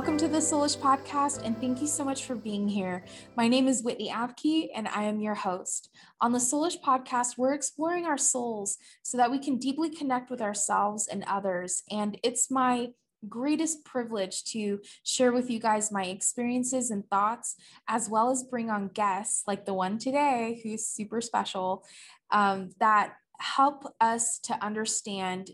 Welcome 0.00 0.16
to 0.16 0.28
the 0.28 0.38
Soulish 0.38 0.78
Podcast, 0.78 1.44
and 1.44 1.60
thank 1.60 1.82
you 1.82 1.86
so 1.86 2.06
much 2.06 2.24
for 2.24 2.34
being 2.34 2.66
here. 2.66 3.04
My 3.36 3.48
name 3.48 3.68
is 3.68 3.82
Whitney 3.82 4.08
Abke, 4.08 4.68
and 4.74 4.88
I 4.88 5.02
am 5.02 5.20
your 5.20 5.34
host. 5.34 5.90
On 6.22 6.32
the 6.32 6.38
Soulish 6.38 6.80
Podcast, 6.80 7.36
we're 7.36 7.52
exploring 7.52 8.06
our 8.06 8.16
souls 8.16 8.78
so 9.02 9.18
that 9.18 9.30
we 9.30 9.38
can 9.38 9.58
deeply 9.58 9.90
connect 9.90 10.30
with 10.30 10.40
ourselves 10.40 11.06
and 11.06 11.22
others. 11.26 11.82
And 11.90 12.18
it's 12.22 12.50
my 12.50 12.92
greatest 13.28 13.84
privilege 13.84 14.42
to 14.44 14.80
share 15.04 15.32
with 15.32 15.50
you 15.50 15.60
guys 15.60 15.92
my 15.92 16.06
experiences 16.06 16.90
and 16.90 17.06
thoughts, 17.10 17.56
as 17.86 18.08
well 18.08 18.30
as 18.30 18.42
bring 18.42 18.70
on 18.70 18.88
guests 18.88 19.42
like 19.46 19.66
the 19.66 19.74
one 19.74 19.98
today, 19.98 20.62
who's 20.62 20.86
super 20.86 21.20
special, 21.20 21.84
um, 22.30 22.70
that 22.80 23.16
help 23.38 23.84
us 24.00 24.38
to 24.44 24.64
understand 24.64 25.50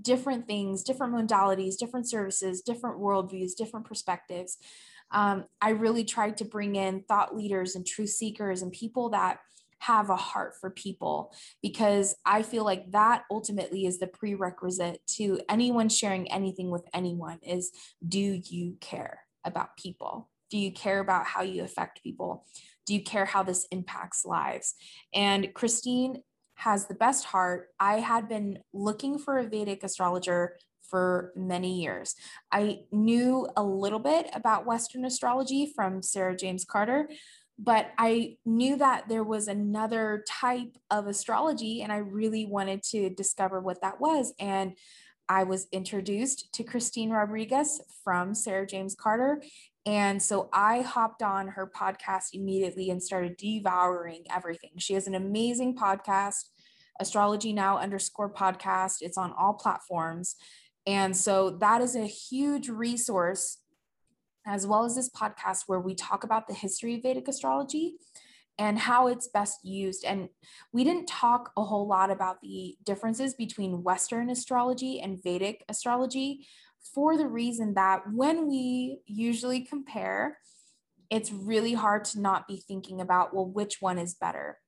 different 0.00 0.46
things, 0.46 0.82
different 0.82 1.14
modalities, 1.14 1.76
different 1.78 2.08
services, 2.08 2.62
different 2.62 2.98
worldviews, 2.98 3.56
different 3.56 3.86
perspectives. 3.86 4.58
Um, 5.10 5.44
I 5.60 5.70
really 5.70 6.04
tried 6.04 6.36
to 6.38 6.44
bring 6.44 6.76
in 6.76 7.02
thought 7.02 7.36
leaders 7.36 7.74
and 7.74 7.86
truth 7.86 8.10
seekers 8.10 8.62
and 8.62 8.72
people 8.72 9.10
that 9.10 9.40
have 9.80 10.10
a 10.10 10.16
heart 10.16 10.54
for 10.60 10.70
people 10.70 11.32
because 11.62 12.14
I 12.24 12.42
feel 12.42 12.64
like 12.64 12.90
that 12.92 13.24
ultimately 13.30 13.86
is 13.86 13.98
the 13.98 14.06
prerequisite 14.06 15.00
to 15.16 15.40
anyone 15.48 15.88
sharing 15.88 16.30
anything 16.30 16.70
with 16.70 16.86
anyone 16.92 17.38
is 17.42 17.72
do 18.06 18.40
you 18.44 18.76
care 18.80 19.20
about 19.44 19.76
people? 19.78 20.28
Do 20.50 20.58
you 20.58 20.70
care 20.70 21.00
about 21.00 21.26
how 21.26 21.42
you 21.42 21.64
affect 21.64 22.02
people? 22.02 22.44
Do 22.86 22.94
you 22.94 23.02
care 23.02 23.24
how 23.24 23.42
this 23.42 23.66
impacts 23.70 24.26
lives? 24.26 24.74
And 25.14 25.54
Christine 25.54 26.22
has 26.60 26.86
the 26.86 26.94
best 26.94 27.24
heart. 27.24 27.68
I 27.80 28.00
had 28.00 28.28
been 28.28 28.58
looking 28.74 29.18
for 29.18 29.38
a 29.38 29.48
Vedic 29.48 29.82
astrologer 29.82 30.58
for 30.82 31.32
many 31.34 31.80
years. 31.80 32.14
I 32.52 32.80
knew 32.92 33.48
a 33.56 33.62
little 33.62 33.98
bit 33.98 34.28
about 34.34 34.66
Western 34.66 35.06
astrology 35.06 35.72
from 35.74 36.02
Sarah 36.02 36.36
James 36.36 36.66
Carter, 36.66 37.08
but 37.58 37.92
I 37.96 38.36
knew 38.44 38.76
that 38.76 39.08
there 39.08 39.24
was 39.24 39.48
another 39.48 40.22
type 40.28 40.76
of 40.90 41.06
astrology, 41.06 41.80
and 41.80 41.90
I 41.90 41.98
really 41.98 42.44
wanted 42.44 42.82
to 42.90 43.08
discover 43.08 43.60
what 43.60 43.80
that 43.80 43.98
was. 43.98 44.34
And 44.38 44.76
I 45.30 45.44
was 45.44 45.68
introduced 45.70 46.52
to 46.54 46.64
Christine 46.64 47.10
Rodriguez 47.10 47.80
from 48.02 48.34
Sarah 48.34 48.66
James 48.66 48.96
Carter. 48.96 49.40
And 49.86 50.20
so 50.20 50.48
I 50.52 50.80
hopped 50.80 51.22
on 51.22 51.46
her 51.46 51.70
podcast 51.72 52.30
immediately 52.32 52.90
and 52.90 53.00
started 53.00 53.36
devouring 53.36 54.24
everything. 54.28 54.70
She 54.78 54.94
has 54.94 55.06
an 55.06 55.14
amazing 55.14 55.76
podcast, 55.76 56.48
Astrology 56.98 57.52
Now 57.52 57.78
underscore 57.78 58.34
podcast. 58.34 58.96
It's 59.02 59.16
on 59.16 59.32
all 59.38 59.54
platforms. 59.54 60.34
And 60.84 61.16
so 61.16 61.50
that 61.60 61.80
is 61.80 61.94
a 61.94 62.06
huge 62.06 62.68
resource, 62.68 63.58
as 64.44 64.66
well 64.66 64.84
as 64.84 64.96
this 64.96 65.10
podcast 65.10 65.62
where 65.68 65.78
we 65.78 65.94
talk 65.94 66.24
about 66.24 66.48
the 66.48 66.54
history 66.54 66.96
of 66.96 67.02
Vedic 67.04 67.28
astrology 67.28 67.94
and 68.60 68.78
how 68.78 69.06
it's 69.06 69.26
best 69.26 69.64
used. 69.64 70.04
And 70.04 70.28
we 70.70 70.84
didn't 70.84 71.06
talk 71.06 71.50
a 71.56 71.64
whole 71.64 71.88
lot 71.88 72.10
about 72.10 72.42
the 72.42 72.76
differences 72.84 73.32
between 73.32 73.82
Western 73.82 74.28
astrology 74.28 75.00
and 75.00 75.20
Vedic 75.20 75.64
astrology 75.70 76.46
for 76.94 77.16
the 77.16 77.26
reason 77.26 77.72
that 77.74 78.02
when 78.12 78.46
we 78.46 78.98
usually 79.06 79.62
compare, 79.62 80.36
it's 81.08 81.32
really 81.32 81.72
hard 81.72 82.04
to 82.04 82.20
not 82.20 82.46
be 82.46 82.58
thinking 82.58 83.00
about, 83.00 83.34
well, 83.34 83.46
which 83.46 83.78
one 83.80 83.98
is 83.98 84.12
better? 84.14 84.58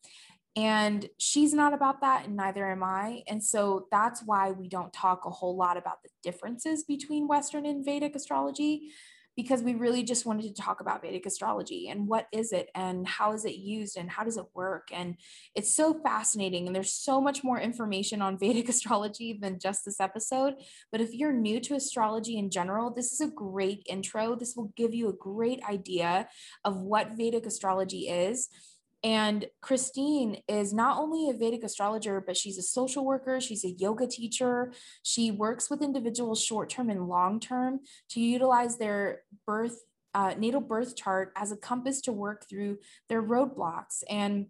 And 0.56 1.06
she's 1.18 1.52
not 1.52 1.74
about 1.74 2.00
that, 2.00 2.26
and 2.26 2.34
neither 2.36 2.70
am 2.70 2.82
I. 2.82 3.22
And 3.28 3.44
so 3.44 3.88
that's 3.90 4.22
why 4.24 4.52
we 4.52 4.68
don't 4.68 4.92
talk 4.92 5.26
a 5.26 5.30
whole 5.30 5.56
lot 5.56 5.76
about 5.76 6.02
the 6.02 6.10
differences 6.22 6.82
between 6.82 7.28
Western 7.28 7.66
and 7.66 7.84
Vedic 7.84 8.16
astrology 8.16 8.90
because 9.36 9.62
we 9.62 9.74
really 9.74 10.02
just 10.02 10.26
wanted 10.26 10.42
to 10.42 10.62
talk 10.62 10.80
about 10.80 11.02
Vedic 11.02 11.26
astrology 11.26 11.88
and 11.88 12.06
what 12.06 12.26
is 12.32 12.52
it 12.52 12.68
and 12.74 13.06
how 13.06 13.32
is 13.32 13.44
it 13.44 13.56
used 13.56 13.96
and 13.96 14.10
how 14.10 14.24
does 14.24 14.36
it 14.36 14.44
work. 14.54 14.88
And 14.92 15.16
it's 15.54 15.74
so 15.74 15.94
fascinating. 16.02 16.66
And 16.66 16.76
there's 16.76 16.92
so 16.92 17.20
much 17.20 17.42
more 17.42 17.58
information 17.58 18.20
on 18.20 18.38
Vedic 18.42 18.68
astrology 18.68 19.38
than 19.40 19.58
just 19.58 19.84
this 19.84 20.00
episode. 20.00 20.54
But 20.90 21.00
if 21.00 21.14
you're 21.14 21.32
new 21.32 21.60
to 21.60 21.74
astrology 21.74 22.36
in 22.36 22.50
general, 22.50 22.92
this 22.92 23.12
is 23.12 23.20
a 23.20 23.28
great 23.28 23.86
intro. 23.88 24.34
This 24.34 24.54
will 24.56 24.72
give 24.76 24.94
you 24.94 25.08
a 25.08 25.14
great 25.14 25.62
idea 25.68 26.28
of 26.64 26.76
what 26.76 27.16
Vedic 27.16 27.46
astrology 27.46 28.08
is 28.08 28.48
and 29.04 29.46
Christine 29.60 30.42
is 30.48 30.72
not 30.72 30.98
only 30.98 31.28
a 31.28 31.32
Vedic 31.32 31.64
astrologer, 31.64 32.20
but 32.20 32.36
she's 32.36 32.56
a 32.56 32.62
social 32.62 33.04
worker, 33.04 33.40
she's 33.40 33.64
a 33.64 33.70
yoga 33.70 34.06
teacher. 34.06 34.72
She 35.02 35.30
works 35.32 35.68
with 35.68 35.82
individuals 35.82 36.42
short 36.42 36.70
term 36.70 36.88
and 36.88 37.08
long 37.08 37.40
term 37.40 37.80
to 38.10 38.20
utilize 38.20 38.78
their 38.78 39.22
birth, 39.44 39.82
uh, 40.14 40.34
natal 40.38 40.60
birth 40.60 40.94
chart 40.94 41.32
as 41.36 41.50
a 41.50 41.56
compass 41.56 42.00
to 42.02 42.12
work 42.12 42.48
through 42.48 42.78
their 43.08 43.22
roadblocks 43.22 44.04
and 44.08 44.46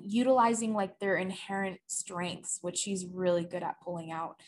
utilizing 0.00 0.72
like 0.72 0.98
their 0.98 1.16
inherent 1.16 1.78
strengths, 1.86 2.58
which 2.62 2.78
she's 2.78 3.04
really 3.04 3.44
good 3.44 3.62
at 3.62 3.80
pulling 3.82 4.10
out. 4.10 4.40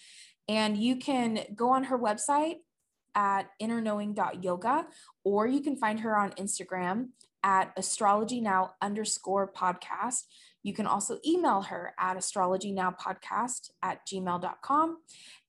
And 0.48 0.78
you 0.78 0.96
can 0.96 1.40
go 1.54 1.70
on 1.70 1.84
her 1.84 1.98
website 1.98 2.56
at 3.14 3.48
innerknowing.yoga, 3.60 4.86
or 5.24 5.46
you 5.46 5.60
can 5.60 5.76
find 5.76 6.00
her 6.00 6.16
on 6.16 6.32
Instagram 6.32 7.08
at 7.46 7.72
astrology 7.76 8.40
now 8.40 8.72
underscore 8.82 9.50
podcast. 9.50 10.24
You 10.64 10.74
can 10.74 10.86
also 10.86 11.18
email 11.24 11.62
her 11.62 11.94
at 11.96 12.16
astrology 12.16 12.72
now 12.72 12.90
podcast 12.90 13.70
at 13.82 14.04
gmail.com. 14.04 14.98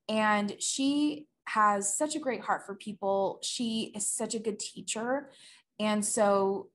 And 0.08 0.56
she 0.60 1.26
has 1.48 1.98
such 1.98 2.16
a 2.16 2.20
great 2.20 2.42
heart 2.42 2.68
for 2.68 2.76
people. 2.76 3.40
She 3.42 3.92
is 3.96 4.08
such 4.08 4.36
a 4.36 4.40
good 4.40 4.60
teacher. 4.60 5.32
And 5.80 6.06
so 6.06 6.70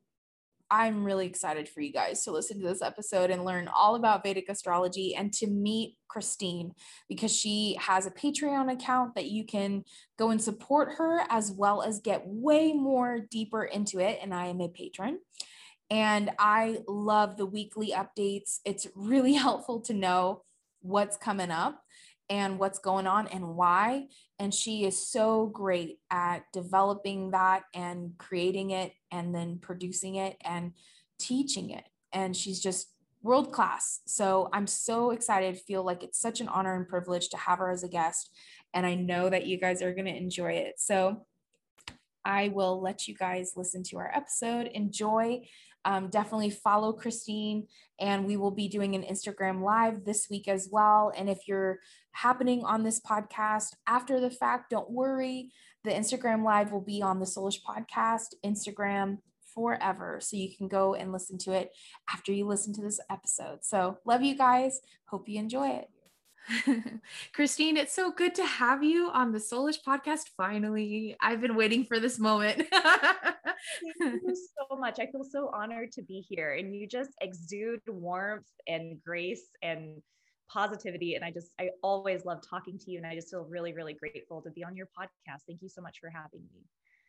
I'm 0.73 1.05
really 1.05 1.27
excited 1.27 1.69
for 1.69 1.83
you 1.83 1.93
guys 1.93 2.25
to 2.25 2.33
listen 2.33 2.59
to 2.59 2.67
this 2.67 2.81
episode 2.81 3.29
and 3.29 3.45
learn 3.45 3.69
all 3.69 3.95
about 3.95 4.23
Vedic 4.23 4.49
astrology 4.49 5.15
and 5.15 5.31
to 5.35 5.47
meet 5.47 5.99
Christine 6.09 6.73
because 7.11 7.31
she 7.31 7.77
has 7.79 8.07
a 8.07 8.11
Patreon 8.11 8.73
account 8.73 9.15
that 9.17 9.27
you 9.27 9.45
can 9.45 9.85
go 10.19 10.31
and 10.31 10.41
support 10.41 10.95
her 10.97 11.27
as 11.29 11.53
well 11.53 11.83
as 11.83 12.01
get 12.01 12.27
way 12.27 12.73
more 12.73 13.19
deeper 13.31 13.65
into 13.65 13.99
it. 13.99 14.19
And 14.23 14.33
I 14.33 14.47
am 14.47 14.63
a 14.63 14.69
patron. 14.71 15.19
And 15.91 16.31
I 16.39 16.79
love 16.89 17.37
the 17.37 17.45
weekly 17.45 17.93
updates. 17.95 18.61
It's 18.65 18.87
really 18.97 19.35
helpful 19.35 19.83
to 19.83 19.93
know 19.93 20.43
what's 20.81 21.19
coming 21.19 21.51
up 21.51 21.83
and 22.31 22.59
what's 22.59 22.79
going 22.79 23.07
on 23.07 23.29
and 23.29 23.57
why. 23.57 24.07
And 24.39 24.55
she 24.55 24.87
is 24.87 25.07
so 25.07 25.49
great 25.49 25.99
at 26.11 26.45
developing 26.55 27.33
that 27.33 27.65
and 27.75 28.13
creating 28.17 28.71
it 28.71 28.95
and 29.13 29.33
then 29.33 29.59
producing 29.59 30.17
it 30.17 30.37
and 30.45 30.73
teaching 31.19 31.71
it. 31.71 31.85
And 32.13 32.37
she's 32.37 32.61
just 32.61 32.89
world 33.23 33.53
class. 33.53 34.01
So 34.07 34.49
I'm 34.53 34.67
so 34.67 35.13
excited, 35.13 35.61
feel 35.61 35.85
like 35.85 36.03
it's 36.03 36.19
such 36.19 36.41
an 36.41 36.49
honor 36.49 36.75
and 36.75 36.89
privilege 36.89 37.29
to 37.29 37.37
have 37.37 37.61
her 37.61 37.71
as 37.71 37.85
a 37.85 37.89
guest. 37.89 38.35
And 38.75 38.85
I 38.85 38.97
know 38.97 39.31
that 39.31 39.47
you 39.47 39.59
guys 39.59 39.81
are 39.83 39.95
going 39.95 40.07
to 40.07 40.17
enjoy 40.17 40.53
it. 40.55 40.81
So 40.81 41.25
I 42.25 42.49
will 42.49 42.81
let 42.81 43.07
you 43.07 43.15
guys 43.15 43.53
listen 43.55 43.85
to 43.85 43.99
our 43.99 44.11
episode. 44.13 44.67
Enjoy 44.67 45.43
um, 45.85 46.09
definitely 46.09 46.51
follow 46.51 46.93
Christine. 46.93 47.67
And 48.01 48.27
we 48.27 48.37
will 48.37 48.51
be 48.51 48.69
doing 48.69 48.95
an 48.95 49.03
Instagram 49.03 49.63
live 49.63 50.05
this 50.05 50.29
week 50.31 50.49
as 50.49 50.69
well. 50.71 51.13
And 51.17 51.29
if 51.29 51.47
you're 51.47 51.79
happening 52.13 52.65
on 52.65 52.83
this 52.83 53.01
podcast 53.01 53.75
after 53.87 54.21
the 54.21 54.31
fact, 54.31 54.71
don't 54.71 54.91
worry. 54.91 55.51
The 55.85 55.91
Instagram 55.91 56.45
live 56.45 56.71
will 56.71 56.81
be 56.81 57.03
on 57.03 57.19
the 57.19 57.27
Soulish 57.27 57.59
Podcast 57.63 58.35
Instagram 58.45 59.19
forever. 59.55 60.19
So 60.21 60.37
you 60.37 60.55
can 60.57 60.69
go 60.69 60.95
and 60.95 61.13
listen 61.13 61.39
to 61.39 61.53
it 61.53 61.73
after 62.13 62.33
you 62.33 62.47
listen 62.47 62.73
to 62.75 62.83
this 62.83 63.01
episode. 63.11 63.59
So, 63.63 63.99
love 64.05 64.23
you 64.23 64.37
guys. 64.37 64.81
Hope 65.07 65.29
you 65.29 65.39
enjoy 65.39 65.71
it. 65.71 67.01
Christine, 67.33 67.77
it's 67.77 67.95
so 67.95 68.11
good 68.11 68.35
to 68.37 68.45
have 68.45 68.83
you 68.83 69.11
on 69.13 69.33
the 69.33 69.39
Soulish 69.39 69.79
podcast. 69.87 70.31
Finally, 70.37 71.17
I've 71.21 71.41
been 71.41 71.57
waiting 71.57 71.85
for 71.85 72.01
this 72.01 72.19
moment. 72.19 72.67
Thank 72.73 74.23
you 74.27 74.35
so 74.35 74.77
much. 74.77 74.99
I 74.99 75.07
feel 75.07 75.25
so 75.25 75.51
honored 75.53 75.93
to 75.93 76.03
be 76.03 76.25
here, 76.29 76.55
and 76.55 76.75
you 76.75 76.87
just 76.87 77.11
exude 77.21 77.81
warmth 77.87 78.47
and 78.67 79.01
grace 79.05 79.45
and 79.63 80.03
positivity. 80.53 81.15
And 81.15 81.25
I 81.25 81.31
just, 81.31 81.53
I 81.59 81.71
always 81.83 82.25
love 82.25 82.41
talking 82.49 82.79
to 82.79 82.91
you, 82.91 82.99
and 82.99 83.07
I 83.07 83.15
just 83.15 83.31
feel 83.31 83.45
really, 83.45 83.73
really 83.73 83.95
grateful 83.95 84.43
to 84.43 84.51
be 84.51 84.65
on 84.65 84.77
your 84.77 84.87
podcast. 84.87 85.43
Thank 85.47 85.63
you 85.63 85.69
so 85.69 85.81
much 85.81 85.99
for 86.01 86.11
having 86.11 86.41
me. 86.55 86.63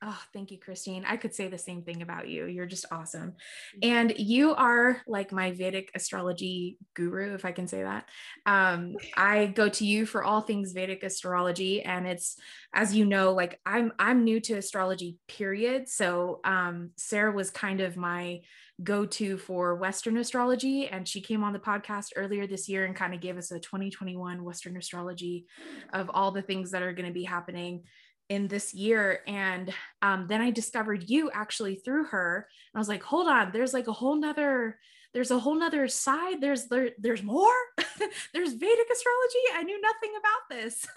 Oh, 0.05 0.19
thank 0.33 0.51
you, 0.51 0.57
Christine. 0.59 1.05
I 1.07 1.15
could 1.15 1.33
say 1.33 1.47
the 1.47 1.57
same 1.57 1.81
thing 1.81 2.01
about 2.01 2.27
you. 2.27 2.45
You're 2.45 2.65
just 2.65 2.85
awesome. 2.91 3.35
And 3.81 4.13
you 4.17 4.53
are 4.53 5.01
like 5.07 5.31
my 5.31 5.51
Vedic 5.51 5.91
astrology 5.95 6.77
guru, 6.93 7.33
if 7.35 7.45
I 7.45 7.53
can 7.53 7.69
say 7.69 7.83
that. 7.83 8.09
Um, 8.45 8.95
I 9.15 9.45
go 9.45 9.69
to 9.69 9.85
you 9.85 10.05
for 10.05 10.23
all 10.25 10.41
things 10.41 10.73
Vedic 10.73 11.03
astrology. 11.03 11.83
And 11.83 12.05
it's, 12.05 12.35
as 12.73 12.93
you 12.93 13.05
know, 13.05 13.31
like 13.31 13.61
I'm 13.65 13.93
I'm 13.97 14.25
new 14.25 14.41
to 14.41 14.55
astrology, 14.55 15.19
period. 15.29 15.87
So 15.87 16.41
um, 16.43 16.89
Sarah 16.97 17.31
was 17.31 17.49
kind 17.49 17.79
of 17.79 17.95
my 17.95 18.41
go-to 18.83 19.37
for 19.37 19.75
Western 19.75 20.17
astrology. 20.17 20.87
And 20.89 21.07
she 21.07 21.21
came 21.21 21.43
on 21.43 21.53
the 21.53 21.59
podcast 21.59 22.07
earlier 22.17 22.45
this 22.45 22.67
year 22.67 22.85
and 22.85 22.95
kind 22.95 23.13
of 23.13 23.21
gave 23.21 23.37
us 23.37 23.51
a 23.51 23.59
2021 23.59 24.43
Western 24.43 24.75
astrology 24.75 25.45
of 25.93 26.09
all 26.13 26.31
the 26.31 26.41
things 26.41 26.71
that 26.71 26.81
are 26.81 26.91
going 26.91 27.07
to 27.07 27.13
be 27.13 27.23
happening 27.23 27.83
in 28.29 28.47
this 28.47 28.73
year. 28.73 29.21
And 29.27 29.73
um, 30.01 30.27
then 30.27 30.41
I 30.41 30.51
discovered 30.51 31.09
you 31.09 31.29
actually 31.31 31.75
through 31.75 32.05
her. 32.05 32.47
And 32.73 32.79
I 32.79 32.79
was 32.79 32.87
like, 32.87 33.03
hold 33.03 33.27
on, 33.27 33.51
there's 33.51 33.73
like 33.73 33.87
a 33.87 33.93
whole 33.93 34.15
nother, 34.15 34.79
there's 35.13 35.31
a 35.31 35.39
whole 35.39 35.55
nother 35.55 35.87
side. 35.87 36.41
There's 36.41 36.65
there, 36.65 36.91
there's 36.97 37.21
more. 37.21 37.53
there's 38.33 38.53
Vedic 38.53 38.87
astrology. 38.91 39.43
I 39.53 39.63
knew 39.63 39.79
nothing 39.79 40.11
about 40.19 40.49
this. 40.49 40.87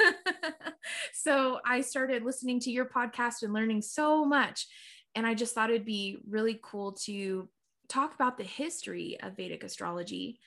so 1.13 1.61
I 1.67 1.83
started 1.83 2.25
listening 2.25 2.61
to 2.61 2.71
your 2.71 2.87
podcast 2.87 3.43
and 3.43 3.53
learning 3.53 3.83
so 3.83 4.25
much. 4.25 4.67
And 5.15 5.27
I 5.27 5.35
just 5.35 5.55
thought 5.55 5.71
it'd 5.71 5.85
be 5.85 6.19
really 6.29 6.59
cool 6.63 6.93
to 7.05 7.49
talk 7.89 8.15
about 8.15 8.39
the 8.39 8.45
history 8.45 9.19
of 9.23 9.37
Vedic 9.37 9.65
astrology 9.65 10.39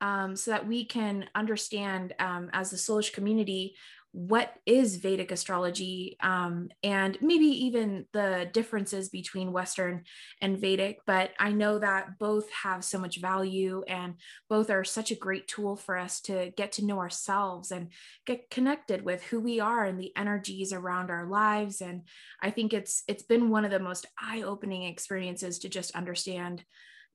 um, 0.00 0.36
so 0.36 0.50
that 0.50 0.66
we 0.66 0.84
can 0.84 1.26
understand 1.34 2.14
um, 2.18 2.50
as 2.52 2.70
the 2.70 2.76
Soulish 2.76 3.12
community 3.12 3.74
what 4.16 4.54
is 4.64 4.96
Vedic 4.96 5.30
astrology 5.30 6.16
um, 6.22 6.70
and 6.82 7.18
maybe 7.20 7.44
even 7.44 8.06
the 8.14 8.48
differences 8.50 9.10
between 9.10 9.52
Western 9.52 10.04
and 10.40 10.56
Vedic. 10.58 11.00
But 11.06 11.32
I 11.38 11.52
know 11.52 11.78
that 11.78 12.18
both 12.18 12.50
have 12.50 12.82
so 12.82 12.98
much 12.98 13.20
value 13.20 13.84
and 13.86 14.14
both 14.48 14.70
are 14.70 14.84
such 14.84 15.10
a 15.10 15.16
great 15.16 15.46
tool 15.48 15.76
for 15.76 15.98
us 15.98 16.22
to 16.22 16.50
get 16.56 16.72
to 16.72 16.86
know 16.86 16.98
ourselves 16.98 17.70
and 17.70 17.92
get 18.24 18.48
connected 18.48 19.02
with 19.02 19.22
who 19.24 19.38
we 19.38 19.60
are 19.60 19.84
and 19.84 20.00
the 20.00 20.16
energies 20.16 20.72
around 20.72 21.10
our 21.10 21.28
lives. 21.28 21.82
And 21.82 22.04
I 22.42 22.48
think 22.48 22.72
it's 22.72 23.02
it's 23.08 23.24
been 23.24 23.50
one 23.50 23.66
of 23.66 23.70
the 23.70 23.80
most 23.80 24.06
eye-opening 24.18 24.84
experiences 24.84 25.58
to 25.58 25.68
just 25.68 25.94
understand 25.94 26.64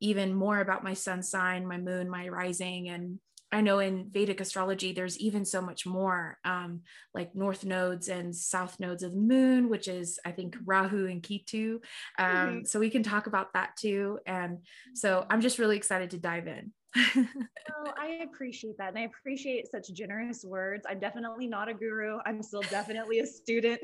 even 0.01 0.35
more 0.35 0.59
about 0.59 0.83
my 0.83 0.93
sun 0.93 1.23
sign, 1.23 1.65
my 1.65 1.79
moon, 1.79 2.07
my 2.07 2.27
rising, 2.27 2.89
and 2.89 3.17
I 3.51 3.61
know 3.61 3.79
in 3.79 4.09
Vedic 4.09 4.39
astrology, 4.39 4.93
there's 4.93 5.19
even 5.19 5.45
so 5.45 5.61
much 5.61 5.85
more, 5.85 6.37
um, 6.45 6.81
like 7.13 7.35
north 7.35 7.65
nodes 7.65 8.07
and 8.07 8.35
south 8.35 8.79
nodes 8.79 9.03
of 9.03 9.11
the 9.11 9.19
moon, 9.19 9.69
which 9.69 9.87
is, 9.87 10.19
I 10.25 10.31
think, 10.31 10.55
Rahu 10.65 11.07
and 11.07 11.21
Ketu. 11.21 11.75
Um, 12.17 12.25
mm-hmm. 12.25 12.65
So 12.65 12.79
we 12.79 12.89
can 12.89 13.03
talk 13.03 13.27
about 13.27 13.53
that 13.53 13.75
too. 13.77 14.19
And 14.25 14.59
so 14.93 15.25
I'm 15.29 15.41
just 15.41 15.59
really 15.59 15.77
excited 15.77 16.11
to 16.11 16.17
dive 16.17 16.47
in. 16.47 16.71
oh, 17.15 17.93
I 17.97 18.21
appreciate 18.23 18.77
that. 18.77 18.89
And 18.89 18.97
I 18.97 19.01
appreciate 19.03 19.69
such 19.71 19.91
generous 19.93 20.43
words. 20.43 20.85
I'm 20.89 20.99
definitely 20.99 21.47
not 21.47 21.69
a 21.69 21.73
guru, 21.73 22.19
I'm 22.25 22.41
still 22.43 22.61
definitely 22.61 23.19
a 23.19 23.25
student. 23.25 23.79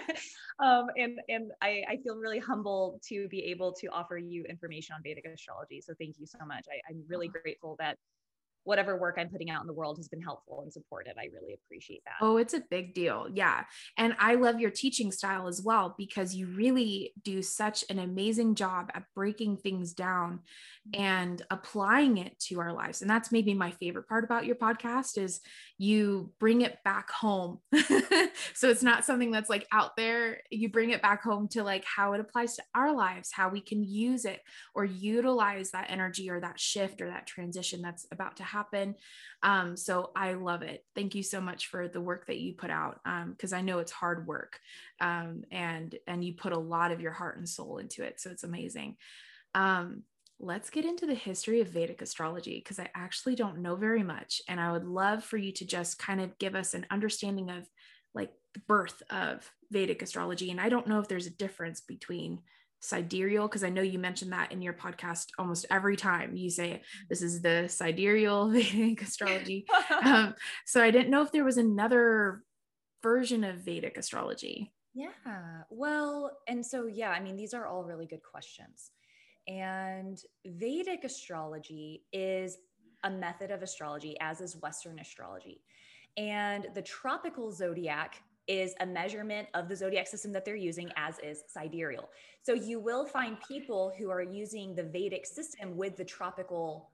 um, 0.60 0.86
and 0.96 1.18
and 1.28 1.50
I, 1.60 1.82
I, 1.88 1.96
feel 2.04 2.16
really 2.16 2.38
humble 2.38 3.00
to 3.08 3.26
be 3.28 3.44
able 3.46 3.72
to 3.72 3.88
offer 3.88 4.16
you 4.16 4.44
information 4.44 4.94
on 4.94 5.02
Vedic 5.02 5.24
astrology. 5.26 5.80
So 5.80 5.92
thank 5.98 6.18
you 6.18 6.26
so 6.26 6.38
much. 6.46 6.66
I, 6.70 6.80
I'm 6.88 7.02
really 7.08 7.28
grateful 7.28 7.74
that 7.80 7.96
whatever 8.64 8.96
work 8.96 9.16
I'm 9.18 9.28
putting 9.28 9.50
out 9.50 9.60
in 9.60 9.66
the 9.66 9.72
world 9.72 9.96
has 9.96 10.08
been 10.08 10.20
helpful 10.20 10.60
and 10.62 10.72
supportive. 10.72 11.14
I 11.18 11.28
really 11.32 11.54
appreciate 11.54 12.02
that. 12.04 12.14
Oh, 12.20 12.36
it's 12.36 12.54
a 12.54 12.62
big 12.70 12.94
deal. 12.94 13.26
Yeah. 13.32 13.64
And 13.98 14.14
I 14.18 14.36
love 14.36 14.60
your 14.60 14.70
teaching 14.70 15.10
style 15.10 15.48
as 15.48 15.62
well 15.62 15.94
because 15.98 16.34
you 16.34 16.46
really 16.46 17.12
do 17.22 17.42
such 17.42 17.84
an 17.90 17.98
amazing 17.98 18.54
job 18.54 18.90
at 18.94 19.04
breaking 19.14 19.56
things 19.58 19.92
down 19.92 20.40
mm-hmm. 20.88 21.02
and 21.02 21.42
applying 21.50 22.18
it 22.18 22.38
to 22.40 22.60
our 22.60 22.72
lives. 22.72 23.02
And 23.02 23.10
that's 23.10 23.32
maybe 23.32 23.54
my 23.54 23.72
favorite 23.72 24.08
part 24.08 24.24
about 24.24 24.46
your 24.46 24.56
podcast 24.56 25.18
is 25.18 25.40
you 25.78 26.30
bring 26.38 26.60
it 26.60 26.78
back 26.84 27.10
home. 27.10 27.58
so 28.54 28.70
it's 28.70 28.82
not 28.82 29.04
something 29.04 29.32
that's 29.32 29.50
like 29.50 29.66
out 29.72 29.96
there. 29.96 30.40
You 30.50 30.70
bring 30.70 30.90
it 30.90 31.02
back 31.02 31.22
home 31.22 31.48
to 31.48 31.64
like 31.64 31.84
how 31.84 32.12
it 32.12 32.20
applies 32.20 32.54
to 32.56 32.62
our 32.74 32.94
lives, 32.94 33.32
how 33.32 33.48
we 33.48 33.60
can 33.60 33.82
use 33.82 34.24
it 34.24 34.40
or 34.74 34.84
utilize 34.84 35.72
that 35.72 35.86
energy 35.88 36.30
or 36.30 36.40
that 36.40 36.60
shift 36.60 37.00
or 37.00 37.08
that 37.08 37.26
transition 37.26 37.82
that's 37.82 38.06
about 38.12 38.36
to 38.36 38.44
happen. 38.52 38.94
Um, 39.42 39.76
so 39.76 40.10
I 40.14 40.34
love 40.34 40.62
it. 40.62 40.84
Thank 40.94 41.14
you 41.14 41.22
so 41.22 41.40
much 41.40 41.66
for 41.66 41.88
the 41.88 42.00
work 42.00 42.26
that 42.26 42.38
you 42.38 42.54
put 42.54 42.70
out 42.70 43.00
because 43.30 43.52
um, 43.52 43.58
I 43.58 43.62
know 43.62 43.78
it's 43.78 43.92
hard 43.92 44.26
work 44.26 44.60
um, 45.00 45.42
and 45.50 45.94
and 46.06 46.24
you 46.24 46.34
put 46.34 46.52
a 46.52 46.58
lot 46.58 46.92
of 46.92 47.00
your 47.00 47.12
heart 47.12 47.38
and 47.38 47.48
soul 47.48 47.78
into 47.78 48.02
it. 48.02 48.20
So 48.20 48.30
it's 48.30 48.44
amazing. 48.44 48.96
Um, 49.54 50.04
let's 50.38 50.70
get 50.70 50.84
into 50.84 51.06
the 51.06 51.14
history 51.14 51.60
of 51.60 51.68
Vedic 51.68 52.02
astrology 52.02 52.58
because 52.58 52.80
I 52.80 52.90
actually 52.94 53.36
don't 53.36 53.58
know 53.58 53.76
very 53.76 54.02
much. 54.02 54.42
And 54.48 54.60
I 54.60 54.72
would 54.72 54.84
love 54.84 55.24
for 55.24 55.36
you 55.36 55.52
to 55.52 55.64
just 55.64 55.98
kind 55.98 56.20
of 56.20 56.36
give 56.38 56.54
us 56.54 56.74
an 56.74 56.86
understanding 56.90 57.48
of 57.48 57.68
like 58.12 58.32
the 58.54 58.60
birth 58.60 59.02
of 59.10 59.48
Vedic 59.70 60.02
astrology. 60.02 60.50
And 60.50 60.60
I 60.60 60.68
don't 60.68 60.88
know 60.88 60.98
if 60.98 61.08
there's 61.08 61.26
a 61.28 61.30
difference 61.30 61.80
between 61.80 62.40
sidereal 62.82 63.46
because 63.46 63.62
I 63.62 63.70
know 63.70 63.80
you 63.80 63.98
mentioned 63.98 64.32
that 64.32 64.50
in 64.50 64.60
your 64.60 64.72
podcast 64.72 65.28
almost 65.38 65.66
every 65.70 65.96
time 65.96 66.36
you 66.36 66.50
say 66.50 66.82
this 67.08 67.22
is 67.22 67.40
the 67.40 67.68
sidereal 67.68 68.48
Vedic 68.50 69.00
astrology. 69.02 69.66
um, 70.02 70.34
so 70.66 70.82
I 70.82 70.90
didn't 70.90 71.10
know 71.10 71.22
if 71.22 71.32
there 71.32 71.44
was 71.44 71.56
another 71.56 72.42
version 73.02 73.44
of 73.44 73.58
Vedic 73.58 73.96
astrology. 73.96 74.72
Yeah. 74.94 75.62
Well, 75.70 76.32
and 76.48 76.64
so, 76.64 76.86
yeah, 76.86 77.10
I 77.10 77.20
mean, 77.20 77.36
these 77.36 77.54
are 77.54 77.66
all 77.66 77.84
really 77.84 78.06
good 78.06 78.22
questions. 78.22 78.90
And 79.48 80.18
Vedic 80.44 81.04
astrology 81.04 82.02
is 82.12 82.58
a 83.04 83.10
method 83.10 83.50
of 83.50 83.62
astrology, 83.62 84.16
as 84.20 84.40
is 84.40 84.56
Western 84.60 84.98
astrology. 84.98 85.62
And 86.16 86.66
the 86.74 86.82
tropical 86.82 87.52
zodiac 87.52 88.22
is 88.48 88.74
a 88.80 88.86
measurement 88.86 89.48
of 89.54 89.68
the 89.68 89.76
zodiac 89.76 90.06
system 90.06 90.32
that 90.32 90.44
they're 90.44 90.56
using, 90.56 90.90
as 90.96 91.18
is 91.20 91.44
sidereal. 91.48 92.08
So 92.42 92.54
you 92.54 92.80
will 92.80 93.06
find 93.06 93.36
people 93.46 93.92
who 93.98 94.10
are 94.10 94.22
using 94.22 94.74
the 94.74 94.82
Vedic 94.82 95.26
system 95.26 95.76
with 95.76 95.96
the 95.96 96.04
tropical 96.04 96.90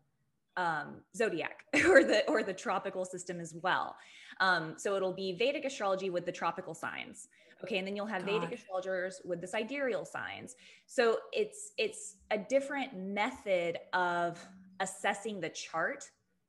um, 0.57 1.03
zodiac 1.17 1.65
or 1.89 2.03
the 2.05 2.27
or 2.29 2.43
the 2.43 2.53
tropical 2.53 3.05
system 3.05 3.41
as 3.41 3.55
well. 3.63 3.97
Um, 4.41 4.75
so 4.77 4.97
it'll 4.97 5.15
be 5.15 5.33
Vedic 5.33 5.65
astrology 5.65 6.11
with 6.11 6.27
the 6.27 6.33
tropical 6.33 6.75
signs. 6.75 7.29
Okay, 7.65 7.79
and 7.79 7.87
then 7.87 7.97
you'll 7.97 8.07
have 8.07 8.25
God. 8.25 8.41
Vedic 8.41 8.59
astrologers 8.59 9.21
with 9.25 9.41
the 9.41 9.47
sidereal 9.47 10.05
signs. 10.05 10.55
So 10.87 11.19
it's 11.33 11.73
it's 11.79 12.17
a 12.31 12.39
different 12.39 12.97
method 12.97 13.79
of 13.93 14.39
assessing 14.81 15.41
the 15.41 15.49
chart, 15.49 16.05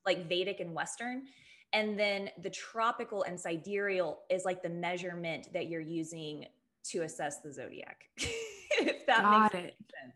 like 0.06 0.28
Vedic 0.28 0.60
and 0.60 0.74
Western. 0.74 1.24
And 1.74 2.00
then 2.00 2.30
the 2.42 2.50
tropical 2.50 3.24
and 3.24 3.40
sidereal 3.40 4.22
is 4.30 4.44
like 4.46 4.64
the 4.64 4.70
measurement 4.70 5.50
that 5.54 5.68
you're 5.68 5.82
using 5.82 6.46
to 6.86 7.02
assess 7.02 7.42
the 7.42 7.54
zodiac. 7.54 8.06
if 8.18 9.06
that 9.06 9.22
Got 9.22 9.54
makes 9.54 9.66
it. 9.66 9.76
sense. 10.02 10.16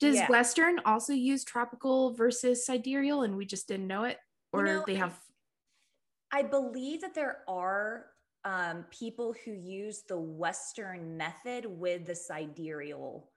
Does 0.00 0.16
yeah. 0.16 0.28
Western 0.28 0.80
also 0.84 1.12
use 1.12 1.44
tropical 1.44 2.14
versus 2.14 2.64
sidereal 2.64 3.22
and 3.22 3.36
we 3.36 3.44
just 3.44 3.68
didn't 3.68 3.86
know 3.86 4.04
it? 4.04 4.16
Or 4.52 4.66
you 4.66 4.72
know, 4.72 4.84
they 4.86 4.96
have 4.96 5.18
I 6.32 6.42
believe 6.42 7.00
that 7.00 7.14
there 7.14 7.38
are 7.48 8.06
um, 8.44 8.84
people 8.90 9.34
who 9.44 9.52
use 9.52 10.02
the 10.08 10.18
Western 10.18 11.16
method 11.16 11.66
with 11.66 12.06
the 12.06 12.14
sidereal 12.14 13.28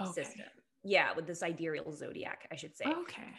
okay. 0.00 0.10
system. 0.10 0.46
Yeah, 0.82 1.10
with 1.14 1.26
the 1.26 1.34
sidereal 1.34 1.92
zodiac, 1.92 2.46
I 2.52 2.56
should 2.56 2.76
say. 2.76 2.84
Okay. 2.86 3.32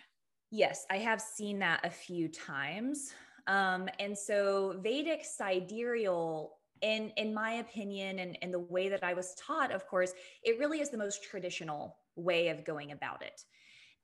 Yes, 0.52 0.86
I 0.90 0.98
have 0.98 1.22
seen 1.22 1.60
that 1.60 1.86
a 1.86 1.90
few 1.90 2.30
times. 2.30 3.14
Um, 3.48 3.90
and 4.00 4.18
so 4.18 4.76
Vedic 4.84 5.24
sidereal, 5.24 6.54
in 6.82 7.12
in 7.18 7.34
my 7.34 7.54
opinion, 7.54 8.20
and, 8.20 8.38
and 8.42 8.54
the 8.54 8.60
way 8.60 8.90
that 8.90 9.04
I 9.04 9.14
was 9.14 9.34
taught, 9.36 9.72
of 9.72 9.88
course, 9.88 10.14
it 10.44 10.60
really 10.60 10.80
is 10.82 10.90
the 10.90 10.98
most 10.98 11.24
traditional 11.24 11.98
way 12.16 12.50
of 12.50 12.66
going 12.66 12.92
about 12.92 13.22
it. 13.22 13.44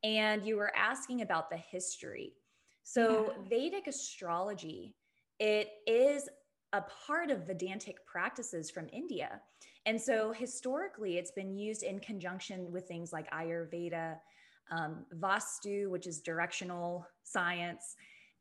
And 0.03 0.45
you 0.45 0.57
were 0.57 0.73
asking 0.75 1.21
about 1.21 1.49
the 1.49 1.57
history. 1.57 2.33
So 2.83 3.33
yeah. 3.35 3.49
Vedic 3.49 3.87
astrology, 3.87 4.95
it 5.39 5.69
is 5.87 6.29
a 6.73 6.81
part 7.05 7.31
of 7.31 7.47
Vedantic 7.47 8.05
practices 8.05 8.71
from 8.71 8.89
India. 8.91 9.41
And 9.85 10.01
so 10.01 10.33
historically, 10.33 11.17
it's 11.17 11.31
been 11.31 11.55
used 11.55 11.83
in 11.83 11.99
conjunction 11.99 12.71
with 12.71 12.87
things 12.87 13.13
like 13.13 13.29
Ayurveda, 13.31 14.15
um, 14.71 15.05
Vastu, 15.19 15.89
which 15.89 16.07
is 16.07 16.21
directional 16.21 17.05
science, 17.23 17.95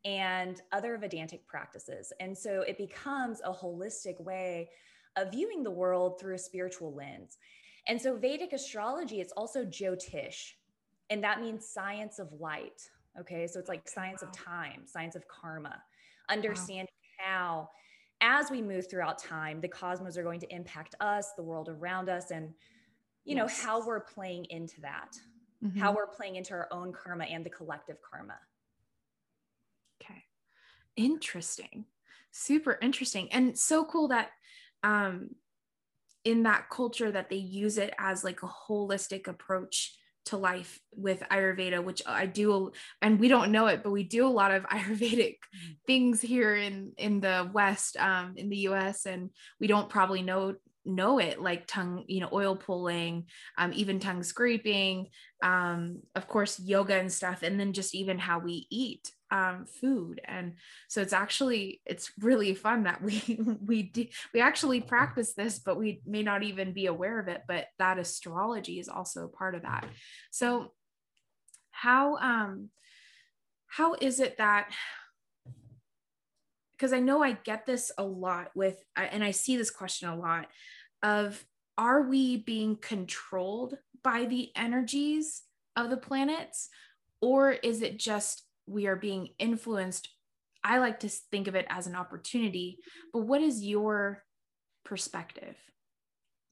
and 0.04 0.60
other 0.72 0.98
Vedantic 0.98 1.46
practices. 1.46 2.12
And 2.20 2.36
so 2.36 2.62
it 2.62 2.76
becomes 2.76 3.40
a 3.44 3.52
holistic 3.52 4.20
way 4.20 4.68
of 5.16 5.30
viewing 5.30 5.62
the 5.62 5.70
world 5.70 6.18
through 6.18 6.34
a 6.34 6.38
spiritual 6.38 6.94
lens. 6.94 7.38
And 7.86 8.00
so 8.00 8.16
Vedic 8.16 8.52
astrology, 8.52 9.20
it's 9.20 9.32
also 9.32 9.64
Jyotish, 9.64 10.52
and 11.10 11.22
that 11.24 11.40
means 11.40 11.66
science 11.66 12.18
of 12.18 12.32
light. 12.38 12.90
Okay, 13.20 13.46
so 13.46 13.58
it's 13.58 13.68
like 13.68 13.88
science 13.88 14.22
of 14.22 14.32
time, 14.32 14.82
science 14.86 15.14
of 15.14 15.26
karma, 15.28 15.82
understanding 16.30 16.86
wow. 17.20 17.24
how 17.24 17.68
as 18.22 18.50
we 18.50 18.62
move 18.62 18.88
throughout 18.88 19.18
time, 19.18 19.60
the 19.60 19.68
cosmos 19.68 20.16
are 20.16 20.22
going 20.22 20.40
to 20.40 20.54
impact 20.54 20.94
us, 21.00 21.32
the 21.36 21.42
world 21.42 21.68
around 21.68 22.08
us, 22.08 22.30
and 22.30 22.54
you 23.24 23.34
know 23.34 23.48
how 23.48 23.84
we're 23.84 24.00
playing 24.00 24.46
into 24.50 24.80
that, 24.80 25.16
mm-hmm. 25.62 25.78
how 25.78 25.92
we're 25.92 26.06
playing 26.06 26.36
into 26.36 26.54
our 26.54 26.68
own 26.70 26.92
karma 26.92 27.24
and 27.24 27.44
the 27.44 27.50
collective 27.50 27.96
karma. 28.00 28.38
Okay, 30.02 30.24
interesting, 30.96 31.86
super 32.30 32.78
interesting, 32.82 33.32
and 33.32 33.58
so 33.58 33.84
cool 33.84 34.08
that 34.08 34.30
um, 34.82 35.30
in 36.24 36.44
that 36.44 36.70
culture 36.70 37.10
that 37.10 37.30
they 37.30 37.36
use 37.36 37.78
it 37.78 37.92
as 37.98 38.24
like 38.24 38.42
a 38.42 38.50
holistic 38.68 39.28
approach 39.28 39.96
to 40.24 40.36
life 40.36 40.80
with 40.94 41.20
Ayurveda, 41.32 41.82
which 41.82 42.02
I 42.06 42.26
do, 42.26 42.70
and 43.00 43.18
we 43.18 43.26
don't 43.26 43.50
know 43.50 43.66
it, 43.66 43.82
but 43.82 43.90
we 43.90 44.04
do 44.04 44.26
a 44.26 44.28
lot 44.28 44.52
of 44.52 44.62
Ayurvedic 44.68 45.36
things 45.86 46.20
here 46.20 46.54
in 46.54 46.92
in 46.96 47.20
the 47.20 47.50
West, 47.52 47.96
um, 47.96 48.34
in 48.36 48.48
the 48.48 48.58
U.S., 48.58 49.06
and 49.06 49.30
we 49.60 49.66
don't 49.66 49.88
probably 49.88 50.22
know 50.22 50.54
know 50.84 51.18
it 51.20 51.40
like 51.40 51.66
tongue 51.66 52.04
you 52.08 52.20
know 52.20 52.28
oil 52.32 52.56
pulling 52.56 53.24
um, 53.56 53.72
even 53.72 54.00
tongue 54.00 54.22
scraping 54.22 55.06
um, 55.40 56.00
of 56.16 56.26
course 56.26 56.58
yoga 56.58 56.98
and 56.98 57.12
stuff 57.12 57.44
and 57.44 57.58
then 57.58 57.72
just 57.72 57.94
even 57.94 58.18
how 58.18 58.40
we 58.40 58.66
eat 58.68 59.12
um, 59.32 59.64
food. 59.64 60.20
And 60.24 60.54
so 60.88 61.00
it's 61.00 61.12
actually 61.12 61.80
it's 61.84 62.12
really 62.20 62.54
fun 62.54 62.84
that 62.84 63.02
we 63.02 63.40
we 63.64 63.82
do, 63.82 64.06
we 64.32 64.40
actually 64.40 64.80
practice 64.80 65.32
this 65.32 65.58
but 65.58 65.78
we 65.78 66.02
may 66.06 66.22
not 66.22 66.42
even 66.42 66.72
be 66.72 66.86
aware 66.86 67.18
of 67.18 67.28
it 67.28 67.42
but 67.48 67.66
that 67.78 67.98
astrology 67.98 68.78
is 68.78 68.88
also 68.88 69.26
part 69.26 69.54
of 69.54 69.62
that. 69.62 69.86
So 70.30 70.72
how 71.70 72.16
um 72.18 72.68
how 73.66 73.94
is 74.00 74.20
it 74.20 74.36
that 74.36 74.70
because 76.82 76.92
I 76.92 76.98
know 76.98 77.22
I 77.22 77.32
get 77.32 77.64
this 77.64 77.92
a 77.96 78.02
lot 78.02 78.50
with, 78.56 78.76
and 78.96 79.22
I 79.22 79.30
see 79.30 79.56
this 79.56 79.70
question 79.70 80.08
a 80.08 80.16
lot 80.16 80.48
of 81.00 81.44
are 81.78 82.02
we 82.02 82.38
being 82.38 82.74
controlled 82.74 83.78
by 84.02 84.24
the 84.24 84.50
energies 84.56 85.42
of 85.76 85.90
the 85.90 85.96
planets, 85.96 86.68
or 87.20 87.52
is 87.52 87.82
it 87.82 88.00
just 88.00 88.42
we 88.72 88.86
are 88.86 88.96
being 88.96 89.28
influenced? 89.38 90.08
I 90.64 90.78
like 90.78 91.00
to 91.00 91.08
think 91.08 91.48
of 91.48 91.54
it 91.54 91.66
as 91.68 91.86
an 91.86 91.96
opportunity, 91.96 92.78
but 93.12 93.22
what 93.22 93.42
is 93.42 93.64
your 93.64 94.22
perspective? 94.84 95.56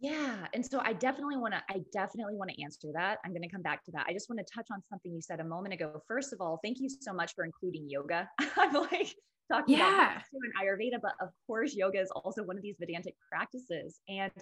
Yeah. 0.01 0.47
And 0.55 0.65
so 0.65 0.81
I 0.83 0.95
definitely 0.95 1.37
want 1.37 1.55
to, 1.55 1.63
I 1.69 1.83
definitely 1.93 2.35
want 2.35 2.51
to 2.51 2.63
answer 2.63 2.89
that. 2.95 3.19
I'm 3.25 3.33
going 3.33 3.43
to 3.43 3.49
come 3.49 3.63
back 3.63 3.85
to 3.85 3.93
that. 3.93 4.07
I 4.09 4.13
just 4.13 4.31
want 4.31 4.45
to 4.45 4.53
touch 4.53 4.67
on 4.73 4.83
something 4.89 5.13
you 5.13 5.21
said 5.21 5.41
a 5.41 5.45
moment 5.45 5.75
ago. 5.75 6.03
First 6.09 6.33
of 6.33 6.41
all, 6.41 6.59
thank 6.65 6.79
you 6.81 6.89
so 6.89 7.13
much 7.13 7.35
for 7.35 7.45
including 7.45 7.89
yoga. 7.89 8.29
I'm 8.57 8.73
like, 8.73 9.15
talking 9.51 9.77
yeah. 9.77 10.13
about 10.13 10.23
in 10.33 10.67
Ayurveda, 10.67 11.01
but 11.03 11.13
of 11.21 11.29
course, 11.47 11.75
yoga 11.75 12.01
is 12.01 12.11
also 12.13 12.43
one 12.43 12.57
of 12.57 12.63
these 12.63 12.77
Vedantic 12.81 13.15
practices. 13.31 14.01
And 14.09 14.33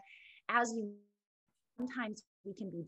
as 0.49 0.73
you 0.73 0.93
sometimes 1.79 2.25
we 2.45 2.55
can 2.55 2.71
be 2.71 2.85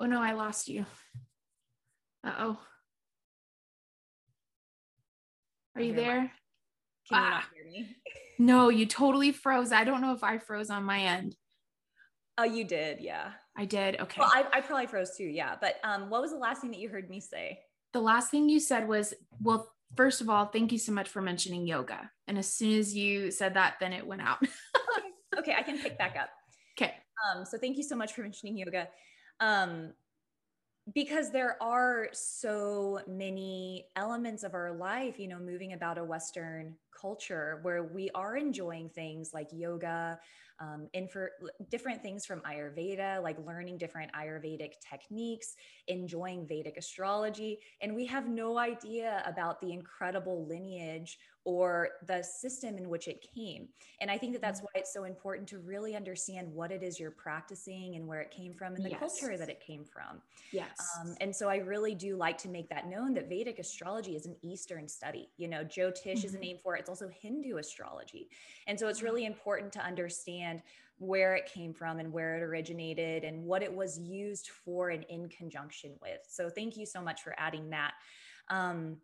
Oh 0.00 0.06
no, 0.06 0.20
I 0.20 0.32
lost 0.32 0.68
you. 0.68 0.86
Uh 2.24 2.32
oh. 2.38 2.58
Are 5.76 5.82
you 5.82 5.92
there? 5.92 6.30
Can 7.08 7.18
ah. 7.18 7.24
you 7.26 7.30
not 7.30 7.44
hear 7.54 7.64
me? 7.64 7.96
no, 8.38 8.68
you 8.68 8.86
totally 8.86 9.32
froze. 9.32 9.72
I 9.72 9.84
don't 9.84 10.00
know 10.00 10.12
if 10.12 10.24
I 10.24 10.38
froze 10.38 10.70
on 10.70 10.84
my 10.84 11.00
end. 11.00 11.36
Oh, 12.38 12.44
you 12.44 12.64
did, 12.64 13.00
yeah. 13.00 13.32
I 13.56 13.64
did. 13.64 14.00
Okay. 14.00 14.20
Well, 14.20 14.30
I, 14.32 14.44
I 14.52 14.60
probably 14.60 14.86
froze 14.86 15.16
too. 15.16 15.24
Yeah. 15.24 15.54
But 15.60 15.76
um, 15.84 16.10
what 16.10 16.20
was 16.20 16.32
the 16.32 16.38
last 16.38 16.60
thing 16.60 16.70
that 16.72 16.80
you 16.80 16.88
heard 16.88 17.08
me 17.08 17.20
say? 17.20 17.60
The 17.92 18.00
last 18.00 18.30
thing 18.30 18.48
you 18.48 18.58
said 18.58 18.88
was, 18.88 19.14
well, 19.40 19.72
first 19.96 20.20
of 20.20 20.28
all, 20.28 20.46
thank 20.46 20.72
you 20.72 20.78
so 20.78 20.90
much 20.90 21.08
for 21.08 21.22
mentioning 21.22 21.66
yoga. 21.66 22.10
And 22.26 22.36
as 22.36 22.52
soon 22.52 22.78
as 22.78 22.94
you 22.94 23.30
said 23.30 23.54
that, 23.54 23.74
then 23.78 23.92
it 23.92 24.04
went 24.04 24.22
out. 24.22 24.38
okay. 24.42 25.38
okay. 25.38 25.54
I 25.56 25.62
can 25.62 25.78
pick 25.78 25.96
back 25.96 26.16
up. 26.20 26.30
Okay. 26.76 26.94
Um, 27.24 27.44
so 27.44 27.56
thank 27.56 27.76
you 27.76 27.84
so 27.84 27.94
much 27.94 28.12
for 28.12 28.22
mentioning 28.22 28.58
yoga. 28.58 28.88
Um, 29.40 29.92
because 30.94 31.30
there 31.30 31.56
are 31.62 32.08
so 32.12 33.00
many 33.06 33.86
elements 33.96 34.42
of 34.42 34.52
our 34.54 34.72
life, 34.72 35.18
you 35.18 35.28
know, 35.28 35.38
moving 35.38 35.72
about 35.72 35.96
a 35.96 36.04
Western 36.04 36.76
culture 36.98 37.58
where 37.62 37.84
we 37.84 38.10
are 38.14 38.36
enjoying 38.36 38.90
things 38.90 39.30
like 39.32 39.48
yoga, 39.50 40.18
um, 40.60 40.88
and 40.94 41.10
for 41.10 41.32
different 41.70 42.02
things 42.02 42.24
from 42.26 42.40
Ayurveda, 42.40 43.22
like 43.22 43.36
learning 43.44 43.78
different 43.78 44.12
Ayurvedic 44.12 44.74
techniques, 44.88 45.56
enjoying 45.88 46.46
Vedic 46.46 46.76
astrology. 46.76 47.58
And 47.80 47.94
we 47.94 48.06
have 48.06 48.28
no 48.28 48.58
idea 48.58 49.22
about 49.26 49.60
the 49.60 49.72
incredible 49.72 50.46
lineage 50.46 51.18
or 51.44 51.90
the 52.06 52.22
system 52.22 52.78
in 52.78 52.88
which 52.88 53.06
it 53.06 53.26
came. 53.34 53.68
And 54.00 54.10
I 54.10 54.16
think 54.16 54.32
that 54.32 54.40
that's 54.40 54.60
mm-hmm. 54.60 54.66
why 54.74 54.80
it's 54.80 54.92
so 54.92 55.04
important 55.04 55.46
to 55.48 55.58
really 55.58 55.94
understand 55.94 56.52
what 56.52 56.72
it 56.72 56.82
is 56.82 56.98
you're 56.98 57.10
practicing 57.10 57.96
and 57.96 58.06
where 58.06 58.20
it 58.20 58.30
came 58.30 58.54
from 58.54 58.74
and 58.74 58.84
the 58.84 58.90
yes. 58.90 58.98
culture 58.98 59.36
that 59.36 59.50
it 59.50 59.60
came 59.60 59.84
from. 59.84 60.22
Yes. 60.52 60.70
Um, 61.00 61.14
and 61.20 61.34
so 61.34 61.48
I 61.48 61.56
really 61.56 61.94
do 61.94 62.16
like 62.16 62.38
to 62.38 62.48
make 62.48 62.68
that 62.70 62.88
known 62.88 63.12
that 63.14 63.28
Vedic 63.28 63.58
astrology 63.58 64.16
is 64.16 64.24
an 64.24 64.36
Eastern 64.42 64.88
study. 64.88 65.28
You 65.36 65.48
know, 65.48 65.64
Jyotish 65.64 66.02
mm-hmm. 66.02 66.10
is 66.10 66.24
a 66.24 66.28
mm-hmm. 66.28 66.40
name 66.40 66.56
for 66.62 66.76
it. 66.76 66.80
It's 66.80 66.88
also 66.88 67.08
Hindu 67.08 67.58
astrology. 67.58 68.28
And 68.66 68.80
so 68.80 68.88
it's 68.88 69.02
really 69.02 69.26
important 69.26 69.72
to 69.74 69.80
understand 69.80 70.62
where 70.98 71.34
it 71.34 71.46
came 71.46 71.74
from 71.74 71.98
and 71.98 72.12
where 72.12 72.36
it 72.36 72.42
originated 72.42 73.24
and 73.24 73.44
what 73.44 73.62
it 73.62 73.74
was 73.74 73.98
used 73.98 74.48
for 74.48 74.90
and 74.90 75.04
in 75.08 75.28
conjunction 75.28 75.92
with. 76.00 76.20
So 76.28 76.48
thank 76.48 76.76
you 76.76 76.86
so 76.86 77.02
much 77.02 77.22
for 77.22 77.34
adding 77.36 77.70
that. 77.70 77.92
Um, 78.48 78.98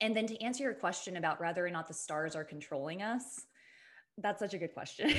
and 0.00 0.16
then 0.16 0.26
to 0.26 0.40
answer 0.42 0.62
your 0.62 0.74
question 0.74 1.16
about 1.16 1.40
whether 1.40 1.66
or 1.66 1.70
not 1.70 1.88
the 1.88 1.94
stars 1.94 2.36
are 2.36 2.44
controlling 2.44 3.02
us, 3.02 3.46
that's 4.18 4.40
such 4.40 4.54
a 4.54 4.58
good 4.58 4.72
question. 4.72 5.12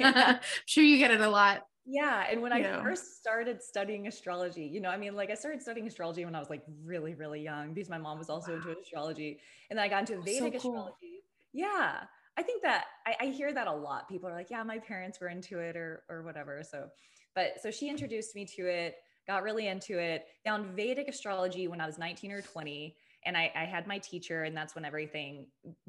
I'm 0.00 0.38
sure 0.66 0.84
you 0.84 0.98
get 0.98 1.10
it 1.10 1.20
a 1.20 1.28
lot. 1.28 1.66
Yeah. 1.88 2.24
And 2.28 2.42
when 2.42 2.52
I 2.52 2.82
first 2.82 3.18
started 3.18 3.62
studying 3.62 4.08
astrology, 4.08 4.64
you 4.64 4.80
know, 4.80 4.88
I 4.88 4.96
mean, 4.96 5.14
like 5.14 5.30
I 5.30 5.34
started 5.34 5.62
studying 5.62 5.86
astrology 5.86 6.24
when 6.24 6.34
I 6.34 6.40
was 6.40 6.50
like 6.50 6.62
really, 6.84 7.14
really 7.14 7.40
young 7.40 7.74
because 7.74 7.88
my 7.88 7.98
mom 7.98 8.18
was 8.18 8.28
also 8.28 8.52
wow. 8.52 8.56
into 8.58 8.76
astrology. 8.76 9.38
And 9.70 9.78
then 9.78 9.84
I 9.84 9.88
got 9.88 10.00
into 10.00 10.20
Vedic 10.20 10.54
so 10.54 10.58
cool. 10.58 10.72
astrology. 10.72 11.22
Yeah. 11.52 12.00
I 12.36 12.42
think 12.42 12.62
that 12.62 12.86
I, 13.06 13.14
I, 13.20 13.26
hear 13.26 13.54
that 13.54 13.66
a 13.66 13.72
lot. 13.72 14.08
People 14.08 14.28
are 14.28 14.34
like, 14.34 14.50
yeah, 14.50 14.62
my 14.62 14.78
parents 14.78 15.20
were 15.20 15.28
into 15.28 15.60
it 15.60 15.76
or 15.76 16.02
or 16.10 16.22
whatever. 16.22 16.62
So, 16.68 16.88
but 17.34 17.60
so 17.62 17.70
she 17.70 17.88
introduced 17.88 18.34
me 18.34 18.44
to 18.56 18.66
it, 18.66 18.96
got 19.26 19.42
really 19.42 19.68
into 19.68 19.98
it, 19.98 20.26
found 20.44 20.76
Vedic 20.76 21.08
astrology 21.08 21.68
when 21.68 21.80
I 21.80 21.86
was 21.86 21.98
19 21.98 22.32
or 22.32 22.42
20 22.42 22.94
and 23.26 23.36
I, 23.36 23.52
I, 23.54 23.64
had 23.64 23.86
my 23.86 23.98
teacher 23.98 24.44
and 24.44 24.56
that's 24.56 24.74
when 24.74 24.84
everything 24.84 25.46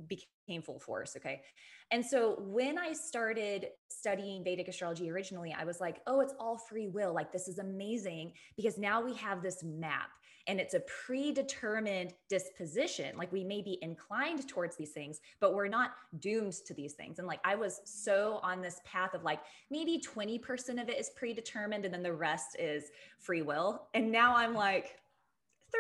became 0.08 0.62
full 0.62 0.80
force 0.80 1.16
okay? 1.16 1.42
And 1.92 2.06
so 2.06 2.36
when 2.40 2.78
i 2.78 2.92
started 2.92 3.68
studying 3.90 4.44
vedic 4.44 4.68
astrology 4.68 5.10
originally 5.10 5.56
i 5.58 5.64
was 5.64 5.80
like 5.80 6.02
oh 6.08 6.20
it's 6.20 6.34
all 6.40 6.58
free 6.58 6.88
will. 6.88 7.14
Like 7.14 7.32
this 7.32 7.48
is 7.48 7.60
amazing 7.60 8.34
because 8.56 8.78
now 8.78 9.02
we 9.02 9.14
have 9.16 9.42
this 9.42 9.64
map 9.64 10.10
and 10.50 10.62
it's 10.62 10.74
a 10.74 10.80
predetermined 10.82 12.14
disposition. 12.30 13.18
Like 13.18 13.32
we 13.34 13.44
may 13.44 13.62
be 13.62 13.78
inclined 13.82 14.48
towards 14.48 14.76
these 14.76 14.92
things 14.92 15.20
but 15.40 15.54
we're 15.54 15.68
not 15.68 15.92
doomed 16.20 16.54
to 16.66 16.74
these 16.74 16.94
things. 16.94 17.20
And 17.20 17.28
like 17.28 17.40
i 17.46 17.56
was 17.56 17.82
so 17.86 18.40
on 18.44 18.62
this 18.62 18.82
path 18.86 19.14
of 19.14 19.24
like 19.24 19.40
maybe 19.70 20.02
20% 20.02 20.82
of 20.82 20.90
it 20.90 21.00
is 21.00 21.12
predetermined 21.12 21.86
and 21.86 21.94
then 21.94 22.04
the 22.04 22.14
rest 22.14 22.58
is 22.60 22.86
free 23.20 23.42
will. 23.42 23.88
And 23.94 24.12
now 24.12 24.36
i'm 24.36 24.54
like 24.54 25.00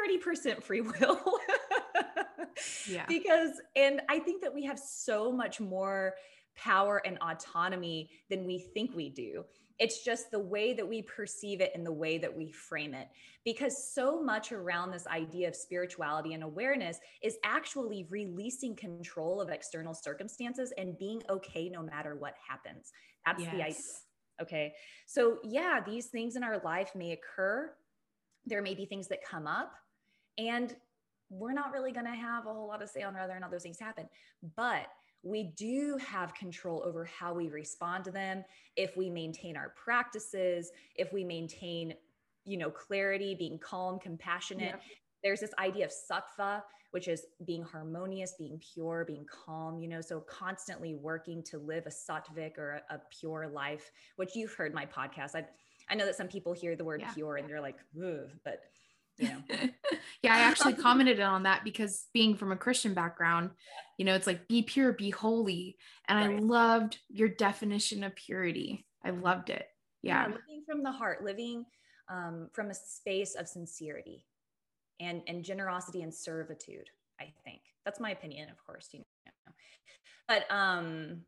30% 0.05 0.63
free 0.63 0.81
will. 0.81 1.39
yeah. 2.87 3.05
Because, 3.07 3.51
and 3.75 4.01
I 4.09 4.19
think 4.19 4.41
that 4.41 4.53
we 4.53 4.63
have 4.65 4.79
so 4.79 5.31
much 5.31 5.59
more 5.59 6.15
power 6.55 7.01
and 7.05 7.17
autonomy 7.19 8.09
than 8.29 8.45
we 8.45 8.59
think 8.59 8.95
we 8.95 9.09
do. 9.09 9.43
It's 9.79 10.03
just 10.03 10.31
the 10.31 10.39
way 10.39 10.73
that 10.73 10.87
we 10.87 11.03
perceive 11.03 11.61
it 11.61 11.71
and 11.75 11.85
the 11.85 11.91
way 11.91 12.17
that 12.17 12.35
we 12.35 12.51
frame 12.51 12.95
it. 12.95 13.07
Because 13.45 13.93
so 13.93 14.21
much 14.21 14.51
around 14.51 14.91
this 14.91 15.05
idea 15.05 15.47
of 15.47 15.55
spirituality 15.55 16.33
and 16.33 16.43
awareness 16.43 16.97
is 17.21 17.37
actually 17.43 18.07
releasing 18.09 18.75
control 18.75 19.39
of 19.39 19.49
external 19.49 19.93
circumstances 19.93 20.73
and 20.79 20.97
being 20.97 21.21
okay 21.29 21.69
no 21.69 21.83
matter 21.83 22.15
what 22.15 22.33
happens. 22.47 22.91
That's 23.25 23.43
yes. 23.43 23.51
the 23.51 23.63
idea. 23.63 23.81
Okay. 24.41 24.73
So, 25.05 25.37
yeah, 25.43 25.79
these 25.85 26.07
things 26.07 26.35
in 26.35 26.43
our 26.43 26.59
life 26.63 26.91
may 26.95 27.11
occur 27.11 27.71
there 28.47 28.61
may 28.61 28.73
be 28.73 28.85
things 28.85 29.07
that 29.09 29.19
come 29.29 29.45
up 29.45 29.73
and 30.37 30.75
we're 31.29 31.53
not 31.53 31.71
really 31.71 31.91
going 31.91 32.05
to 32.05 32.11
have 32.11 32.45
a 32.45 32.53
whole 32.53 32.67
lot 32.67 32.81
of 32.81 32.89
say 32.89 33.01
on 33.01 33.13
whether 33.13 33.33
or 33.33 33.39
not 33.39 33.51
those 33.51 33.63
things 33.63 33.79
happen 33.79 34.07
but 34.55 34.87
we 35.23 35.51
do 35.57 35.97
have 35.99 36.33
control 36.33 36.83
over 36.85 37.03
how 37.05 37.33
we 37.33 37.49
respond 37.49 38.03
to 38.03 38.11
them 38.11 38.43
if 38.75 38.95
we 38.95 39.09
maintain 39.09 39.57
our 39.57 39.73
practices 39.83 40.71
if 40.95 41.11
we 41.11 41.23
maintain 41.23 41.93
you 42.45 42.57
know 42.57 42.69
clarity 42.69 43.35
being 43.35 43.59
calm 43.59 43.99
compassionate 43.99 44.75
yeah. 44.75 44.95
there's 45.23 45.39
this 45.39 45.53
idea 45.59 45.85
of 45.85 45.91
sattva 45.91 46.61
which 46.91 47.09
is 47.09 47.25
being 47.45 47.63
harmonious 47.63 48.35
being 48.37 48.59
pure 48.73 49.03
being 49.05 49.25
calm 49.25 49.79
you 49.79 49.87
know 49.87 50.01
so 50.01 50.21
constantly 50.21 50.93
working 50.95 51.43
to 51.43 51.57
live 51.57 51.85
a 51.87 51.89
sattvic 51.89 52.57
or 52.57 52.81
a, 52.89 52.95
a 52.95 53.01
pure 53.19 53.47
life 53.47 53.91
which 54.15 54.35
you've 54.35 54.53
heard 54.53 54.73
my 54.73 54.85
podcast 54.85 55.35
i 55.35 55.43
I 55.89 55.95
know 55.95 56.05
that 56.05 56.15
some 56.15 56.27
people 56.27 56.53
hear 56.53 56.75
the 56.75 56.83
word 56.83 57.01
yeah. 57.01 57.13
pure 57.13 57.37
and 57.37 57.49
they're 57.49 57.61
like, 57.61 57.77
but 58.43 58.61
know. 59.19 59.41
yeah, 60.23 60.35
I 60.35 60.39
actually 60.39 60.73
commented 60.73 61.19
on 61.19 61.43
that 61.43 61.63
because 61.63 62.05
being 62.13 62.35
from 62.35 62.51
a 62.51 62.57
Christian 62.57 62.93
background, 62.93 63.51
you 63.97 64.05
know, 64.05 64.13
it's 64.13 64.27
like 64.27 64.47
be 64.47 64.61
pure, 64.61 64.93
be 64.93 65.09
holy. 65.09 65.77
And 66.07 66.19
right. 66.19 66.37
I 66.37 66.41
loved 66.41 66.97
your 67.09 67.29
definition 67.29 68.03
of 68.03 68.15
purity. 68.15 68.85
I 69.03 69.11
loved 69.11 69.49
it. 69.49 69.65
Yeah. 70.03 70.27
yeah 70.27 70.33
living 70.33 70.63
from 70.67 70.83
the 70.83 70.91
heart, 70.91 71.23
living 71.23 71.65
um, 72.09 72.49
from 72.53 72.69
a 72.69 72.73
space 72.73 73.35
of 73.35 73.47
sincerity 73.47 74.25
and, 74.99 75.21
and 75.27 75.43
generosity 75.43 76.01
and 76.01 76.13
servitude, 76.13 76.89
I 77.19 77.33
think. 77.43 77.61
That's 77.85 77.99
my 77.99 78.11
opinion, 78.11 78.49
of 78.49 78.63
course, 78.65 78.89
you 78.91 78.99
know. 78.99 79.53
But 80.27 80.45
um 80.51 81.21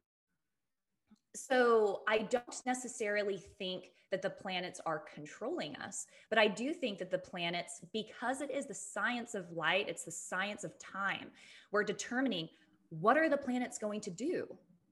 So 1.35 2.01
I 2.07 2.19
don't 2.19 2.61
necessarily 2.65 3.41
think 3.57 3.85
that 4.11 4.21
the 4.21 4.29
planets 4.29 4.81
are 4.85 5.03
controlling 5.13 5.75
us, 5.77 6.07
but 6.29 6.39
I 6.39 6.47
do 6.47 6.73
think 6.73 6.97
that 6.99 7.11
the 7.11 7.17
planets, 7.17 7.81
because 7.93 8.41
it 8.41 8.51
is 8.51 8.65
the 8.65 8.73
science 8.73 9.35
of 9.35 9.51
light, 9.51 9.87
it's 9.87 10.05
the 10.05 10.11
science 10.11 10.63
of 10.63 10.77
time, 10.79 11.27
we're 11.71 11.83
determining 11.83 12.49
what 12.89 13.17
are 13.17 13.29
the 13.29 13.37
planets 13.37 13.77
going 13.77 14.01
to 14.01 14.09
do? 14.09 14.47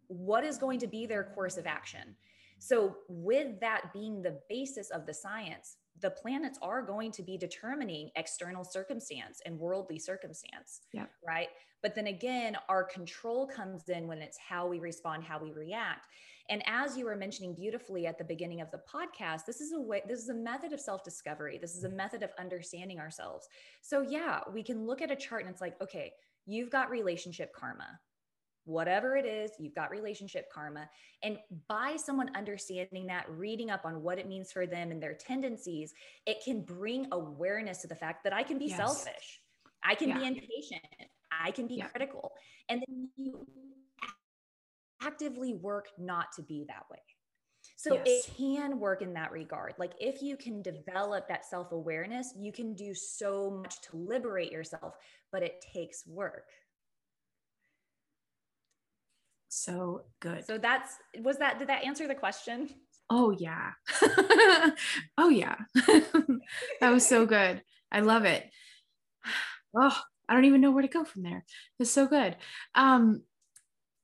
What 0.08 0.44
is 0.44 0.58
going 0.58 0.80
to 0.80 0.88
be 0.88 1.06
their 1.06 1.24
course 1.24 1.58
of 1.58 1.66
action? 1.66 2.16
So, 2.60 2.98
with 3.08 3.60
that 3.60 3.94
being 3.94 4.22
the 4.22 4.40
basis 4.50 4.90
of 4.90 5.06
the 5.06 5.14
science, 5.14 5.78
the 6.02 6.12
planets 6.12 6.60
are 6.62 6.82
going 6.82 7.12
to 7.12 7.24
be 7.24 7.38
determining 7.38 8.10
external 8.16 8.64
circumstance 8.64 9.42
and 9.46 9.58
worldly 9.58 10.00
circumstance. 10.00 10.82
Yeah. 10.94 11.06
Right. 11.26 11.48
But 11.82 11.96
then 11.96 12.08
again, 12.08 12.58
our 12.70 12.84
control 12.84 13.48
comes 13.48 13.90
in 13.90 14.08
when 14.08 14.22
it's 14.22 14.38
how 14.38 14.68
we 14.68 14.80
respond, 14.80 15.24
how 15.24 15.40
we 15.40 15.52
react. 15.52 16.08
And 16.50 16.64
as 16.66 16.98
you 16.98 17.06
were 17.06 17.16
mentioning 17.16 17.54
beautifully 17.54 18.08
at 18.08 18.18
the 18.18 18.24
beginning 18.24 18.62
of 18.62 18.72
the 18.72 18.82
podcast, 18.92 19.46
this 19.46 19.60
is 19.60 19.74
a 19.74 19.80
way, 19.80 20.02
this 20.08 20.20
is 20.20 20.30
a 20.30 20.34
method 20.34 20.72
of 20.72 20.80
self 20.80 21.04
discovery. 21.04 21.58
This 21.62 21.76
is 21.76 21.84
a 21.84 21.90
method 21.90 22.24
of 22.24 22.32
understanding 22.40 23.00
ourselves. 23.00 23.48
So, 23.82 24.02
yeah, 24.02 24.40
we 24.54 24.64
can 24.64 24.86
look 24.86 25.02
at 25.02 25.12
a 25.12 25.16
chart 25.16 25.42
and 25.42 25.52
it's 25.52 25.62
like, 25.62 25.80
okay, 25.82 26.14
you've 26.46 26.70
got 26.70 26.90
relationship 26.90 27.52
karma 27.54 28.00
whatever 28.68 29.16
it 29.16 29.26
is, 29.26 29.52
you've 29.60 29.74
got 29.74 29.90
relationship 29.90 30.52
karma. 30.54 30.90
And 31.24 31.38
by 31.68 31.96
someone 31.96 32.30
understanding 32.36 33.08
that, 33.08 33.26
reading 33.30 33.72
up 33.72 33.86
on 33.86 34.02
what 34.04 34.20
it 34.20 34.28
means 34.28 34.52
for 34.52 34.66
them 34.66 34.92
and 34.92 35.02
their 35.02 35.14
tendencies, 35.14 35.94
it 36.26 36.38
can 36.44 36.62
bring 36.62 37.08
awareness 37.12 37.80
to 37.80 37.88
the 37.88 37.96
fact 37.96 38.24
that 38.24 38.34
I 38.34 38.44
can 38.44 38.58
be 38.58 38.66
yes. 38.66 38.78
selfish, 38.78 39.42
I 39.84 39.96
can 39.96 40.10
yeah. 40.10 40.20
be 40.20 40.28
impatient, 40.28 40.82
I 41.32 41.52
can 41.52 41.68
be 41.68 41.76
yeah. 41.76 41.88
critical. 41.88 42.34
And 42.70 42.84
then 42.88 43.10
you 43.16 43.48
actively 45.02 45.54
work 45.54 45.88
not 45.98 46.32
to 46.36 46.42
be 46.42 46.66
that 46.68 46.84
way. 46.92 47.00
So 47.76 47.94
yes. 47.94 48.04
it 48.06 48.36
can 48.36 48.80
work 48.80 49.02
in 49.02 49.14
that 49.14 49.32
regard. 49.32 49.76
Like 49.78 49.94
if 50.00 50.22
you 50.22 50.36
can 50.36 50.62
develop 50.62 51.28
that 51.28 51.46
self 51.46 51.72
awareness, 51.72 52.34
you 52.36 52.52
can 52.52 52.74
do 52.74 52.94
so 52.94 53.52
much 53.52 53.82
to 53.82 53.98
liberate 53.98 54.52
yourself, 54.52 54.96
but 55.32 55.44
it 55.44 55.64
takes 55.74 56.06
work. 56.08 56.46
So 59.58 60.04
good. 60.20 60.46
So 60.46 60.60
that's 60.60 60.94
was 61.24 61.38
that 61.40 61.58
did 61.58 61.70
that 61.70 61.84
answer 61.84 62.08
the 62.08 62.16
question? 62.16 62.70
Oh 63.10 63.32
yeah. 63.32 63.72
oh 65.18 65.30
yeah. 65.30 65.56
that 65.76 66.92
was 66.92 67.08
so 67.08 67.26
good. 67.26 67.64
I 67.92 68.02
love 68.02 68.26
it. 68.26 68.46
Oh, 69.76 69.98
I 70.30 70.34
don't 70.34 70.46
even 70.46 70.62
know 70.62 70.72
where 70.72 70.84
to 70.84 70.88
go 70.88 71.04
from 71.04 71.24
there. 71.24 71.44
It's 71.80 71.90
so 71.90 72.06
good. 72.06 72.36
Um 72.76 73.24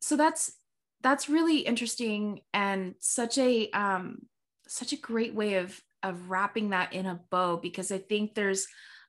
so 0.01 0.17
that's 0.17 0.53
that's 1.01 1.29
really 1.29 1.59
interesting 1.59 2.41
and 2.51 2.95
such 2.99 3.37
a 3.37 3.69
um 3.71 4.23
such 4.67 4.91
a 4.91 4.97
great 4.97 5.35
way 5.35 5.55
of 5.55 5.79
of 6.01 6.31
wrapping 6.31 6.71
that 6.71 6.93
in 6.93 7.05
a 7.05 7.21
bow 7.29 7.57
because 7.57 7.91
I 7.91 7.99
think 7.99 8.33
there's 8.33 8.65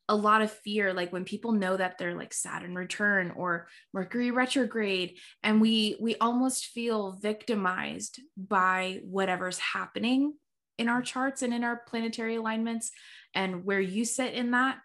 a 0.08 0.14
lot 0.14 0.42
of 0.42 0.50
fear 0.50 0.92
like 0.92 1.12
when 1.12 1.24
people 1.24 1.52
know 1.52 1.76
that 1.76 1.96
they're 1.96 2.14
like 2.14 2.34
saturn 2.34 2.74
return 2.74 3.32
or 3.36 3.68
mercury 3.94 4.30
retrograde 4.30 5.18
and 5.42 5.60
we 5.60 5.96
we 5.98 6.14
almost 6.16 6.66
feel 6.66 7.18
victimized 7.22 8.20
by 8.36 9.00
whatever's 9.02 9.58
happening 9.58 10.34
in 10.78 10.88
our 10.88 11.02
charts 11.02 11.42
and 11.42 11.54
in 11.54 11.64
our 11.64 11.82
planetary 11.86 12.36
alignments 12.36 12.90
and 13.34 13.64
where 13.64 13.80
you 13.80 14.04
sit 14.04 14.34
in 14.34 14.52
that. 14.52 14.78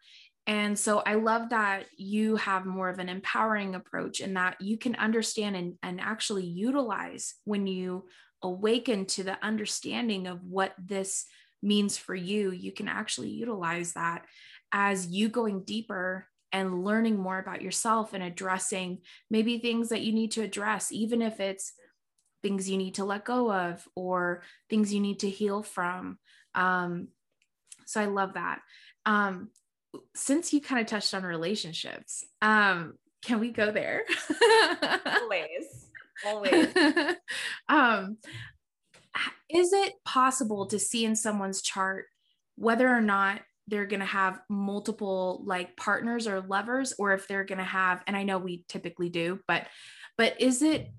And 0.48 0.80
so 0.80 1.00
i 1.06 1.14
love 1.16 1.50
that 1.50 1.86
you 1.98 2.36
have 2.38 2.66
more 2.66 2.90
of 2.90 3.00
an 3.00 3.10
empowering 3.10 3.76
approach 3.76 4.20
and 4.20 4.36
that 4.36 4.60
you 4.62 4.78
can 4.78 4.96
understand 4.96 5.56
and, 5.56 5.76
and 5.84 6.02
actually 6.02 6.46
utilize 6.46 7.36
when 7.46 7.68
you 7.68 8.08
awaken 8.42 9.06
to 9.06 9.24
the 9.24 9.38
understanding 9.46 10.26
of 10.28 10.44
what 10.44 10.74
this 10.84 11.26
means 11.62 11.98
for 11.98 12.16
you 12.16 12.52
you 12.52 12.72
can 12.72 12.88
actually 12.88 13.30
utilize 13.30 13.94
that 13.94 14.26
as 14.72 15.08
you 15.08 15.30
going 15.30 15.64
deeper 15.64 16.28
and 16.52 16.84
learning 16.84 17.18
more 17.18 17.38
about 17.38 17.62
yourself 17.62 18.14
and 18.14 18.24
addressing 18.24 19.00
maybe 19.30 19.60
things 19.60 19.90
that 19.90 20.02
you 20.02 20.12
need 20.12 20.32
to 20.32 20.42
address, 20.42 20.92
even 20.92 21.22
if 21.22 21.40
it's 21.40 21.74
things 22.42 22.70
you 22.70 22.78
need 22.78 22.96
to 22.96 23.06
let 23.06 23.26
go 23.26 23.52
of 23.52 23.88
or 23.96 24.42
things 24.70 24.94
you 24.94 25.00
need 25.00 25.20
to 25.20 25.30
heal 25.30 25.62
from. 25.62 26.18
Um, 26.56 27.10
so 27.86 28.02
I 28.02 28.06
love 28.06 28.34
that. 28.34 28.62
Um, 29.06 29.50
since 30.16 30.54
you 30.54 30.62
kind 30.62 30.82
of 30.82 30.88
touched 30.88 31.14
on 31.14 31.24
relationships, 31.24 32.24
um, 32.42 32.94
can 33.24 33.40
we 33.40 33.52
go 33.52 33.72
there? 33.72 34.04
always, 35.06 35.90
always. 36.26 36.68
um, 37.68 38.18
is 39.50 39.74
it 39.74 39.94
possible 40.06 40.68
to 40.68 40.80
see 40.80 41.06
in 41.06 41.16
someone's 41.16 41.62
chart 41.62 42.06
whether 42.56 42.88
or 42.88 43.02
not 43.02 43.42
they're 43.70 43.86
going 43.86 44.00
to 44.00 44.06
have 44.06 44.40
multiple 44.50 45.42
like 45.46 45.76
partners 45.78 46.28
or 46.28 46.42
lovers 46.42 46.94
or 46.98 47.14
if 47.14 47.28
they're 47.28 47.44
going 47.44 47.60
to 47.60 47.64
have 47.64 48.04
and 48.08 48.16
I 48.16 48.24
know 48.24 48.38
we 48.38 48.66
typically 48.68 49.10
do 49.10 49.40
but 49.48 49.68
but 50.18 50.40
is 50.42 50.62
it 50.62 50.92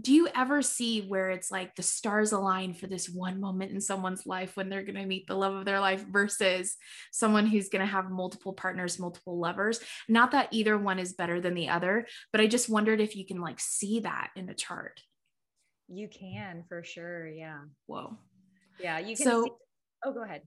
do 0.00 0.14
you 0.14 0.26
ever 0.34 0.62
see 0.62 1.02
where 1.02 1.30
it's 1.30 1.50
like 1.50 1.76
the 1.76 1.82
stars 1.82 2.32
align 2.32 2.72
for 2.72 2.86
this 2.86 3.10
one 3.10 3.38
moment 3.38 3.72
in 3.72 3.80
someone's 3.80 4.24
life 4.24 4.56
when 4.56 4.70
they're 4.70 4.84
going 4.84 4.94
to 4.94 5.04
meet 5.04 5.26
the 5.26 5.34
love 5.34 5.54
of 5.54 5.66
their 5.66 5.80
life 5.80 6.02
versus 6.10 6.76
someone 7.10 7.46
who's 7.46 7.68
going 7.68 7.84
to 7.84 7.92
have 7.92 8.10
multiple 8.10 8.54
partners 8.54 8.98
multiple 8.98 9.38
lovers? 9.38 9.80
Not 10.08 10.30
that 10.30 10.48
either 10.50 10.78
one 10.78 10.98
is 10.98 11.12
better 11.12 11.40
than 11.40 11.54
the 11.54 11.68
other 11.68 12.06
but 12.32 12.40
i 12.40 12.46
just 12.46 12.70
wondered 12.70 13.00
if 13.00 13.16
you 13.16 13.26
can 13.26 13.40
like 13.40 13.60
see 13.60 14.00
that 14.00 14.30
in 14.34 14.46
the 14.46 14.54
chart. 14.54 15.00
You 15.88 16.08
can 16.08 16.64
for 16.68 16.82
sure 16.82 17.28
yeah. 17.28 17.60
Whoa. 17.86 18.16
Yeah 18.80 18.98
you 18.98 19.14
can 19.14 19.26
so 19.26 19.44
see- 19.44 19.50
oh 20.06 20.12
go 20.14 20.24
ahead 20.24 20.40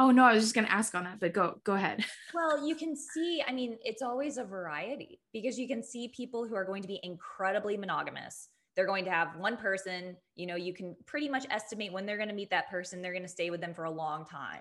Oh 0.00 0.12
no, 0.12 0.24
I 0.24 0.32
was 0.32 0.44
just 0.44 0.54
going 0.54 0.64
to 0.64 0.72
ask 0.72 0.94
on 0.94 1.02
that, 1.04 1.18
but 1.18 1.32
go 1.32 1.60
go 1.64 1.74
ahead. 1.74 2.04
well, 2.34 2.64
you 2.64 2.76
can 2.76 2.94
see, 2.94 3.42
I 3.46 3.52
mean, 3.52 3.78
it's 3.82 4.00
always 4.00 4.38
a 4.38 4.44
variety 4.44 5.20
because 5.32 5.58
you 5.58 5.66
can 5.66 5.82
see 5.82 6.12
people 6.16 6.46
who 6.46 6.54
are 6.54 6.64
going 6.64 6.82
to 6.82 6.88
be 6.88 7.00
incredibly 7.02 7.76
monogamous. 7.76 8.48
They're 8.76 8.86
going 8.86 9.04
to 9.06 9.10
have 9.10 9.34
one 9.36 9.56
person, 9.56 10.16
you 10.36 10.46
know, 10.46 10.54
you 10.54 10.72
can 10.72 10.94
pretty 11.04 11.28
much 11.28 11.46
estimate 11.50 11.92
when 11.92 12.06
they're 12.06 12.16
going 12.16 12.28
to 12.28 12.34
meet 12.34 12.50
that 12.50 12.70
person, 12.70 13.02
they're 13.02 13.12
going 13.12 13.24
to 13.24 13.28
stay 13.28 13.50
with 13.50 13.60
them 13.60 13.74
for 13.74 13.84
a 13.84 13.90
long 13.90 14.24
time. 14.24 14.60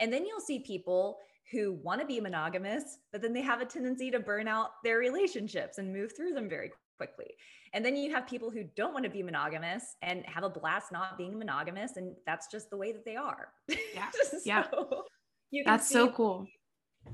And 0.00 0.12
then 0.12 0.26
you'll 0.26 0.40
see 0.40 0.58
people 0.58 1.18
who 1.52 1.74
want 1.74 2.00
to 2.00 2.06
be 2.06 2.18
monogamous, 2.18 2.98
but 3.12 3.22
then 3.22 3.32
they 3.32 3.42
have 3.42 3.60
a 3.60 3.64
tendency 3.64 4.10
to 4.10 4.18
burn 4.18 4.48
out 4.48 4.70
their 4.82 4.98
relationships 4.98 5.78
and 5.78 5.92
move 5.92 6.10
through 6.16 6.32
them 6.32 6.48
very 6.48 6.72
quickly. 7.02 7.34
And 7.74 7.84
then 7.84 7.96
you 7.96 8.12
have 8.12 8.26
people 8.28 8.50
who 8.50 8.64
don't 8.76 8.92
want 8.92 9.04
to 9.04 9.10
be 9.10 9.22
monogamous 9.22 9.96
and 10.02 10.24
have 10.26 10.44
a 10.44 10.50
blast 10.50 10.92
not 10.92 11.18
being 11.18 11.38
monogamous. 11.38 11.96
And 11.96 12.14
that's 12.26 12.46
just 12.46 12.70
the 12.70 12.76
way 12.76 12.92
that 12.92 13.04
they 13.04 13.16
are. 13.16 13.48
Yeah. 13.94 14.10
so 14.44 15.04
yeah. 15.50 15.62
that's 15.64 15.88
see, 15.88 15.94
so 15.94 16.10
cool. 16.10 16.46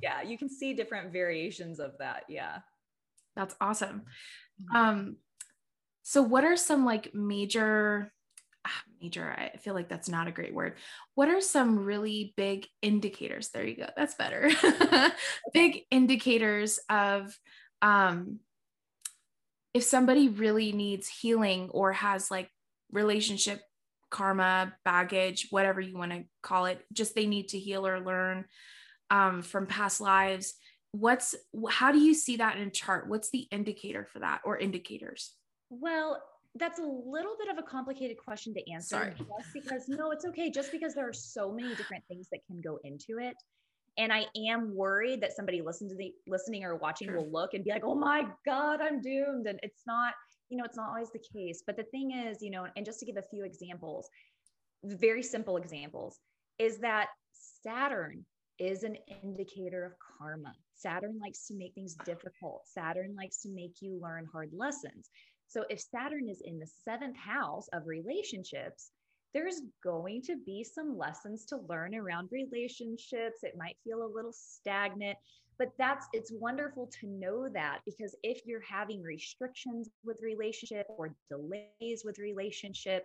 Yeah. 0.03 0.22
You 0.22 0.37
can 0.37 0.51
see 0.51 0.74
different 0.74 1.12
variations 1.12 1.79
of 1.81 1.92
that. 2.01 2.24
Yeah. 2.29 2.59
That's 3.37 3.55
awesome. 3.61 4.03
Mm-hmm. 4.61 4.77
Um, 4.77 5.16
so 6.03 6.22
what 6.22 6.44
are 6.44 6.57
some 6.57 6.85
like 6.85 7.14
major 7.14 8.11
ah, 8.66 8.83
major 9.01 9.31
i 9.31 9.57
feel 9.59 9.74
like 9.74 9.90
that's 9.90 10.09
not 10.09 10.27
a 10.27 10.33
great 10.33 10.55
word 10.55 10.74
what 11.14 11.29
are 11.29 11.42
some 11.42 11.79
really 11.79 12.33
big 12.35 12.66
indicators 12.81 13.51
there 13.51 13.66
you 13.66 13.77
go 13.77 13.87
that's 13.94 14.14
better 14.14 14.51
big 15.53 15.83
indicators 15.90 16.81
of 16.88 17.38
um 17.83 18.40
if 19.79 19.85
somebody 19.85 20.29
really 20.29 20.73
needs 20.73 21.07
healing 21.07 21.71
or 21.71 21.93
has 21.93 22.33
like 22.33 22.51
relationship 22.91 23.62
karma, 24.11 24.75
baggage, 24.85 25.47
whatever 25.51 25.81
you 25.81 25.97
want 25.97 26.11
to 26.11 26.25
call 26.43 26.64
it, 26.64 26.85
just 26.93 27.14
they 27.14 27.27
need 27.27 27.49
to 27.51 27.61
heal 27.61 27.87
or 27.87 28.01
learn 28.01 28.45
um, 29.11 29.41
from 29.41 29.67
past 29.67 30.01
lives. 30.01 30.55
What's 30.91 31.37
how 31.71 31.93
do 31.93 32.01
you 32.01 32.12
see 32.12 32.38
that 32.38 32.57
in 32.57 32.67
a 32.67 32.71
chart? 32.71 33.09
What's 33.09 33.31
the 33.31 33.47
indicator 33.53 34.05
for 34.12 34.19
that 34.19 34.41
or 34.45 34.59
indicators? 34.59 35.35
Well, 35.71 36.21
that's 36.57 36.81
a 36.81 36.83
little 36.83 37.37
bit 37.38 37.49
of 37.49 37.59
a 37.59 37.62
complicated 37.62 38.17
question 38.17 38.55
to 38.55 38.73
answer 38.73 38.97
Sorry. 38.97 39.14
just 39.14 39.53
because 39.55 39.88
no, 39.88 40.11
it's 40.11 40.25
okay. 40.25 40.51
Just 40.51 40.73
because 40.73 40.93
there 40.95 41.09
are 41.09 41.12
so 41.12 41.53
many 41.53 41.73
different 41.77 42.03
things 42.09 42.27
that 42.33 42.41
can 42.49 42.61
go 42.61 42.81
into 42.83 43.19
it 43.21 43.37
and 43.98 44.12
i 44.12 44.24
am 44.48 44.74
worried 44.74 45.20
that 45.20 45.34
somebody 45.34 45.61
listening 45.61 45.90
to 45.90 45.96
the 45.96 46.12
listening 46.26 46.64
or 46.64 46.76
watching 46.76 47.08
sure. 47.08 47.16
will 47.16 47.30
look 47.30 47.54
and 47.54 47.64
be 47.64 47.70
like 47.70 47.84
oh 47.84 47.94
my 47.94 48.26
god 48.46 48.80
i'm 48.80 49.00
doomed. 49.02 49.46
And 49.46 49.58
it's 49.62 49.82
not 49.87 50.14
you 50.48 50.56
know 50.56 50.64
it's 50.64 50.76
not 50.76 50.88
always 50.88 51.11
the 51.11 51.22
case. 51.34 51.62
But 51.66 51.76
the 51.76 51.84
thing 51.84 52.12
is 52.12 52.38
you 52.40 52.50
know 52.50 52.66
and 52.76 52.87
just 52.87 53.00
to 53.00 53.06
give 53.06 53.16
a 53.16 53.24
few 53.30 53.44
examples 53.44 54.08
very 54.84 55.22
simple 55.22 55.56
examples 55.56 56.20
is 56.58 56.78
that 56.78 57.08
saturn 57.32 58.24
is 58.58 58.82
an 58.82 58.96
indicator 59.22 59.84
of 59.84 59.92
karma. 60.18 60.52
Saturn 60.74 61.18
likes 61.20 61.46
to 61.46 61.54
make 61.54 61.74
things 61.74 61.96
difficult. 62.04 62.62
Saturn 62.66 63.14
likes 63.16 63.42
to 63.42 63.50
make 63.50 63.76
you 63.80 64.00
learn 64.00 64.26
hard 64.32 64.50
lessons. 64.52 65.11
So 65.46 65.64
if 65.70 65.80
saturn 65.80 66.28
is 66.28 66.42
in 66.44 66.58
the 66.58 66.68
seventh 66.84 67.16
house 67.16 67.68
of 67.72 67.87
relationships 67.87 68.90
there's 69.35 69.61
going 69.85 70.23
to 70.23 70.37
be 70.45 70.64
some 70.64 70.97
lessons 70.97 71.45
to 71.47 71.59
learn 71.69 71.95
around 71.95 72.29
relationships. 72.33 73.43
It 73.43 73.57
might 73.57 73.77
feel 73.85 74.03
a 74.03 74.14
little 74.14 74.33
stagnant, 74.33 75.19
but 75.59 75.73
that's 75.79 76.07
it's 76.12 76.33
wonderful 76.33 76.91
to 77.01 77.07
know 77.07 77.49
that 77.53 77.81
because 77.85 78.17
if 78.23 78.41
you're 78.47 78.62
having 78.62 79.03
restrictions 79.03 79.88
with 80.05 80.19
relationship 80.23 80.87
or 80.88 81.14
delays 81.29 82.03
with 82.05 82.19
relationship, 82.19 83.05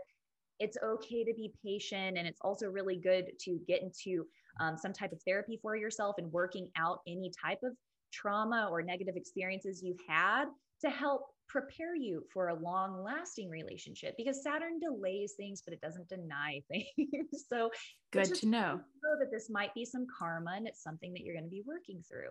it's 0.59 0.77
okay 0.83 1.23
to 1.23 1.33
be 1.33 1.51
patient 1.65 2.17
and 2.17 2.27
it's 2.27 2.39
also 2.41 2.67
really 2.67 2.95
good 2.95 3.31
to 3.39 3.59
get 3.67 3.81
into 3.81 4.25
um, 4.59 4.77
some 4.77 4.93
type 4.93 5.11
of 5.11 5.21
therapy 5.23 5.59
for 5.61 5.75
yourself 5.75 6.15
and 6.19 6.31
working 6.31 6.69
out 6.77 6.99
any 7.07 7.31
type 7.43 7.59
of 7.63 7.73
trauma 8.13 8.69
or 8.71 8.81
negative 8.81 9.15
experiences 9.15 9.81
you've 9.83 9.97
had 10.07 10.45
to 10.81 10.89
help 10.89 11.32
prepare 11.47 11.95
you 11.95 12.23
for 12.33 12.47
a 12.47 12.55
long 12.55 13.03
lasting 13.03 13.49
relationship 13.49 14.15
because 14.17 14.43
Saturn 14.43 14.79
delays 14.79 15.33
things, 15.37 15.61
but 15.63 15.73
it 15.73 15.81
doesn't 15.81 16.09
deny 16.09 16.61
things. 16.71 17.45
so 17.47 17.69
good 18.11 18.33
to 18.35 18.47
know. 18.47 18.75
know 18.75 19.19
that 19.19 19.31
this 19.31 19.49
might 19.49 19.73
be 19.73 19.85
some 19.85 20.05
karma 20.17 20.53
and 20.55 20.67
it's 20.67 20.83
something 20.83 21.13
that 21.13 21.21
you're 21.21 21.35
going 21.35 21.45
to 21.45 21.49
be 21.49 21.63
working 21.65 22.01
through. 22.09 22.29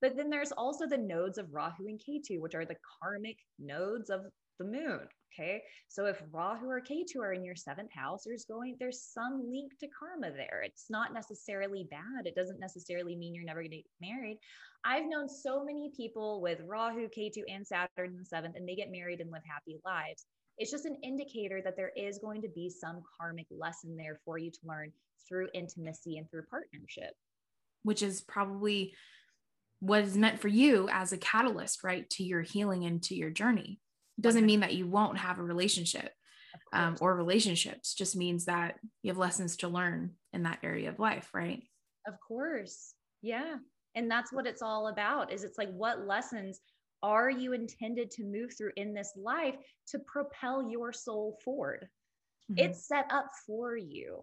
But 0.00 0.16
then 0.16 0.28
there's 0.28 0.52
also 0.52 0.86
the 0.86 0.98
nodes 0.98 1.38
of 1.38 1.52
Rahu 1.52 1.86
and 1.86 2.00
Ketu, 2.00 2.40
which 2.40 2.54
are 2.54 2.66
the 2.66 2.76
karmic 3.00 3.38
nodes 3.58 4.10
of 4.10 4.22
the 4.58 4.64
moon. 4.64 5.00
Okay. 5.32 5.62
So 5.88 6.06
if 6.06 6.22
Rahu 6.30 6.68
or 6.68 6.80
Ketu 6.80 7.20
are 7.20 7.32
in 7.32 7.44
your 7.44 7.56
seventh 7.56 7.92
house, 7.92 8.22
there's 8.24 8.44
going, 8.44 8.76
there's 8.78 9.02
some 9.02 9.42
link 9.50 9.72
to 9.80 9.88
karma 9.88 10.32
there. 10.34 10.62
It's 10.64 10.86
not 10.90 11.12
necessarily 11.12 11.88
bad. 11.90 12.26
It 12.26 12.36
doesn't 12.36 12.60
necessarily 12.60 13.16
mean 13.16 13.34
you're 13.34 13.44
never 13.44 13.62
going 13.62 13.70
to 13.72 13.76
get 13.78 13.86
married. 14.00 14.38
I've 14.84 15.06
known 15.06 15.28
so 15.28 15.64
many 15.64 15.90
people 15.96 16.42
with 16.42 16.60
Rahu, 16.66 17.08
Ketu, 17.08 17.42
and 17.48 17.66
Saturn 17.66 18.10
in 18.10 18.18
the 18.18 18.24
seventh, 18.24 18.56
and 18.56 18.68
they 18.68 18.74
get 18.74 18.90
married 18.90 19.20
and 19.20 19.30
live 19.30 19.42
happy 19.50 19.80
lives. 19.84 20.26
It's 20.58 20.70
just 20.70 20.84
an 20.84 20.98
indicator 21.02 21.62
that 21.64 21.76
there 21.76 21.92
is 21.96 22.18
going 22.18 22.42
to 22.42 22.48
be 22.48 22.68
some 22.68 23.02
karmic 23.18 23.46
lesson 23.50 23.96
there 23.96 24.20
for 24.24 24.36
you 24.36 24.50
to 24.50 24.58
learn 24.62 24.92
through 25.26 25.48
intimacy 25.54 26.18
and 26.18 26.30
through 26.30 26.44
partnership. 26.50 27.14
Which 27.82 28.02
is 28.02 28.20
probably 28.20 28.94
what 29.80 30.02
is 30.02 30.16
meant 30.16 30.40
for 30.40 30.48
you 30.48 30.88
as 30.92 31.12
a 31.12 31.18
catalyst, 31.18 31.82
right, 31.82 32.08
to 32.10 32.22
your 32.22 32.42
healing 32.42 32.84
and 32.84 33.02
to 33.04 33.14
your 33.14 33.30
journey. 33.30 33.80
It 34.18 34.22
doesn't 34.22 34.46
mean 34.46 34.60
that 34.60 34.74
you 34.74 34.86
won't 34.86 35.18
have 35.18 35.38
a 35.38 35.42
relationship 35.42 36.12
um, 36.72 36.96
or 37.00 37.16
relationships. 37.16 37.94
Just 37.94 38.16
means 38.16 38.44
that 38.44 38.76
you 39.02 39.10
have 39.10 39.18
lessons 39.18 39.56
to 39.58 39.68
learn 39.68 40.12
in 40.32 40.42
that 40.42 40.58
area 40.62 40.90
of 40.90 40.98
life 40.98 41.30
right? 41.32 41.62
Of 42.06 42.14
course. 42.28 42.94
Yeah 43.22 43.56
and 43.94 44.10
that's 44.10 44.32
what 44.32 44.46
it's 44.46 44.62
all 44.62 44.88
about 44.88 45.32
is 45.32 45.44
it's 45.44 45.58
like 45.58 45.72
what 45.72 46.06
lessons 46.06 46.60
are 47.02 47.30
you 47.30 47.52
intended 47.52 48.10
to 48.12 48.24
move 48.24 48.56
through 48.56 48.72
in 48.76 48.94
this 48.94 49.12
life 49.16 49.56
to 49.88 49.98
propel 50.00 50.68
your 50.70 50.92
soul 50.92 51.38
forward? 51.44 51.88
Mm-hmm. 52.50 52.66
it's 52.66 52.86
set 52.86 53.06
up 53.10 53.30
for 53.46 53.76
you. 53.76 54.22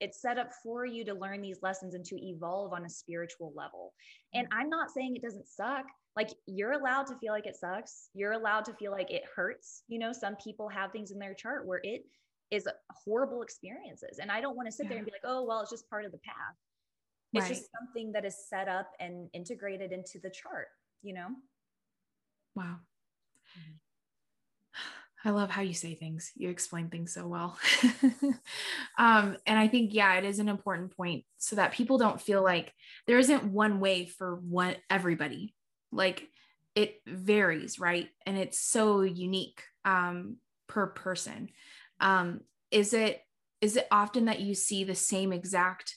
It's 0.00 0.22
set 0.22 0.38
up 0.38 0.50
for 0.62 0.86
you 0.86 1.04
to 1.04 1.12
learn 1.12 1.42
these 1.42 1.58
lessons 1.60 1.94
and 1.94 2.04
to 2.06 2.16
evolve 2.16 2.72
on 2.72 2.86
a 2.86 2.88
spiritual 2.88 3.52
level. 3.54 3.92
And 4.32 4.48
mm-hmm. 4.48 4.58
i'm 4.58 4.70
not 4.70 4.90
saying 4.90 5.16
it 5.16 5.22
doesn't 5.22 5.46
suck. 5.46 5.84
Like 6.16 6.30
you're 6.46 6.72
allowed 6.72 7.06
to 7.08 7.16
feel 7.16 7.32
like 7.32 7.46
it 7.46 7.56
sucks. 7.56 8.08
You're 8.14 8.32
allowed 8.32 8.64
to 8.66 8.72
feel 8.74 8.90
like 8.90 9.10
it 9.10 9.24
hurts. 9.34 9.82
You 9.88 9.98
know 9.98 10.12
some 10.12 10.36
people 10.36 10.68
have 10.68 10.92
things 10.92 11.10
in 11.10 11.18
their 11.18 11.34
chart 11.34 11.66
where 11.66 11.80
it 11.82 12.04
is 12.50 12.66
horrible 12.90 13.42
experiences. 13.42 14.18
And 14.20 14.30
i 14.30 14.40
don't 14.40 14.56
want 14.56 14.66
to 14.66 14.72
sit 14.72 14.84
yeah. 14.84 14.90
there 14.90 14.98
and 14.98 15.06
be 15.06 15.12
like 15.12 15.30
oh 15.30 15.44
well 15.44 15.60
it's 15.60 15.70
just 15.70 15.90
part 15.90 16.06
of 16.06 16.12
the 16.12 16.18
path 16.18 16.56
it's 17.32 17.42
right. 17.42 17.48
just 17.48 17.68
something 17.78 18.12
that 18.12 18.24
is 18.24 18.36
set 18.48 18.68
up 18.68 18.92
and 19.00 19.28
integrated 19.32 19.92
into 19.92 20.18
the 20.18 20.30
chart 20.30 20.68
you 21.02 21.12
know 21.12 21.28
wow 22.54 22.76
mm-hmm. 23.58 23.72
I 25.24 25.30
love 25.30 25.50
how 25.50 25.62
you 25.62 25.74
say 25.74 25.96
things. 25.96 26.30
You 26.36 26.48
explain 26.48 26.90
things 26.90 27.12
so 27.12 27.26
well. 27.26 27.58
um, 28.98 29.36
and 29.46 29.58
I 29.58 29.66
think, 29.66 29.92
yeah, 29.92 30.14
it 30.14 30.24
is 30.24 30.38
an 30.38 30.48
important 30.48 30.96
point 30.96 31.24
so 31.38 31.56
that 31.56 31.72
people 31.72 31.98
don't 31.98 32.20
feel 32.20 32.40
like 32.40 32.72
there 33.08 33.18
isn't 33.18 33.42
one 33.42 33.80
way 33.80 34.06
for 34.06 34.36
one 34.36 34.76
everybody 34.88 35.56
like 35.92 36.28
it 36.74 37.00
varies 37.06 37.78
right 37.78 38.08
and 38.26 38.38
it's 38.38 38.58
so 38.58 39.02
unique 39.02 39.62
um, 39.84 40.36
per 40.68 40.86
person 40.86 41.48
um, 42.00 42.40
is 42.70 42.92
it 42.92 43.20
is 43.60 43.76
it 43.76 43.88
often 43.90 44.26
that 44.26 44.40
you 44.40 44.54
see 44.54 44.84
the 44.84 44.94
same 44.94 45.32
exact 45.32 45.96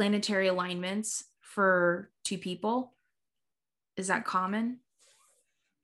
planetary 0.00 0.48
alignments 0.48 1.24
for 1.42 2.08
two 2.24 2.38
people. 2.38 2.94
Is 3.98 4.06
that 4.06 4.24
common? 4.24 4.78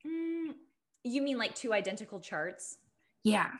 Mm, 0.03 0.55
you 1.03 1.21
mean 1.21 1.37
like 1.37 1.53
two 1.53 1.71
identical 1.71 2.19
charts? 2.19 2.79
Yeah. 3.23 3.51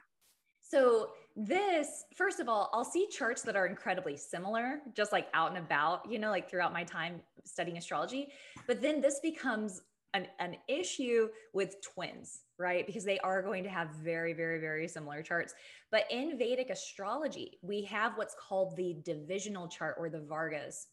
So 0.59 1.09
this 1.35 2.05
first 2.15 2.39
of 2.39 2.49
all 2.49 2.71
i'll 2.73 2.83
see 2.83 3.07
charts 3.11 3.43
that 3.43 3.55
are 3.55 3.67
incredibly 3.67 4.17
similar 4.17 4.79
just 4.95 5.11
like 5.11 5.27
out 5.35 5.49
and 5.49 5.59
about 5.59 6.01
you 6.11 6.17
know 6.17 6.31
like 6.31 6.49
throughout 6.49 6.73
my 6.73 6.83
time 6.83 7.21
studying 7.43 7.77
astrology. 7.77 8.29
But 8.65 8.81
then 8.81 8.99
this 8.99 9.19
becomes 9.19 9.83
an, 10.13 10.27
an 10.39 10.55
issue 10.67 11.27
with 11.53 11.75
twins 11.81 12.41
right 12.57 12.87
because 12.87 13.03
they 13.03 13.19
are 13.19 13.41
going 13.41 13.63
to 13.63 13.69
have 13.69 13.89
very 13.91 14.33
very 14.33 14.59
very 14.59 14.87
similar 14.87 15.21
charts 15.21 15.53
but 15.91 16.05
in 16.09 16.37
vedic 16.37 16.69
astrology 16.69 17.57
we 17.61 17.83
have 17.83 18.13
what's 18.15 18.35
called 18.35 18.75
the 18.75 18.97
divisional 19.03 19.67
chart 19.67 19.95
or 19.99 20.09
the 20.09 20.21
vargas 20.21 20.87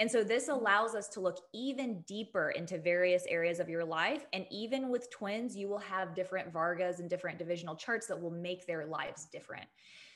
and 0.00 0.10
so 0.10 0.24
this 0.24 0.48
allows 0.48 0.94
us 0.94 1.08
to 1.10 1.20
look 1.20 1.38
even 1.52 2.00
deeper 2.08 2.50
into 2.50 2.78
various 2.78 3.24
areas 3.28 3.60
of 3.60 3.68
your 3.68 3.84
life. 3.84 4.26
And 4.32 4.44
even 4.50 4.88
with 4.88 5.08
twins, 5.10 5.56
you 5.56 5.68
will 5.68 5.78
have 5.78 6.14
different 6.14 6.52
Vargas 6.52 6.98
and 6.98 7.08
different 7.08 7.38
divisional 7.38 7.76
charts 7.76 8.08
that 8.08 8.20
will 8.20 8.32
make 8.32 8.66
their 8.66 8.86
lives 8.86 9.26
different. 9.26 9.66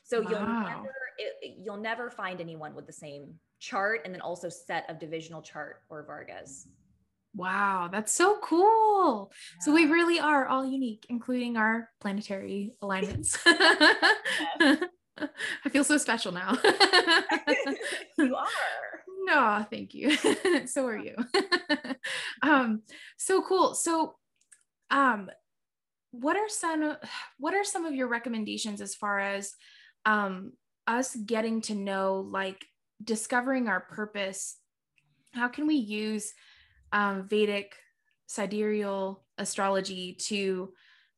So 0.03 0.21
wow. 0.21 0.29
you'll 0.29 0.39
never 0.41 0.93
it, 1.17 1.55
you'll 1.57 1.77
never 1.77 2.09
find 2.09 2.41
anyone 2.41 2.73
with 2.73 2.87
the 2.87 2.93
same 2.93 3.35
chart 3.59 4.01
and 4.03 4.13
then 4.13 4.21
also 4.21 4.49
set 4.49 4.89
of 4.89 4.99
divisional 4.99 5.41
chart 5.41 5.83
or 5.89 6.03
Vargas. 6.03 6.67
Wow, 7.35 7.89
that's 7.91 8.11
so 8.11 8.37
cool. 8.41 9.31
Yeah. 9.31 9.59
So 9.61 9.73
we 9.73 9.85
really 9.85 10.19
are 10.19 10.47
all 10.47 10.65
unique, 10.65 11.05
including 11.09 11.57
our 11.57 11.89
planetary 12.01 12.73
alignments. 12.81 13.37
I 13.45 14.87
feel 15.69 15.83
so 15.83 15.97
special 15.97 16.31
now. 16.31 16.57
you 18.17 18.35
are. 18.35 18.47
No, 19.25 19.65
thank 19.69 19.93
you. 19.93 20.17
so 20.65 20.87
are 20.87 20.97
you. 20.97 21.15
um, 22.41 22.81
so 23.17 23.41
cool. 23.41 23.75
So 23.75 24.15
um 24.91 25.29
what 26.11 26.35
are 26.35 26.49
some 26.49 26.95
what 27.37 27.53
are 27.53 27.63
some 27.63 27.85
of 27.85 27.93
your 27.93 28.07
recommendations 28.07 28.81
as 28.81 28.95
far 28.95 29.19
as 29.19 29.53
um 30.05 30.53
us 30.87 31.15
getting 31.15 31.61
to 31.61 31.75
know 31.75 32.25
like 32.27 32.65
discovering 33.03 33.67
our 33.67 33.81
purpose? 33.81 34.57
How 35.33 35.47
can 35.47 35.67
we 35.67 35.75
use 35.75 36.33
um, 36.91 37.27
Vedic 37.27 37.75
sidereal 38.27 39.23
astrology 39.37 40.17
to 40.27 40.73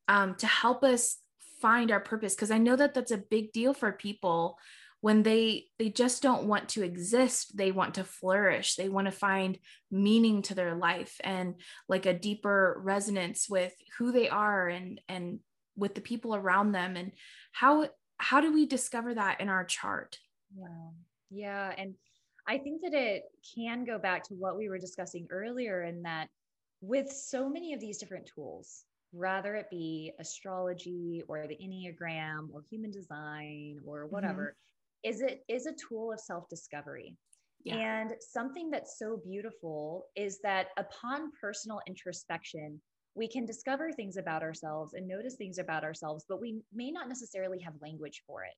um, 0.08 0.36
to 0.36 0.48
help 0.48 0.84
us 0.84 1.18
find 1.62 1.92
our 1.92 2.00
purpose. 2.00 2.36
Because 2.36 2.52
I 2.52 2.58
know 2.58 2.76
that 2.76 2.94
that's 2.94 3.12
a 3.12 3.18
big 3.18 3.52
deal 3.52 3.74
for 3.74 3.92
people 3.92 4.58
when 5.02 5.24
they 5.24 5.66
they 5.80 5.90
just 5.90 6.22
don't 6.22 6.46
want 6.46 6.70
to 6.70 6.84
exist. 6.84 7.58
They 7.58 7.72
want 7.72 7.96
to 7.96 8.04
flourish. 8.04 8.76
They 8.76 8.90
want 8.90 9.06
to 9.06 9.12
find 9.12 9.58
meaning 9.90 10.42
to 10.44 10.56
their 10.56 10.76
life 10.76 11.16
and 11.24 11.56
like 11.90 12.06
a 12.06 12.18
deeper 12.18 12.80
resonance 12.84 13.48
with 13.50 13.74
who 13.98 14.12
they 14.12 14.30
are 14.30 14.68
and 14.68 15.02
and 15.10 15.40
with 15.76 15.96
the 15.96 16.02
people 16.02 16.36
around 16.36 16.72
them. 16.72 16.96
And 16.96 17.12
how 17.52 17.90
how 18.18 18.42
do 18.42 18.54
we 18.54 18.66
discover 18.66 19.16
that 19.16 19.42
in 19.42 19.50
our 19.50 19.66
chart? 19.66 20.18
Wow. 20.56 20.94
Yeah 21.30 21.74
and 21.78 21.96
I 22.52 22.58
think 22.58 22.82
that 22.82 22.94
it 22.94 23.24
can 23.56 23.86
go 23.86 23.98
back 23.98 24.24
to 24.26 24.34
what 24.34 24.58
we 24.58 24.68
were 24.68 24.78
discussing 24.78 25.26
earlier 25.32 25.84
in 25.84 26.02
that 26.02 26.28
with 26.82 27.10
so 27.10 27.48
many 27.48 27.74
of 27.74 27.80
these 27.80 27.98
different 27.98 28.30
tools, 28.36 28.84
rather 29.14 29.56
it 29.56 29.68
be 29.72 30.12
astrology 30.20 31.24
or 31.30 31.48
the 31.48 31.56
Enneagram 31.56 32.50
or 32.52 32.66
human 32.70 32.92
design 32.92 33.80
or 33.86 34.04
mm-hmm. 34.04 34.14
whatever, 34.14 34.58
mm-hmm. 35.06 35.12
is 35.12 35.22
it 35.22 35.46
is 35.48 35.66
a 35.66 35.72
tool 35.88 36.12
of 36.12 36.20
self-discovery. 36.20 37.16
Yeah. 37.64 37.76
And 37.76 38.12
something 38.20 38.70
that's 38.70 39.00
so 39.00 39.22
beautiful 39.26 40.08
is 40.18 40.40
that 40.44 40.68
upon 40.78 41.32
personal 41.40 41.80
introspection, 41.88 42.82
we 43.16 43.30
can 43.30 43.46
discover 43.46 43.94
things 43.94 44.18
about 44.18 44.42
ourselves 44.42 44.94
and 44.94 45.08
notice 45.08 45.36
things 45.36 45.58
about 45.58 45.86
ourselves, 45.86 46.26
but 46.28 46.42
we 46.42 46.60
may 46.74 46.92
not 46.92 47.08
necessarily 47.08 47.60
have 47.60 47.76
language 47.82 48.24
for 48.28 48.44
it. 48.44 48.56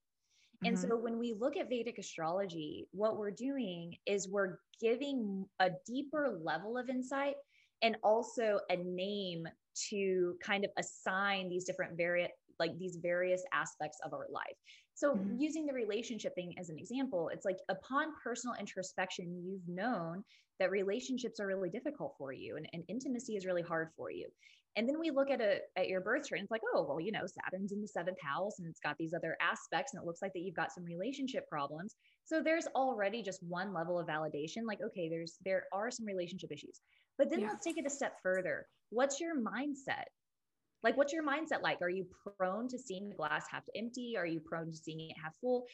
And 0.65 0.77
mm-hmm. 0.77 0.87
so 0.89 0.97
when 0.97 1.17
we 1.17 1.33
look 1.33 1.57
at 1.57 1.69
Vedic 1.69 1.97
astrology, 1.97 2.87
what 2.91 3.17
we're 3.17 3.31
doing 3.31 3.95
is 4.05 4.29
we're 4.29 4.57
giving 4.81 5.45
a 5.59 5.71
deeper 5.85 6.39
level 6.43 6.77
of 6.77 6.89
insight 6.89 7.35
and 7.81 7.97
also 8.03 8.59
a 8.69 8.77
name 8.77 9.47
to 9.89 10.35
kind 10.41 10.63
of 10.63 10.71
assign 10.77 11.49
these 11.49 11.65
different 11.65 11.97
various 11.97 12.31
like 12.59 12.77
these 12.77 12.97
various 13.01 13.43
aspects 13.51 13.97
of 14.05 14.13
our 14.13 14.27
life. 14.29 14.55
So 14.93 15.15
mm-hmm. 15.15 15.37
using 15.37 15.65
the 15.65 15.73
relationship 15.73 16.35
thing 16.35 16.53
as 16.59 16.69
an 16.69 16.77
example, 16.77 17.29
it's 17.33 17.45
like 17.45 17.57
upon 17.67 18.13
personal 18.23 18.55
introspection, 18.59 19.41
you've 19.43 19.67
known 19.67 20.23
that 20.59 20.69
relationships 20.69 21.39
are 21.39 21.47
really 21.47 21.69
difficult 21.69 22.13
for 22.17 22.31
you 22.31 22.57
and, 22.57 22.67
and 22.73 22.83
intimacy 22.87 23.35
is 23.35 23.45
really 23.45 23.63
hard 23.63 23.89
for 23.97 24.11
you. 24.11 24.27
And 24.75 24.89
then 24.89 24.99
we 24.99 25.11
look 25.11 25.29
at 25.29 25.39
a 25.39 25.59
at 25.75 25.87
your 25.87 26.01
birth 26.01 26.27
chart 26.27 26.39
and 26.39 26.45
it's 26.45 26.51
like, 26.51 26.61
oh, 26.73 26.85
well, 26.87 26.99
you 26.99 27.11
know, 27.11 27.25
Saturn's 27.25 27.71
in 27.71 27.81
the 27.81 27.87
seventh 27.87 28.17
house 28.21 28.59
and 28.59 28.67
it's 28.67 28.79
got 28.79 28.97
these 28.97 29.13
other 29.13 29.37
aspects, 29.41 29.93
and 29.93 30.01
it 30.01 30.05
looks 30.05 30.21
like 30.21 30.33
that 30.33 30.41
you've 30.41 30.55
got 30.55 30.71
some 30.71 30.83
relationship 30.83 31.47
problems. 31.47 31.95
So 32.25 32.41
there's 32.41 32.67
already 32.75 33.21
just 33.21 33.43
one 33.43 33.73
level 33.73 33.99
of 33.99 34.07
validation, 34.07 34.65
like, 34.65 34.79
okay, 34.83 35.09
there's 35.09 35.37
there 35.45 35.65
are 35.73 35.91
some 35.91 36.05
relationship 36.05 36.51
issues. 36.51 36.81
But 37.17 37.29
then 37.29 37.41
yeah. 37.41 37.49
let's 37.49 37.63
take 37.63 37.77
it 37.77 37.85
a 37.85 37.89
step 37.89 38.17
further. 38.23 38.65
What's 38.89 39.19
your 39.19 39.35
mindset? 39.35 40.05
like 40.83 40.97
what's 40.97 41.13
your 41.13 41.23
mindset 41.23 41.61
like 41.61 41.81
are 41.81 41.89
you 41.89 42.05
prone 42.37 42.67
to 42.67 42.77
seeing 42.77 43.09
the 43.09 43.15
glass 43.15 43.45
half 43.49 43.63
empty 43.75 44.15
are 44.17 44.25
you 44.25 44.39
prone 44.39 44.69
to 44.69 44.77
seeing 44.77 45.09
it 45.09 45.15
half 45.21 45.33
full 45.41 45.65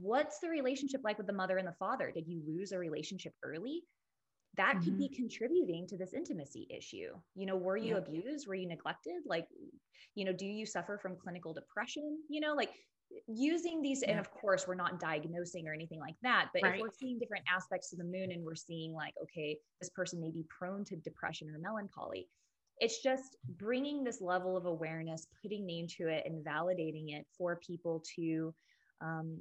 what's 0.00 0.40
the 0.40 0.48
relationship 0.48 1.00
like 1.04 1.18
with 1.18 1.26
the 1.26 1.32
mother 1.32 1.58
and 1.58 1.68
the 1.68 1.74
father 1.78 2.10
did 2.12 2.26
you 2.26 2.42
lose 2.46 2.72
a 2.72 2.78
relationship 2.78 3.32
early 3.44 3.82
that 4.56 4.76
mm-hmm. 4.76 4.84
could 4.84 4.98
be 4.98 5.08
contributing 5.08 5.86
to 5.86 5.96
this 5.96 6.14
intimacy 6.14 6.66
issue 6.70 7.10
you 7.34 7.46
know 7.46 7.56
were 7.56 7.76
you 7.76 7.94
yeah. 7.94 7.98
abused 7.98 8.46
were 8.46 8.54
you 8.54 8.68
neglected 8.68 9.22
like 9.26 9.46
you 10.14 10.24
know 10.24 10.32
do 10.32 10.46
you 10.46 10.66
suffer 10.66 10.98
from 10.98 11.16
clinical 11.16 11.52
depression 11.52 12.18
you 12.28 12.40
know 12.40 12.54
like 12.54 12.70
using 13.26 13.80
these 13.80 14.02
yeah. 14.02 14.10
and 14.10 14.20
of 14.20 14.30
course 14.30 14.66
we're 14.66 14.74
not 14.74 15.00
diagnosing 15.00 15.66
or 15.66 15.72
anything 15.72 16.00
like 16.00 16.16
that 16.22 16.48
but 16.52 16.62
right. 16.62 16.74
if 16.74 16.80
we're 16.80 16.92
seeing 16.98 17.18
different 17.18 17.44
aspects 17.52 17.92
of 17.92 17.98
the 17.98 18.04
moon 18.04 18.30
and 18.32 18.44
we're 18.44 18.54
seeing 18.54 18.92
like 18.92 19.14
okay 19.22 19.56
this 19.80 19.90
person 19.90 20.20
may 20.20 20.30
be 20.30 20.44
prone 20.48 20.84
to 20.84 20.96
depression 20.96 21.48
or 21.48 21.58
melancholy 21.58 22.28
it's 22.80 23.02
just 23.02 23.36
bringing 23.56 24.04
this 24.04 24.20
level 24.20 24.56
of 24.56 24.66
awareness 24.66 25.26
putting 25.42 25.66
name 25.66 25.86
to 25.86 26.08
it 26.08 26.24
and 26.26 26.44
validating 26.44 27.16
it 27.16 27.26
for 27.36 27.58
people 27.66 28.02
to 28.16 28.54
um, 29.00 29.38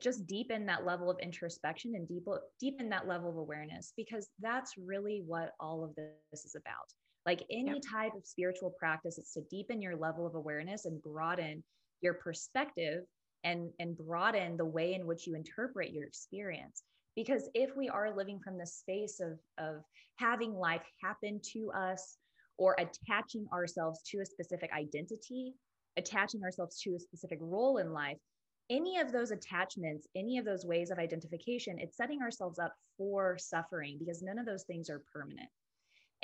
just 0.00 0.26
deepen 0.26 0.66
that 0.66 0.86
level 0.86 1.10
of 1.10 1.18
introspection 1.20 1.94
and 1.94 2.08
deep, 2.08 2.24
deepen 2.60 2.88
that 2.88 3.06
level 3.06 3.30
of 3.30 3.36
awareness 3.36 3.92
because 3.96 4.28
that's 4.40 4.72
really 4.78 5.22
what 5.26 5.52
all 5.60 5.84
of 5.84 5.94
this 5.94 6.44
is 6.44 6.54
about 6.54 6.86
like 7.26 7.42
any 7.50 7.72
yep. 7.72 7.82
type 7.90 8.14
of 8.14 8.26
spiritual 8.26 8.74
practice 8.78 9.18
it's 9.18 9.32
to 9.32 9.42
deepen 9.50 9.80
your 9.80 9.96
level 9.96 10.26
of 10.26 10.34
awareness 10.34 10.84
and 10.84 11.02
broaden 11.02 11.62
your 12.00 12.14
perspective 12.14 13.04
and 13.44 13.70
and 13.78 13.96
broaden 13.96 14.56
the 14.56 14.64
way 14.64 14.94
in 14.94 15.06
which 15.06 15.26
you 15.26 15.34
interpret 15.34 15.92
your 15.92 16.04
experience 16.04 16.82
because 17.16 17.48
if 17.54 17.76
we 17.76 17.88
are 17.88 18.14
living 18.14 18.40
from 18.42 18.58
the 18.58 18.66
space 18.66 19.20
of 19.20 19.38
of 19.58 19.82
having 20.16 20.54
life 20.54 20.82
happen 21.02 21.40
to 21.42 21.70
us 21.72 22.16
or 22.56 22.76
attaching 22.78 23.46
ourselves 23.52 24.00
to 24.02 24.18
a 24.18 24.26
specific 24.26 24.70
identity 24.72 25.54
attaching 25.96 26.42
ourselves 26.42 26.80
to 26.80 26.94
a 26.94 26.98
specific 26.98 27.38
role 27.40 27.78
in 27.78 27.92
life 27.92 28.18
any 28.70 28.98
of 28.98 29.12
those 29.12 29.30
attachments 29.30 30.06
any 30.14 30.38
of 30.38 30.44
those 30.44 30.64
ways 30.64 30.90
of 30.90 30.98
identification 30.98 31.78
it's 31.78 31.96
setting 31.96 32.22
ourselves 32.22 32.58
up 32.58 32.74
for 32.96 33.36
suffering 33.38 33.96
because 33.98 34.22
none 34.22 34.38
of 34.38 34.46
those 34.46 34.64
things 34.64 34.88
are 34.88 35.02
permanent 35.12 35.48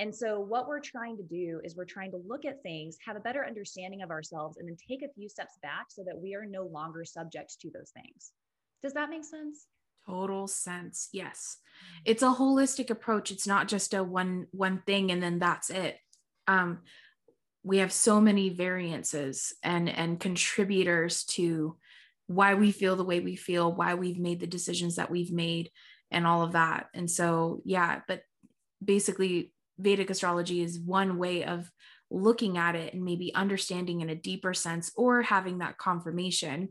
and 0.00 0.14
so, 0.14 0.40
what 0.40 0.66
we're 0.66 0.80
trying 0.80 1.18
to 1.18 1.22
do 1.22 1.60
is 1.62 1.76
we're 1.76 1.84
trying 1.84 2.10
to 2.12 2.22
look 2.26 2.46
at 2.46 2.62
things, 2.62 2.96
have 3.04 3.16
a 3.16 3.20
better 3.20 3.44
understanding 3.44 4.00
of 4.00 4.10
ourselves, 4.10 4.56
and 4.56 4.66
then 4.66 4.76
take 4.88 5.02
a 5.02 5.12
few 5.12 5.28
steps 5.28 5.58
back 5.62 5.88
so 5.90 6.02
that 6.04 6.18
we 6.18 6.34
are 6.34 6.46
no 6.46 6.64
longer 6.64 7.04
subject 7.04 7.60
to 7.60 7.70
those 7.70 7.90
things. 7.90 8.32
Does 8.82 8.94
that 8.94 9.10
make 9.10 9.26
sense? 9.26 9.66
Total 10.06 10.48
sense. 10.48 11.10
Yes. 11.12 11.58
It's 12.06 12.22
a 12.22 12.32
holistic 12.32 12.88
approach. 12.88 13.30
It's 13.30 13.46
not 13.46 13.68
just 13.68 13.92
a 13.92 14.02
one 14.02 14.46
one 14.52 14.82
thing 14.86 15.10
and 15.10 15.22
then 15.22 15.38
that's 15.38 15.68
it. 15.68 15.98
Um, 16.48 16.78
we 17.62 17.78
have 17.78 17.92
so 17.92 18.22
many 18.22 18.48
variances 18.48 19.52
and 19.62 19.90
and 19.90 20.18
contributors 20.18 21.24
to 21.24 21.76
why 22.30 22.54
we 22.54 22.70
feel 22.70 22.94
the 22.94 23.02
way 23.02 23.18
we 23.18 23.34
feel, 23.34 23.72
why 23.72 23.94
we've 23.94 24.20
made 24.20 24.38
the 24.38 24.46
decisions 24.46 24.94
that 24.94 25.10
we've 25.10 25.32
made 25.32 25.68
and 26.12 26.28
all 26.28 26.42
of 26.42 26.52
that. 26.52 26.86
And 26.94 27.10
so, 27.10 27.60
yeah, 27.64 28.02
but 28.06 28.22
basically 28.82 29.52
Vedic 29.80 30.10
astrology 30.10 30.62
is 30.62 30.78
one 30.78 31.18
way 31.18 31.42
of 31.42 31.68
looking 32.08 32.56
at 32.56 32.76
it 32.76 32.94
and 32.94 33.04
maybe 33.04 33.34
understanding 33.34 34.00
in 34.00 34.10
a 34.10 34.14
deeper 34.14 34.54
sense 34.54 34.92
or 34.94 35.22
having 35.22 35.58
that 35.58 35.76
confirmation 35.78 36.68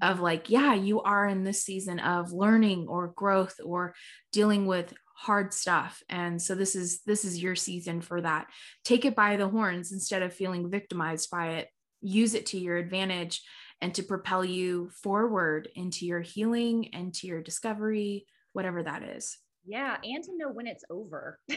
of 0.00 0.20
like 0.20 0.48
yeah 0.48 0.74
you 0.74 1.00
are 1.02 1.26
in 1.26 1.42
this 1.42 1.64
season 1.64 1.98
of 1.98 2.32
learning 2.32 2.86
or 2.88 3.08
growth 3.16 3.56
or 3.64 3.94
dealing 4.32 4.66
with 4.66 4.92
hard 5.16 5.54
stuff. 5.54 6.02
And 6.08 6.40
so 6.42 6.54
this 6.54 6.76
is 6.76 7.00
this 7.02 7.24
is 7.24 7.42
your 7.42 7.54
season 7.54 8.00
for 8.00 8.20
that. 8.20 8.48
Take 8.84 9.04
it 9.04 9.14
by 9.16 9.36
the 9.36 9.48
horns. 9.48 9.92
Instead 9.92 10.22
of 10.22 10.34
feeling 10.34 10.70
victimized 10.70 11.30
by 11.30 11.48
it 11.58 11.68
use 12.02 12.34
it 12.34 12.46
to 12.46 12.58
your 12.58 12.76
advantage 12.76 13.42
and 13.80 13.94
to 13.94 14.02
propel 14.02 14.44
you 14.44 14.90
forward 15.02 15.68
into 15.74 16.06
your 16.06 16.20
healing 16.20 16.94
and 16.94 17.14
to 17.14 17.26
your 17.26 17.42
discovery 17.42 18.26
whatever 18.52 18.82
that 18.82 19.02
is 19.02 19.38
yeah 19.64 19.96
and 20.02 20.24
to 20.24 20.36
know 20.36 20.50
when 20.50 20.66
it's 20.66 20.84
over 20.90 21.38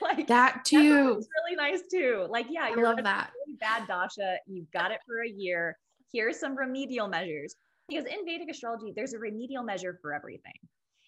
like 0.00 0.26
that 0.26 0.64
too. 0.64 1.16
It's 1.18 1.28
really 1.44 1.56
nice 1.56 1.82
too. 1.90 2.26
Like, 2.28 2.46
yeah, 2.50 2.64
I 2.64 2.74
love 2.74 3.02
that. 3.02 3.30
Really 3.46 3.58
bad 3.58 3.86
dasha. 3.86 4.36
You've 4.46 4.70
got 4.70 4.90
it 4.90 4.98
for 5.06 5.22
a 5.22 5.28
year. 5.28 5.76
Here's 6.12 6.38
some 6.38 6.56
remedial 6.56 7.08
measures. 7.08 7.54
Because 7.88 8.04
in 8.04 8.24
Vedic 8.26 8.50
astrology, 8.50 8.92
there's 8.94 9.14
a 9.14 9.18
remedial 9.18 9.62
measure 9.62 9.98
for 10.02 10.12
everything. 10.12 10.52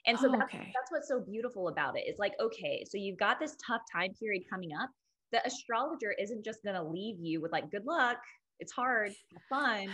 And 0.06 0.18
so 0.18 0.28
oh, 0.28 0.32
that's, 0.32 0.54
okay. 0.54 0.72
that's 0.74 0.90
what's 0.90 1.08
so 1.08 1.20
beautiful 1.20 1.68
about 1.68 1.98
it. 1.98 2.04
It's 2.06 2.18
like, 2.18 2.32
okay, 2.40 2.84
so 2.88 2.96
you've 2.96 3.18
got 3.18 3.38
this 3.38 3.54
tough 3.64 3.82
time 3.92 4.14
period 4.18 4.44
coming 4.48 4.70
up. 4.72 4.88
The 5.30 5.46
astrologer 5.46 6.14
isn't 6.18 6.42
just 6.42 6.62
going 6.64 6.76
to 6.76 6.82
leave 6.82 7.16
you 7.20 7.42
with 7.42 7.52
like, 7.52 7.70
good 7.70 7.84
luck. 7.84 8.16
It's 8.60 8.72
hard, 8.72 9.12
Have 9.32 9.42
fun. 9.50 9.88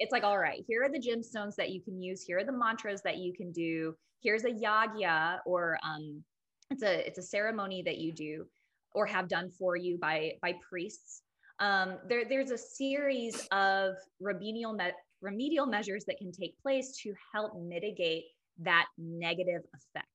It's 0.00 0.12
like, 0.12 0.24
all 0.24 0.38
right, 0.38 0.64
here 0.66 0.82
are 0.82 0.88
the 0.88 0.98
gemstones 0.98 1.54
that 1.56 1.70
you 1.70 1.80
can 1.80 2.02
use. 2.02 2.22
Here 2.22 2.38
are 2.38 2.44
the 2.44 2.52
mantras 2.52 3.02
that 3.04 3.18
you 3.18 3.32
can 3.32 3.52
do. 3.52 3.94
Here's 4.22 4.44
a 4.44 4.50
yagya 4.50 5.38
or 5.46 5.78
um, 5.84 6.24
it's 6.70 6.82
a 6.82 7.06
it's 7.06 7.18
a 7.18 7.22
ceremony 7.22 7.82
that 7.82 7.98
you 7.98 8.12
do 8.12 8.46
or 8.92 9.06
have 9.06 9.28
done 9.28 9.50
for 9.50 9.76
you 9.76 9.98
by 9.98 10.32
by 10.42 10.54
priests 10.68 11.22
um, 11.60 11.98
there, 12.08 12.24
there's 12.26 12.50
a 12.50 12.58
series 12.58 13.46
of 13.52 13.94
remedial 14.18 14.72
me- 14.72 14.92
remedial 15.20 15.66
measures 15.66 16.04
that 16.06 16.16
can 16.16 16.32
take 16.32 16.58
place 16.58 16.96
to 17.02 17.12
help 17.34 17.52
mitigate 17.60 18.24
that 18.58 18.86
negative 18.96 19.62
effect 19.74 20.06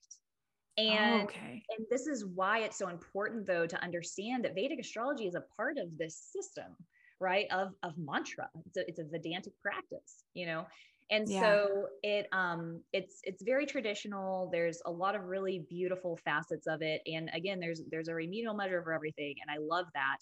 and, 0.78 1.22
oh, 1.22 1.24
okay. 1.24 1.64
and 1.78 1.86
this 1.90 2.06
is 2.06 2.26
why 2.26 2.60
it's 2.60 2.78
so 2.78 2.90
important 2.90 3.46
though 3.46 3.66
to 3.66 3.82
understand 3.82 4.44
that 4.44 4.56
Vedic 4.56 4.80
astrology 4.80 5.26
is 5.26 5.36
a 5.36 5.44
part 5.56 5.78
of 5.78 5.98
this 5.98 6.30
system, 6.34 6.76
right? 7.20 7.48
Of, 7.52 7.70
of 7.84 7.94
mantra. 7.98 8.50
It's 8.66 8.78
a, 8.78 8.88
it's 8.88 9.00
a 9.00 9.04
Vedantic 9.04 9.54
practice, 9.62 10.24
you 10.34 10.46
know? 10.46 10.66
and 11.12 11.30
yeah. 11.30 11.42
so 11.42 11.88
it 12.04 12.28
um 12.32 12.82
it's 12.92 13.20
it's 13.24 13.44
very 13.44 13.66
traditional 13.66 14.50
there's 14.52 14.82
a 14.86 14.92
lot 14.92 15.16
of 15.16 15.24
really 15.26 15.66
beautiful 15.70 16.18
facets 16.24 16.68
of 16.68 16.82
it 16.82 17.02
and 17.06 17.30
again 17.34 17.60
there's 17.60 17.82
there's 17.92 18.08
a 18.08 18.14
remedial 18.14 18.54
measure 18.54 18.82
for 18.82 18.94
everything 18.94 19.36
and 19.42 19.56
i 19.56 19.62
love 19.62 19.86
that 19.94 20.18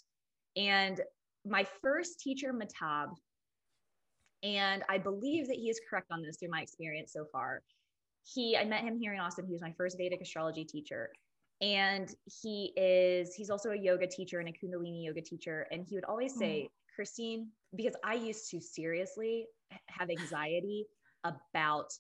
and 0.56 1.02
my 1.46 1.66
first 1.82 2.20
teacher 2.20 2.54
matab 2.54 3.08
and 4.44 4.84
i 4.90 4.98
believe 4.98 5.48
that 5.48 5.56
he 5.56 5.70
is 5.70 5.80
correct 5.90 6.08
on 6.12 6.22
this 6.22 6.38
through 6.38 6.50
my 6.50 6.62
experience 6.62 7.14
so 7.14 7.26
far 7.32 7.62
he 8.26 8.58
i 8.58 8.66
met 8.66 8.82
him 8.82 8.98
here 8.98 9.14
in 9.14 9.20
austin 9.20 9.46
he 9.46 9.54
was 9.54 9.62
my 9.62 9.74
first 9.78 9.98
vedic 9.98 10.20
astrology 10.22 10.66
teacher 10.66 11.10
and 11.62 12.14
he 12.42 12.74
is 12.76 13.34
he's 13.36 13.50
also 13.50 13.70
a 13.70 13.78
yoga 13.78 14.08
teacher 14.08 14.40
and 14.40 14.50
a 14.50 14.52
kundalini 14.52 15.06
yoga 15.06 15.22
teacher 15.22 15.66
and 15.72 15.86
he 15.88 15.96
would 15.96 16.06
always 16.06 16.38
say 16.38 16.64
mm. 16.64 16.70
Christine 16.96 17.48
because 17.76 17.96
i 18.04 18.14
used 18.14 18.50
to 18.50 18.60
seriously 18.60 19.46
have 19.88 20.10
anxiety 20.10 20.86
about 21.24 21.92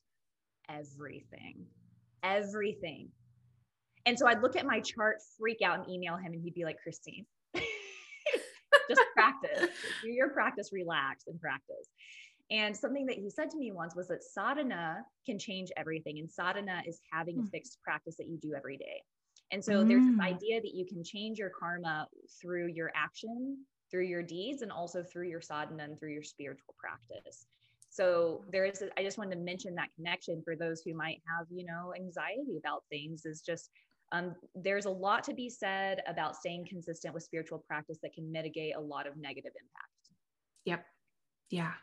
everything, 0.69 1.65
everything. 2.23 3.09
And 4.05 4.19
so 4.19 4.27
I'd 4.27 4.41
look 4.41 4.55
at 4.55 4.65
my 4.65 4.81
chart, 4.81 5.17
freak 5.39 5.61
out, 5.63 5.79
and 5.79 5.89
email 5.89 6.17
him, 6.17 6.33
and 6.33 6.41
he'd 6.41 6.53
be 6.53 6.65
like, 6.65 6.77
Christine, 6.81 7.25
just 7.55 9.01
practice, 9.13 9.69
do 10.03 10.09
your 10.09 10.29
practice, 10.29 10.71
relax 10.73 11.25
and 11.27 11.39
practice. 11.39 11.87
And 12.51 12.75
something 12.75 13.05
that 13.05 13.15
he 13.15 13.29
said 13.29 13.49
to 13.51 13.57
me 13.57 13.71
once 13.71 13.95
was 13.95 14.09
that 14.09 14.23
sadhana 14.23 14.97
can 15.25 15.39
change 15.39 15.69
everything. 15.77 16.19
And 16.19 16.29
sadhana 16.29 16.83
is 16.85 16.99
having 17.11 17.37
a 17.39 17.41
hmm. 17.41 17.47
fixed 17.47 17.79
practice 17.81 18.17
that 18.17 18.27
you 18.27 18.37
do 18.37 18.53
every 18.55 18.77
day. 18.77 19.01
And 19.51 19.63
so 19.63 19.83
mm. 19.83 19.87
there's 19.87 20.03
this 20.03 20.15
hmm. 20.15 20.21
idea 20.21 20.61
that 20.61 20.73
you 20.73 20.85
can 20.85 21.03
change 21.03 21.37
your 21.37 21.51
karma 21.57 22.07
through 22.41 22.67
your 22.67 22.91
action, 22.95 23.57
through 23.93 24.05
your 24.05 24.23
deeds, 24.23 24.63
and 24.63 24.71
also 24.71 25.03
through 25.03 25.29
your 25.29 25.39
sadhana 25.39 25.83
and 25.83 25.99
through 25.99 26.11
your 26.11 26.23
spiritual 26.23 26.73
practice. 26.79 27.45
So 27.91 28.43
there 28.51 28.65
is, 28.65 28.81
a, 28.81 28.89
I 28.99 29.03
just 29.03 29.19
wanted 29.19 29.35
to 29.35 29.41
mention 29.41 29.75
that 29.75 29.89
connection 29.95 30.41
for 30.43 30.55
those 30.55 30.81
who 30.81 30.95
might 30.95 31.21
have, 31.27 31.45
you 31.51 31.63
know, 31.63 31.93
anxiety 31.95 32.57
about 32.57 32.83
things 32.89 33.23
is 33.23 33.41
just, 33.41 33.69
um, 34.11 34.33
there's 34.55 34.85
a 34.85 34.89
lot 34.89 35.23
to 35.25 35.33
be 35.35 35.47
said 35.47 36.01
about 36.07 36.35
staying 36.35 36.65
consistent 36.67 37.13
with 37.13 37.21
spiritual 37.21 37.59
practice 37.67 37.99
that 38.01 38.13
can 38.13 38.31
mitigate 38.31 38.75
a 38.75 38.81
lot 38.81 39.05
of 39.05 39.15
negative 39.15 39.51
impact. 39.55 40.09
Yep. 40.65 40.85
Yeah. 41.51 41.73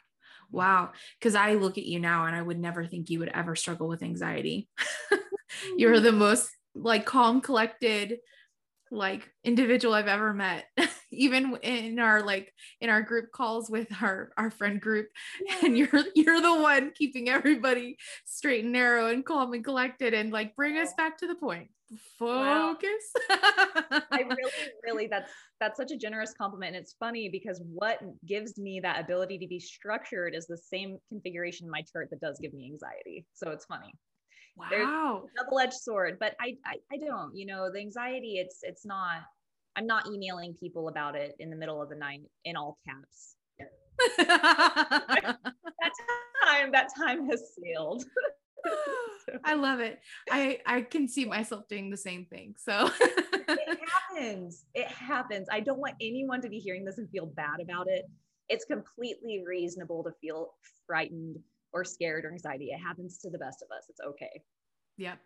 Wow. 0.51 0.91
Cause 1.21 1.37
I 1.37 1.55
look 1.55 1.79
at 1.79 1.87
you 1.87 2.01
now 2.01 2.27
and 2.27 2.35
I 2.35 2.43
would 2.43 2.59
never 2.59 2.85
think 2.85 3.09
you 3.09 3.21
would 3.21 3.31
ever 3.33 3.55
struggle 3.55 3.87
with 3.87 4.03
anxiety. 4.03 4.69
You're 5.77 6.01
the 6.01 6.11
most 6.11 6.51
like 6.75 7.07
calm, 7.07 7.41
collected, 7.41 8.19
like 8.91 9.29
individual 9.45 9.95
I've 9.95 10.09
ever 10.09 10.33
met. 10.35 10.67
even 11.13 11.57
in 11.63 11.99
our 11.99 12.23
like 12.23 12.53
in 12.81 12.89
our 12.89 13.03
group 13.03 13.31
calls 13.33 13.69
with 13.71 13.89
our 14.01 14.31
our 14.37 14.51
friend 14.51 14.81
group 14.81 15.09
yeah. 15.45 15.57
and 15.65 15.77
you're 15.77 15.89
you're 16.15 16.41
the 16.41 16.55
one 16.55 16.93
keeping 16.97 17.29
everybody 17.29 17.97
straight 18.25 18.65
and 18.65 18.73
narrow 18.73 19.07
and 19.09 19.25
calm 19.25 19.53
and 19.53 19.65
collected 19.65 20.15
and 20.15 20.33
like 20.33 20.55
bring 20.57 20.79
us 20.79 20.93
back 20.97 21.19
to 21.19 21.27
the 21.27 21.35
point 21.35 21.69
focus 22.19 23.13
wow. 23.29 24.01
i 24.13 24.21
really 24.21 24.53
really 24.85 25.07
that's 25.09 25.33
that's 25.59 25.77
such 25.77 25.91
a 25.91 25.97
generous 25.97 26.33
compliment 26.35 26.77
and 26.77 26.83
it's 26.83 26.95
funny 27.01 27.29
because 27.29 27.61
what 27.67 27.99
gives 28.25 28.57
me 28.59 28.79
that 28.79 29.01
ability 29.01 29.39
to 29.39 29.49
be 29.49 29.59
structured 29.59 30.35
is 30.35 30.47
the 30.47 30.57
same 30.57 30.99
configuration 31.09 31.67
in 31.67 31.71
my 31.71 31.83
chart 31.93 32.09
that 32.11 32.21
does 32.21 32.39
give 32.41 32.55
me 32.55 32.71
anxiety 32.71 33.27
so 33.35 33.51
it's 33.51 33.65
funny 33.65 33.93
wow 34.73 35.25
double-edged 35.37 35.73
sword 35.73 36.19
but 36.19 36.35
I, 36.41 36.57
I 36.65 36.77
i 36.93 36.97
don't 36.97 37.37
you 37.37 37.47
know 37.47 37.71
the 37.73 37.79
anxiety 37.79 38.39
it's 38.39 38.61
it's 38.63 38.85
not 38.85 39.23
I'm 39.77 39.87
not 39.87 40.07
emailing 40.07 40.55
people 40.55 40.89
about 40.89 41.15
it 41.15 41.37
in 41.39 41.51
the 41.51 41.57
middle 41.57 41.81
of 41.81 41.89
the 41.89 41.97
night 41.97 42.23
in 42.45 42.57
all 42.57 42.79
caps. 42.87 43.37
that 44.19 45.37
time, 46.45 46.73
that 46.73 46.89
time 46.97 47.29
has 47.29 47.55
sailed. 47.61 48.05
I 49.45 49.55
love 49.55 49.81
it. 49.81 50.01
I 50.31 50.59
I 50.67 50.83
can 50.83 51.09
see 51.09 51.25
myself 51.25 51.69
doing 51.69 51.89
the 51.89 51.97
same 51.97 52.27
thing. 52.27 52.55
So 52.59 52.91
it 53.01 53.79
happens. 53.89 54.65
It 54.75 54.87
happens. 54.89 55.49
I 55.51 55.61
don't 55.61 55.79
want 55.79 55.95
anyone 56.01 56.43
to 56.43 56.49
be 56.49 56.59
hearing 56.59 56.85
this 56.85 56.99
and 56.99 57.09
feel 57.11 57.27
bad 57.27 57.61
about 57.63 57.87
it. 57.89 58.05
It's 58.49 58.65
completely 58.65 59.45
reasonable 59.47 60.03
to 60.05 60.11
feel 60.21 60.55
frightened 60.87 61.39
or 61.73 61.85
scared 61.85 62.25
or 62.25 62.33
anxiety. 62.33 62.71
It 62.71 62.79
happens 62.79 63.19
to 63.19 63.31
the 63.31 63.39
best 63.39 63.63
of 63.63 63.69
us. 63.77 63.87
It's 63.89 64.01
okay. 64.01 64.43
Yep. 64.99 65.19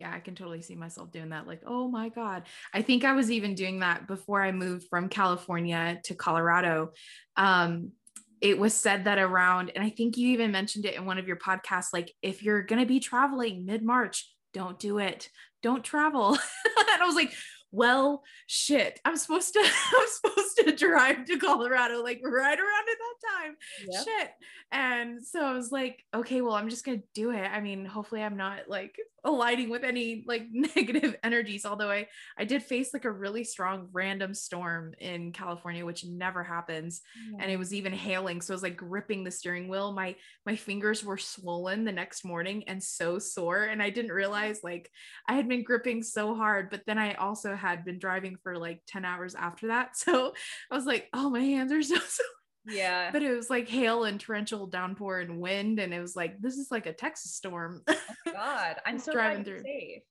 Yeah, 0.00 0.12
I 0.12 0.18
can 0.18 0.34
totally 0.34 0.60
see 0.60 0.74
myself 0.74 1.12
doing 1.12 1.28
that. 1.30 1.46
Like, 1.46 1.62
oh 1.66 1.88
my 1.88 2.08
God. 2.08 2.44
I 2.72 2.82
think 2.82 3.04
I 3.04 3.12
was 3.12 3.30
even 3.30 3.54
doing 3.54 3.80
that 3.80 4.08
before 4.08 4.42
I 4.42 4.50
moved 4.50 4.88
from 4.88 5.08
California 5.08 6.00
to 6.04 6.14
Colorado. 6.14 6.92
Um, 7.36 7.92
it 8.40 8.58
was 8.58 8.74
said 8.74 9.04
that 9.04 9.18
around, 9.18 9.70
and 9.74 9.84
I 9.84 9.90
think 9.90 10.16
you 10.16 10.28
even 10.30 10.50
mentioned 10.50 10.84
it 10.84 10.96
in 10.96 11.06
one 11.06 11.18
of 11.18 11.28
your 11.28 11.36
podcasts, 11.36 11.92
like 11.92 12.12
if 12.22 12.42
you're 12.42 12.62
going 12.62 12.80
to 12.80 12.86
be 12.86 13.00
traveling 13.00 13.64
mid 13.64 13.82
March, 13.82 14.30
don't 14.52 14.78
do 14.78 14.98
it. 14.98 15.28
Don't 15.62 15.84
travel. 15.84 16.32
and 16.34 17.02
I 17.02 17.06
was 17.06 17.14
like, 17.14 17.32
well, 17.74 18.22
shit, 18.46 19.00
I'm 19.04 19.16
supposed 19.16 19.52
to, 19.54 19.58
I'm 19.98 20.06
supposed 20.08 20.56
to 20.58 20.76
drive 20.76 21.24
to 21.24 21.38
Colorado 21.38 22.02
like 22.02 22.20
right 22.24 22.58
around 22.58 22.88
at 22.88 22.98
that 22.98 23.42
time. 23.42 23.56
Yep. 23.88 24.04
Shit. 24.04 24.30
And 24.70 25.24
so 25.24 25.40
I 25.44 25.52
was 25.52 25.72
like, 25.72 26.04
okay, 26.14 26.40
well, 26.40 26.54
I'm 26.54 26.68
just 26.68 26.84
going 26.84 27.00
to 27.00 27.06
do 27.14 27.30
it. 27.30 27.46
I 27.46 27.60
mean, 27.60 27.84
hopefully 27.84 28.22
I'm 28.22 28.36
not 28.36 28.68
like 28.68 28.96
aligning 29.24 29.70
with 29.70 29.84
any 29.84 30.24
like 30.26 30.46
negative 30.52 31.16
energies. 31.22 31.64
Although 31.64 31.90
I, 31.90 32.08
I 32.38 32.44
did 32.44 32.62
face 32.62 32.92
like 32.92 33.04
a 33.04 33.10
really 33.10 33.44
strong 33.44 33.88
random 33.92 34.34
storm 34.34 34.94
in 35.00 35.32
California, 35.32 35.84
which 35.84 36.04
never 36.04 36.42
happens. 36.42 37.02
And 37.38 37.50
it 37.50 37.58
was 37.58 37.72
even 37.72 37.92
hailing. 37.92 38.40
So 38.40 38.52
I 38.52 38.56
was 38.56 38.62
like 38.62 38.76
gripping 38.76 39.24
the 39.24 39.30
steering 39.30 39.68
wheel. 39.68 39.92
My, 39.92 40.16
my 40.44 40.56
fingers 40.56 41.04
were 41.04 41.18
swollen 41.18 41.84
the 41.84 41.92
next 41.92 42.24
morning 42.24 42.64
and 42.66 42.82
so 42.82 43.18
sore. 43.18 43.64
And 43.64 43.82
I 43.82 43.90
didn't 43.90 44.12
realize 44.12 44.60
like 44.62 44.90
I 45.28 45.34
had 45.34 45.48
been 45.48 45.64
gripping 45.64 46.02
so 46.02 46.34
hard, 46.34 46.68
but 46.70 46.82
then 46.86 46.98
I 46.98 47.14
also 47.14 47.54
had 47.64 47.84
been 47.84 47.98
driving 47.98 48.36
for 48.42 48.58
like 48.58 48.82
10 48.88 49.04
hours 49.04 49.34
after 49.34 49.68
that. 49.68 49.90
So 49.96 50.34
I 50.70 50.74
was 50.74 50.84
like, 50.84 51.08
oh, 51.12 51.30
my 51.30 51.40
hands 51.40 51.72
are 51.72 51.82
so 51.82 51.96
sore. 51.96 52.26
Yeah. 52.66 53.10
But 53.10 53.22
it 53.22 53.34
was 53.34 53.48
like 53.48 53.68
hail 53.68 54.04
and 54.04 54.20
torrential 54.20 54.66
downpour 54.66 55.20
and 55.20 55.40
wind. 55.40 55.78
And 55.78 55.94
it 55.94 56.00
was 56.00 56.14
like, 56.14 56.40
this 56.40 56.56
is 56.56 56.70
like 56.70 56.86
a 56.86 56.92
Texas 56.92 57.34
storm. 57.34 57.82
Oh 58.26 58.32
God. 58.32 58.76
I'm 58.86 58.98
so 58.98 59.12
driving 59.12 59.44
through. 59.44 59.62
Safe. 59.62 60.02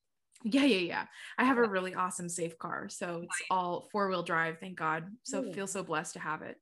Yeah, 0.44 0.66
yeah, 0.66 0.78
yeah. 0.78 1.06
I 1.38 1.46
have 1.46 1.58
yeah. 1.58 1.64
a 1.64 1.70
really 1.70 1.96
awesome 1.96 2.30
safe 2.30 2.58
car. 2.58 2.88
So 2.90 3.22
it's 3.24 3.42
right. 3.42 3.48
all 3.50 3.90
four 3.92 4.08
wheel 4.08 4.24
drive, 4.24 4.60
thank 4.60 4.78
God. 4.78 5.06
So 5.24 5.44
Ooh. 5.44 5.52
feel 5.52 5.68
so 5.68 5.84
blessed 5.84 6.14
to 6.14 6.20
have 6.20 6.44
it. 6.44 6.58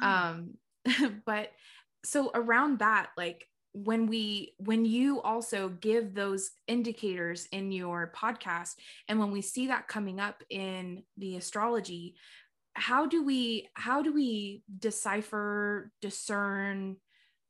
Wow. 0.00 0.34
Um, 0.86 1.22
but 1.26 1.50
so 2.04 2.30
around 2.34 2.80
that, 2.80 3.10
like 3.16 3.46
when 3.72 4.06
we 4.06 4.54
when 4.58 4.84
you 4.84 5.20
also 5.22 5.68
give 5.68 6.14
those 6.14 6.50
indicators 6.66 7.46
in 7.52 7.70
your 7.70 8.12
podcast 8.16 8.74
and 9.08 9.18
when 9.18 9.30
we 9.30 9.40
see 9.40 9.68
that 9.68 9.86
coming 9.86 10.18
up 10.18 10.42
in 10.50 11.02
the 11.18 11.36
astrology 11.36 12.16
how 12.74 13.06
do 13.06 13.24
we 13.24 13.68
how 13.74 14.02
do 14.02 14.12
we 14.12 14.62
decipher 14.78 15.90
discern 16.00 16.96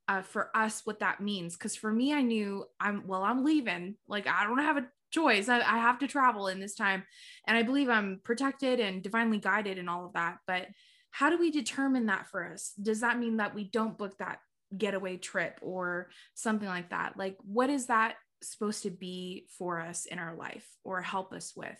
uh, 0.09 0.23
for 0.23 0.51
us 0.57 0.83
what 0.85 0.99
that 1.01 1.21
means? 1.21 1.57
Because 1.57 1.77
for 1.77 1.93
me 1.93 2.13
i 2.13 2.23
knew 2.23 2.65
i'm 2.81 3.07
well 3.07 3.23
i'm 3.23 3.45
leaving. 3.45 3.97
Like 4.09 4.27
i 4.27 4.45
don't 4.45 4.59
have 4.59 4.77
a 4.77 4.87
choice. 5.13 5.49
I, 5.49 5.59
I 5.59 5.79
have 5.79 5.99
to 6.01 6.09
travel 6.09 6.49
in 6.49 6.61
this 6.61 6.75
time. 6.75 7.05
And 7.47 7.57
i 7.57 7.63
believe 7.63 7.89
i'm 7.89 8.21
protected 8.25 8.81
and 8.81 9.03
divinely 9.03 9.39
guided 9.39 9.79
and 9.79 9.89
all 9.89 10.07
of 10.07 10.15
that. 10.15 10.39
But 10.47 10.67
how 11.13 11.31
do 11.31 11.39
we 11.39 11.51
determine 11.51 12.07
that 12.07 12.29
for 12.29 12.53
us? 12.53 12.73
Does 12.81 13.01
that 13.01 13.19
mean 13.19 13.39
that 13.39 13.55
we 13.55 13.65
don't 13.65 13.99
book 13.99 14.17
that 14.19 14.39
getaway 14.77 15.17
trip 15.17 15.59
or 15.63 16.09
something 16.35 16.69
like 16.69 16.91
that 16.91 17.17
like 17.17 17.37
what 17.45 17.71
is 17.71 17.87
that 17.87 18.15
supposed 18.43 18.83
to 18.83 18.91
be 18.91 19.47
for 19.59 19.81
us 19.81 20.07
in 20.07 20.19
our 20.19 20.35
life 20.35 20.67
or 20.85 21.03
help 21.03 21.33
us 21.33 21.53
with 21.57 21.79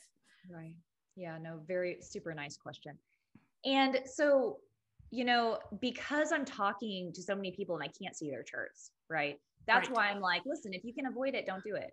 right 0.51 0.75
yeah 1.17 1.39
no 1.41 1.61
very 1.67 1.99
super 2.01 2.35
nice 2.35 2.57
question 2.57 2.99
and 3.65 4.01
so, 4.07 4.59
you 5.11 5.25
know, 5.25 5.59
because 5.81 6.33
I'm 6.33 6.45
talking 6.45 7.13
to 7.13 7.23
so 7.23 7.35
many 7.35 7.53
people 7.53 7.75
and 7.77 7.85
I 7.85 7.93
can't 8.03 8.17
see 8.17 8.31
their 8.31 8.43
charts, 8.43 8.91
right? 9.09 9.39
That's 9.67 9.89
right. 9.89 9.97
why 9.97 10.09
I'm 10.09 10.21
like, 10.21 10.43
listen, 10.47 10.73
if 10.73 10.85
you 10.85 10.95
can 10.95 11.07
avoid 11.07 11.35
it, 11.35 11.47
don't 11.47 11.65
do 11.65 11.75
it. 11.75 11.93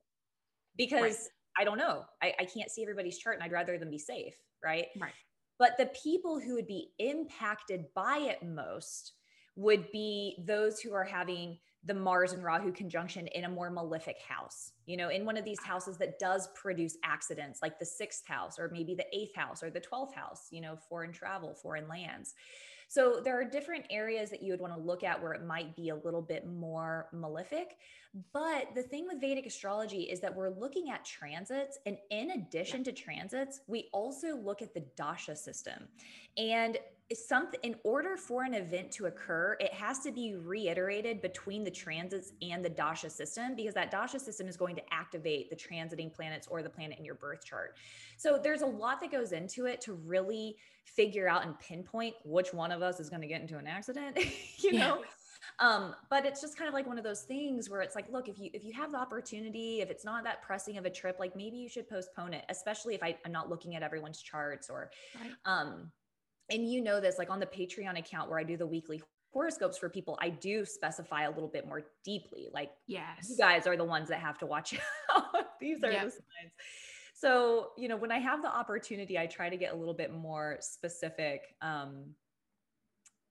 Because 0.78 1.02
right. 1.02 1.18
I 1.60 1.64
don't 1.64 1.78
know. 1.78 2.06
I, 2.22 2.34
I 2.40 2.46
can't 2.46 2.70
see 2.70 2.84
everybody's 2.84 3.18
chart 3.18 3.36
and 3.36 3.44
I'd 3.44 3.52
rather 3.52 3.78
them 3.78 3.90
be 3.90 3.98
safe, 3.98 4.36
right? 4.64 4.88
Right. 5.00 5.12
But 5.60 5.78
the 5.78 5.88
people 5.88 6.40
who 6.40 6.54
would 6.54 6.68
be 6.68 6.92
impacted 7.00 7.86
by 7.96 8.18
it 8.20 8.48
most 8.48 9.14
would 9.58 9.92
be 9.92 10.42
those 10.46 10.80
who 10.80 10.94
are 10.94 11.04
having 11.04 11.58
the 11.84 11.94
Mars 11.94 12.34
and 12.34 12.44
Rahu 12.44 12.72
conjunction 12.72 13.28
in 13.28 13.46
a 13.46 13.50
more 13.50 13.70
malefic 13.70 14.18
house, 14.28 14.72
you 14.86 14.98
know, 14.98 15.10
in 15.10 15.26
one 15.26 15.38
of 15.38 15.46
these 15.46 15.62
houses 15.62 15.98
that 15.98 16.20
does 16.20 16.50
produce 16.54 16.98
accidents, 17.04 17.60
like 17.62 17.80
the 17.80 17.86
sixth 17.86 18.28
house, 18.28 18.60
or 18.60 18.70
maybe 18.72 18.94
the 18.94 19.06
eighth 19.14 19.36
house, 19.36 19.64
or 19.64 19.70
the 19.70 19.82
12th 19.82 20.14
house, 20.14 20.48
you 20.52 20.62
know, 20.62 20.78
foreign 20.90 21.12
travel, 21.12 21.54
foreign 21.56 21.88
lands. 21.88 22.36
So 22.90 23.20
there 23.24 23.40
are 23.40 23.44
different 23.44 23.86
areas 23.90 24.30
that 24.30 24.42
you 24.42 24.52
would 24.52 24.62
want 24.62 24.74
to 24.74 24.80
look 24.80 25.04
at 25.04 25.22
where 25.22 25.34
it 25.34 25.46
might 25.46 25.76
be 25.76 25.90
a 25.90 25.96
little 25.96 26.22
bit 26.22 26.48
more 26.48 27.08
malefic. 27.12 27.78
But 28.34 28.74
the 28.76 28.84
thing 28.84 29.06
with 29.08 29.20
Vedic 29.20 29.46
astrology 29.46 30.04
is 30.04 30.22
that 30.22 30.34
we're 30.34 30.50
looking 30.50 30.90
at 30.90 31.04
transits. 31.04 31.78
And 31.86 31.98
in 32.12 32.32
addition 32.32 32.84
to 32.86 32.94
transits, 32.94 33.62
we 33.68 33.90
also 33.92 34.38
look 34.38 34.62
at 34.62 34.74
the 34.74 34.86
dasha 34.96 35.36
system. 35.36 35.88
And 36.38 36.78
something 37.16 37.60
in 37.64 37.76
order 37.84 38.18
for 38.18 38.44
an 38.44 38.54
event 38.54 38.92
to 38.92 39.06
occur 39.06 39.56
it 39.62 39.74
has 39.74 40.00
to 40.00 40.12
be 40.12 40.36
reiterated 40.36 41.22
between 41.22 41.64
the 41.64 41.72
transits 41.72 42.34
and 42.42 42.64
the 42.64 42.70
dasha 42.70 43.10
system 43.10 43.56
because 43.56 43.74
that 43.74 43.90
dasha 43.92 44.20
system 44.20 44.48
is 44.48 44.58
going 44.58 44.76
to 44.76 44.82
activate 44.92 45.50
the 45.50 45.56
transiting 45.56 46.14
planets 46.14 46.48
or 46.48 46.62
the 46.62 46.70
planet 46.70 46.98
in 47.00 47.06
your 47.06 47.16
birth 47.16 47.46
chart. 47.46 47.76
So 48.18 48.40
there's 48.42 48.62
a 48.62 48.66
lot 48.66 49.00
that 49.02 49.12
goes 49.12 49.32
into 49.32 49.66
it 49.66 49.80
to 49.82 49.94
really 49.94 50.58
figure 50.84 51.30
out 51.30 51.46
and 51.46 51.58
pinpoint 51.60 52.16
which 52.26 52.54
one 52.54 52.72
of 52.72 52.82
us 52.82 53.00
is 53.00 53.10
going 53.10 53.22
to 53.22 53.28
get 53.28 53.42
into 53.42 53.58
an 53.58 53.68
accident 53.68 54.18
you 54.60 54.74
know? 54.74 55.02
Um 55.60 55.96
but 56.10 56.26
it's 56.26 56.42
just 56.42 56.58
kind 56.58 56.68
of 56.68 56.74
like 56.74 56.88
one 56.88 56.98
of 56.98 57.04
those 57.04 57.22
things 57.22 57.70
where 57.70 57.82
it's 57.82 57.96
like 57.96 58.12
look 58.12 58.28
if 58.28 58.38
you 58.38 58.50
if 58.54 58.66
you 58.66 58.74
have 58.74 58.92
the 58.92 58.98
opportunity 58.98 59.82
if 59.82 59.90
it's 59.90 60.04
not 60.04 60.24
that 60.26 60.42
pressing 60.42 60.78
of 60.78 60.86
a 60.86 60.90
trip 60.90 61.18
like 61.20 61.36
maybe 61.36 61.56
you 61.56 61.70
should 61.70 61.88
postpone 61.88 62.34
it 62.34 62.44
especially 62.50 62.96
if 62.96 63.04
I, 63.04 63.16
i'm 63.24 63.32
not 63.32 63.50
looking 63.50 63.76
at 63.76 63.84
everyone's 63.84 64.22
charts 64.22 64.70
or 64.70 64.90
right. 65.22 65.32
um 65.46 65.92
and 66.50 66.70
you 66.70 66.82
know 66.82 67.00
this 67.00 67.18
like 67.18 67.30
on 67.30 67.40
the 67.40 67.46
patreon 67.46 67.98
account 67.98 68.30
where 68.30 68.40
i 68.40 68.44
do 68.44 68.58
the 68.58 68.68
weekly 68.68 69.02
horoscopes 69.32 69.78
for 69.78 69.90
people 69.90 70.18
i 70.22 70.30
do 70.30 70.66
specify 70.66 71.24
a 71.24 71.30
little 71.30 71.50
bit 71.50 71.68
more 71.68 71.84
deeply 72.04 72.48
like 72.54 72.72
yes. 72.88 73.30
you 73.30 73.38
guys 73.38 73.68
are 73.68 73.78
the 73.78 73.84
ones 73.84 74.10
that 74.10 74.20
have 74.20 74.38
to 74.38 74.46
watch 74.46 74.74
out. 75.16 75.46
These 75.60 75.84
are 75.84 75.92
yep. 75.92 76.06
the 76.06 76.12
signs. 76.12 76.52
So 77.14 77.70
you 77.78 77.88
know 77.88 77.98
when 77.98 78.12
i 78.12 78.20
have 78.20 78.42
the 78.42 78.50
opportunity 78.50 79.18
i 79.18 79.26
try 79.26 79.50
to 79.50 79.58
get 79.58 79.74
a 79.74 79.76
little 79.76 79.94
bit 79.94 80.14
more 80.14 80.58
specific 80.62 81.42
um 81.62 82.14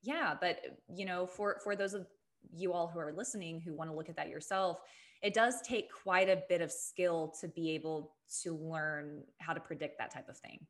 yeah 0.03 0.35
but 0.41 0.61
you 0.89 1.07
know 1.07 1.27
for 1.27 1.59
for 1.63 1.77
those 1.77 1.95
of 1.95 2.07
you 2.53 2.73
all 2.73 2.89
who 2.89 2.99
are 2.99 3.13
listening 3.13 3.61
who 3.61 3.75
want 3.75 3.91
to 3.91 3.97
look 3.97 4.09
at 4.09 4.17
that 4.17 4.29
yourself 4.29 4.81
it 5.23 5.35
does 5.35 5.61
take 5.63 5.91
quite 5.91 6.29
a 6.29 6.43
bit 6.49 6.61
of 6.61 6.71
skill 6.71 7.33
to 7.41 7.49
be 7.49 7.71
able 7.71 8.15
to 8.43 8.55
learn 8.55 9.23
how 9.39 9.53
to 9.53 9.61
predict 9.61 9.99
that 9.99 10.13
type 10.13 10.29
of 10.29 10.37
thing 10.39 10.67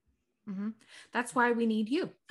Mm-hmm. 0.49 0.71
That's 1.13 1.35
why 1.35 1.53
we 1.53 1.67
need 1.67 1.89
you. 1.89 2.11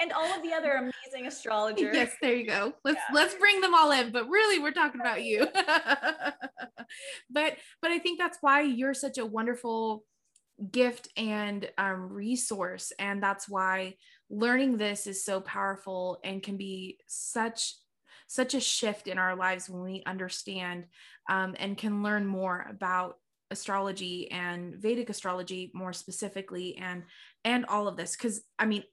and 0.00 0.12
all 0.12 0.26
of 0.26 0.42
the 0.42 0.52
other 0.52 0.72
amazing 0.72 1.26
astrologers. 1.26 1.94
Yes, 1.94 2.12
there 2.20 2.34
you 2.34 2.46
go. 2.46 2.74
Let's 2.84 3.00
yeah. 3.08 3.14
let's 3.14 3.34
bring 3.34 3.60
them 3.60 3.74
all 3.74 3.90
in, 3.92 4.10
but 4.12 4.28
really 4.28 4.58
we're 4.60 4.72
talking 4.72 5.00
about 5.00 5.24
you. 5.24 5.46
but 7.30 7.56
but 7.80 7.90
I 7.90 7.98
think 7.98 8.18
that's 8.18 8.38
why 8.40 8.62
you're 8.62 8.94
such 8.94 9.18
a 9.18 9.26
wonderful 9.26 10.04
gift 10.70 11.08
and 11.16 11.68
um, 11.78 12.12
resource 12.12 12.92
and 13.00 13.20
that's 13.20 13.48
why 13.48 13.94
learning 14.30 14.76
this 14.76 15.08
is 15.08 15.24
so 15.24 15.40
powerful 15.40 16.20
and 16.22 16.44
can 16.44 16.56
be 16.56 16.96
such 17.08 17.74
such 18.28 18.54
a 18.54 18.60
shift 18.60 19.08
in 19.08 19.18
our 19.18 19.34
lives 19.34 19.68
when 19.68 19.82
we 19.82 20.02
understand 20.06 20.84
um, 21.28 21.56
and 21.58 21.76
can 21.76 22.02
learn 22.04 22.24
more 22.24 22.66
about 22.70 23.16
astrology 23.54 24.30
and 24.30 24.74
Vedic 24.74 25.08
astrology 25.08 25.70
more 25.74 25.92
specifically 25.92 26.76
and 26.76 27.04
and 27.44 27.64
all 27.66 27.88
of 27.88 27.96
this 27.96 28.14
cuz 28.16 28.42
I 28.58 28.66
mean 28.66 28.84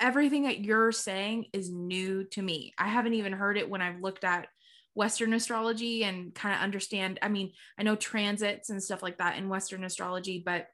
everything 0.00 0.44
that 0.44 0.60
you're 0.60 0.92
saying 0.92 1.46
is 1.52 1.70
new 1.70 2.24
to 2.24 2.42
me. 2.42 2.74
I 2.78 2.88
haven't 2.88 3.14
even 3.14 3.32
heard 3.32 3.56
it 3.56 3.68
when 3.68 3.82
I've 3.82 4.00
looked 4.00 4.24
at 4.24 4.48
western 4.94 5.32
astrology 5.32 6.04
and 6.04 6.34
kind 6.34 6.54
of 6.54 6.60
understand 6.60 7.18
I 7.20 7.28
mean 7.28 7.52
I 7.78 7.82
know 7.82 7.96
transits 7.96 8.70
and 8.70 8.82
stuff 8.82 9.02
like 9.02 9.18
that 9.18 9.36
in 9.36 9.48
western 9.48 9.84
astrology 9.84 10.42
but 10.44 10.68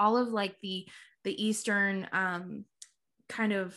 all 0.00 0.16
of 0.16 0.28
like 0.28 0.56
the 0.62 0.86
the 1.22 1.42
eastern 1.42 2.08
um 2.12 2.64
kind 3.28 3.52
of 3.52 3.76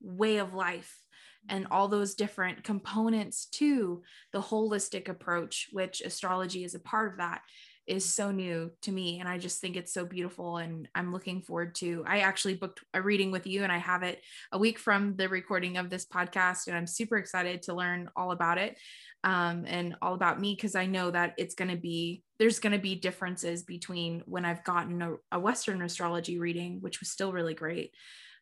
way 0.00 0.36
of 0.36 0.54
life 0.54 1.00
and 1.48 1.66
all 1.70 1.88
those 1.88 2.14
different 2.14 2.62
components 2.62 3.46
to 3.46 4.02
the 4.32 4.40
holistic 4.40 5.08
approach 5.08 5.68
which 5.72 6.00
astrology 6.00 6.62
is 6.62 6.74
a 6.74 6.80
part 6.80 7.12
of 7.12 7.18
that 7.18 7.42
is 7.86 8.04
so 8.04 8.30
new 8.30 8.70
to 8.82 8.90
me 8.90 9.20
and 9.20 9.28
i 9.28 9.36
just 9.36 9.60
think 9.60 9.76
it's 9.76 9.92
so 9.92 10.04
beautiful 10.04 10.56
and 10.56 10.88
i'm 10.94 11.12
looking 11.12 11.42
forward 11.42 11.74
to 11.74 12.02
i 12.06 12.20
actually 12.20 12.54
booked 12.54 12.80
a 12.94 13.02
reading 13.02 13.30
with 13.30 13.46
you 13.46 13.62
and 13.62 13.72
i 13.72 13.76
have 13.76 14.02
it 14.02 14.22
a 14.52 14.58
week 14.58 14.78
from 14.78 15.14
the 15.16 15.28
recording 15.28 15.76
of 15.76 15.90
this 15.90 16.06
podcast 16.06 16.66
and 16.66 16.76
i'm 16.76 16.86
super 16.86 17.16
excited 17.16 17.62
to 17.62 17.74
learn 17.74 18.08
all 18.16 18.30
about 18.30 18.58
it 18.58 18.76
um, 19.22 19.64
and 19.66 19.96
all 20.02 20.14
about 20.14 20.40
me 20.40 20.54
because 20.54 20.74
i 20.74 20.86
know 20.86 21.10
that 21.10 21.34
it's 21.36 21.54
going 21.54 21.70
to 21.70 21.76
be 21.76 22.22
there's 22.38 22.58
going 22.58 22.72
to 22.72 22.78
be 22.78 22.94
differences 22.94 23.62
between 23.62 24.22
when 24.26 24.44
i've 24.44 24.64
gotten 24.64 25.02
a, 25.02 25.14
a 25.32 25.38
western 25.38 25.82
astrology 25.82 26.38
reading 26.38 26.78
which 26.80 27.00
was 27.00 27.10
still 27.10 27.32
really 27.32 27.54
great 27.54 27.92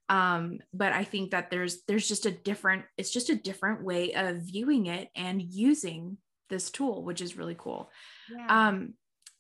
um, 0.09 0.59
but 0.73 0.93
i 0.93 1.03
think 1.03 1.33
that 1.33 1.51
there's 1.51 1.83
there's 1.89 2.07
just 2.07 2.27
a 2.27 2.31
different 2.31 2.85
it's 2.97 3.13
just 3.13 3.31
a 3.31 3.35
different 3.35 3.83
way 3.83 4.13
of 4.15 4.37
viewing 4.37 4.87
it 4.87 5.09
and 5.17 5.43
using 5.43 6.17
this 6.49 6.71
tool 6.71 7.03
which 7.03 7.21
is 7.21 7.37
really 7.37 7.57
cool 7.59 7.91
yeah. 8.31 8.69
um, 8.69 8.95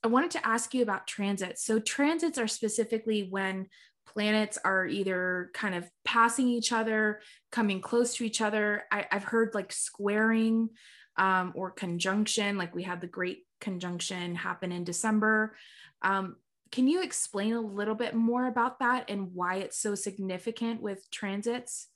I 0.05 0.09
wanted 0.09 0.33
to 0.33 0.47
ask 0.47 0.75
you 0.75 0.83
about 0.83 1.07
transits. 1.07 1.65
So, 1.65 1.79
transits 1.79 2.39
are 2.39 2.49
specifically 2.49 3.29
when 3.31 3.69
planets 4.07 4.59
are 4.65 4.87
either 4.87 5.51
kind 5.55 5.75
of 5.75 5.89
passing 6.05 6.49
each 6.49 6.73
other, 6.73 7.21
coming 7.51 7.81
close 7.81 8.17
to 8.17 8.25
each 8.25 8.41
other. 8.41 8.85
I, 8.91 9.07
have 9.11 9.25
heard 9.25 9.55
like 9.55 9.73
squaring 9.73 10.71
um, 11.17 11.53
or 11.55 11.71
conjunction, 11.71 12.59
like 12.59 12.75
we 12.75 12.83
had 12.83 13.01
the 13.01 13.07
great 13.07 13.47
conjunction 13.61 14.35
happen 14.35 14.73
in 14.73 14.85
December. 14.85 15.57
Um, 16.03 16.37
can 16.71 16.89
you 16.89 17.03
explain 17.03 17.53
a 17.53 17.61
little 17.61 17.95
bit 17.95 18.15
more 18.15 18.49
about 18.49 18.79
that 18.81 19.11
and 19.11 19.33
why 19.35 19.57
it's 19.57 19.79
so 19.79 19.95
significant 19.95 20.81
with 20.81 21.09
transits? 21.11 21.89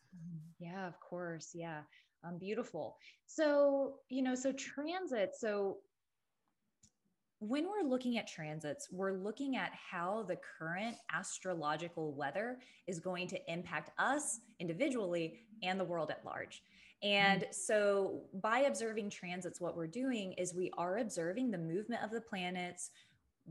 Yeah, 0.59 0.87
of 0.87 1.01
course. 1.01 1.51
Yeah. 1.55 1.81
Um, 2.25 2.39
beautiful. 2.39 2.97
So, 3.27 3.95
you 4.09 4.23
know, 4.23 4.35
so 4.35 4.53
transit, 4.53 5.35
so 5.39 5.79
when 7.41 7.67
we're 7.67 7.89
looking 7.89 8.19
at 8.19 8.27
transits, 8.27 8.89
we're 8.91 9.13
looking 9.13 9.57
at 9.57 9.71
how 9.73 10.25
the 10.27 10.39
current 10.59 10.97
astrological 11.13 12.13
weather 12.13 12.59
is 12.87 12.99
going 12.99 13.29
to 13.29 13.53
impact 13.53 13.91
us 13.99 14.41
individually 14.59 15.41
and 15.63 15.79
the 15.79 15.85
world 15.85 16.11
at 16.11 16.25
large. 16.25 16.63
And 17.03 17.43
mm-hmm. 17.43 17.53
so, 17.53 18.23
by 18.43 18.61
observing 18.61 19.11
transits, 19.11 19.61
what 19.61 19.77
we're 19.77 19.87
doing 19.87 20.33
is 20.35 20.55
we 20.55 20.71
are 20.79 20.99
observing 20.99 21.51
the 21.51 21.59
movement 21.59 22.03
of 22.03 22.11
the 22.11 22.23
planets, 22.23 22.91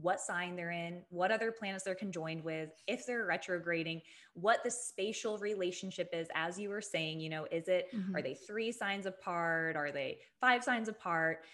what 0.02 0.20
sign 0.20 0.56
they're 0.56 0.72
in, 0.72 1.04
what 1.10 1.32
other 1.32 1.52
planets 1.52 1.84
they're 1.84 1.94
conjoined 1.94 2.44
with, 2.44 2.70
if 2.88 3.06
they're 3.06 3.26
retrograding, 3.26 4.02
what 4.34 4.64
the 4.64 4.72
spatial 4.72 5.38
relationship 5.38 6.10
is, 6.12 6.28
as 6.34 6.60
you 6.60 6.70
were 6.70 6.82
saying, 6.82 7.20
you 7.20 7.30
know, 7.30 7.46
is 7.52 7.68
it, 7.68 7.88
mm-hmm. 7.96 8.16
are 8.16 8.22
they 8.22 8.34
three 8.34 8.72
signs 8.72 9.06
apart? 9.06 9.76
Are 9.76 9.92
they 9.92 10.18
five 10.42 10.64
signs 10.64 10.90
apart? 10.90 11.46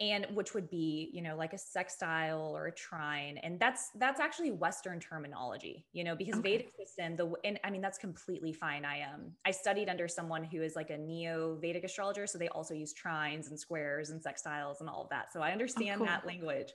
And 0.00 0.26
which 0.32 0.54
would 0.54 0.68
be 0.70 1.10
you 1.12 1.20
know 1.22 1.36
like 1.36 1.52
a 1.52 1.58
sextile 1.58 2.52
or 2.56 2.66
a 2.66 2.72
trine 2.72 3.38
and 3.38 3.60
that's 3.60 3.90
that's 3.96 4.20
actually 4.20 4.50
western 4.50 4.98
terminology 4.98 5.86
you 5.92 6.02
know 6.02 6.16
because 6.16 6.34
okay. 6.38 6.56
vedic 6.56 6.72
system 6.76 7.14
the 7.16 7.32
and 7.44 7.60
i 7.62 7.70
mean 7.70 7.80
that's 7.80 7.98
completely 7.98 8.52
fine 8.52 8.84
i 8.84 9.02
um 9.02 9.32
i 9.44 9.50
studied 9.50 9.88
under 9.88 10.08
someone 10.08 10.42
who 10.42 10.62
is 10.62 10.74
like 10.74 10.90
a 10.90 10.96
neo 10.96 11.56
vedic 11.60 11.84
astrologer 11.84 12.26
so 12.26 12.38
they 12.38 12.48
also 12.48 12.74
use 12.74 12.94
trines 12.94 13.48
and 13.48 13.58
squares 13.58 14.10
and 14.10 14.22
sextiles 14.22 14.80
and 14.80 14.88
all 14.88 15.02
of 15.02 15.08
that 15.10 15.32
so 15.32 15.40
i 15.40 15.50
oh, 15.50 15.52
understand 15.52 15.96
oh, 15.96 15.98
cool. 15.98 16.06
that 16.06 16.26
language 16.26 16.72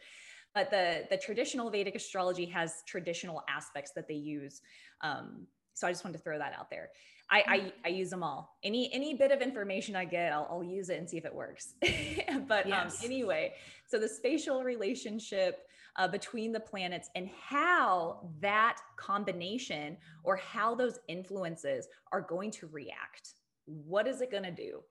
but 0.53 0.69
the 0.69 1.05
the 1.09 1.17
traditional 1.17 1.69
vedic 1.69 1.95
astrology 1.95 2.45
has 2.45 2.83
traditional 2.87 3.43
aspects 3.49 3.91
that 3.95 4.07
they 4.07 4.15
use 4.15 4.61
um 5.01 5.47
so 5.73 5.87
i 5.87 5.91
just 5.91 6.03
wanted 6.03 6.17
to 6.17 6.23
throw 6.23 6.37
that 6.37 6.53
out 6.57 6.69
there 6.69 6.89
I, 7.29 7.43
I, 7.47 7.73
I 7.85 7.89
use 7.89 8.09
them 8.09 8.23
all. 8.23 8.57
Any 8.63 8.91
any 8.93 9.13
bit 9.13 9.31
of 9.31 9.41
information 9.41 9.95
I 9.95 10.05
get, 10.05 10.31
I'll, 10.31 10.47
I'll 10.49 10.63
use 10.63 10.89
it 10.89 10.97
and 10.97 11.09
see 11.09 11.17
if 11.17 11.25
it 11.25 11.33
works. 11.33 11.73
but 12.47 12.65
um, 12.65 12.71
yes. 12.71 13.03
um, 13.03 13.05
anyway, 13.05 13.53
so 13.87 13.99
the 13.99 14.07
spatial 14.07 14.63
relationship 14.63 15.67
uh, 15.97 16.07
between 16.07 16.51
the 16.51 16.59
planets 16.59 17.09
and 17.15 17.29
how 17.29 18.29
that 18.39 18.79
combination 18.95 19.97
or 20.23 20.35
how 20.35 20.75
those 20.75 20.99
influences 21.07 21.87
are 22.11 22.21
going 22.21 22.51
to 22.51 22.67
react. 22.67 23.33
What 23.65 24.07
is 24.07 24.21
it 24.21 24.31
going 24.31 24.43
to 24.43 24.51
do? 24.51 24.81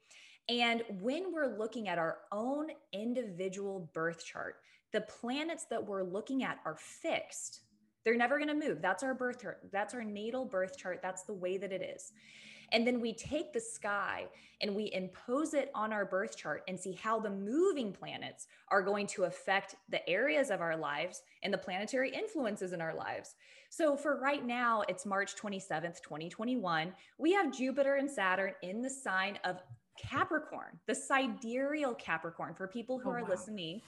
And 0.49 0.83
when 1.01 1.33
we're 1.33 1.57
looking 1.57 1.89
at 1.89 1.99
our 1.99 2.19
own 2.33 2.69
individual 2.93 3.91
birth 3.95 4.25
chart, 4.25 4.57
the 4.93 5.01
planets 5.03 5.67
that 5.71 5.85
we're 5.85 6.05
looking 6.05 6.45
at 6.45 6.59
are 6.65 6.77
fixed 6.77 7.63
they're 8.07 8.17
never 8.17 8.39
going 8.39 8.49
to 8.49 8.69
move. 8.69 8.81
That's 8.81 9.03
our 9.03 9.15
birth 9.15 9.43
chart. 9.43 9.59
That's 9.73 9.93
our 9.93 10.05
natal 10.05 10.45
birth 10.45 10.79
chart. 10.79 11.01
That's 11.03 11.25
the 11.25 11.35
way 11.35 11.59
that 11.59 11.73
it 11.73 11.83
is. 11.83 12.13
And 12.71 12.87
then 12.87 13.01
we 13.01 13.13
take 13.13 13.53
the 13.53 13.61
sky 13.61 14.27
and 14.61 14.77
we 14.77 14.93
impose 14.93 15.55
it 15.55 15.73
on 15.75 15.93
our 15.93 16.05
birth 16.05 16.37
chart 16.37 16.63
and 16.69 16.79
see 16.79 16.93
how 16.93 17.19
the 17.19 17.31
moving 17.31 17.93
planets 17.93 18.47
are 18.69 18.81
going 18.81 19.09
to 19.09 19.25
affect 19.25 19.75
the 19.89 20.09
areas 20.09 20.51
of 20.51 20.61
our 20.61 20.77
lives 20.77 21.23
and 21.43 21.53
the 21.53 21.59
planetary 21.59 22.11
influences 22.11 22.73
in 22.73 22.81
our 22.81 22.95
lives. 22.95 23.35
So 23.71 23.97
for 23.97 24.21
right 24.21 24.47
now, 24.47 24.83
it's 24.89 25.05
March 25.05 25.35
27th, 25.35 26.01
2021. 26.01 26.93
We 27.19 27.33
have 27.33 27.53
Jupiter 27.53 27.97
and 27.97 28.09
Saturn 28.09 28.53
in 28.63 28.83
the 28.83 28.91
sign 28.91 29.37
of 29.45 29.61
Capricorn, 30.01 30.79
the 30.87 30.95
sidereal 30.95 31.95
Capricorn. 31.95 32.55
For 32.55 32.69
people 32.69 33.01
who 33.01 33.09
oh, 33.09 33.15
are 33.15 33.23
wow. 33.23 33.31
listening, 33.31 33.81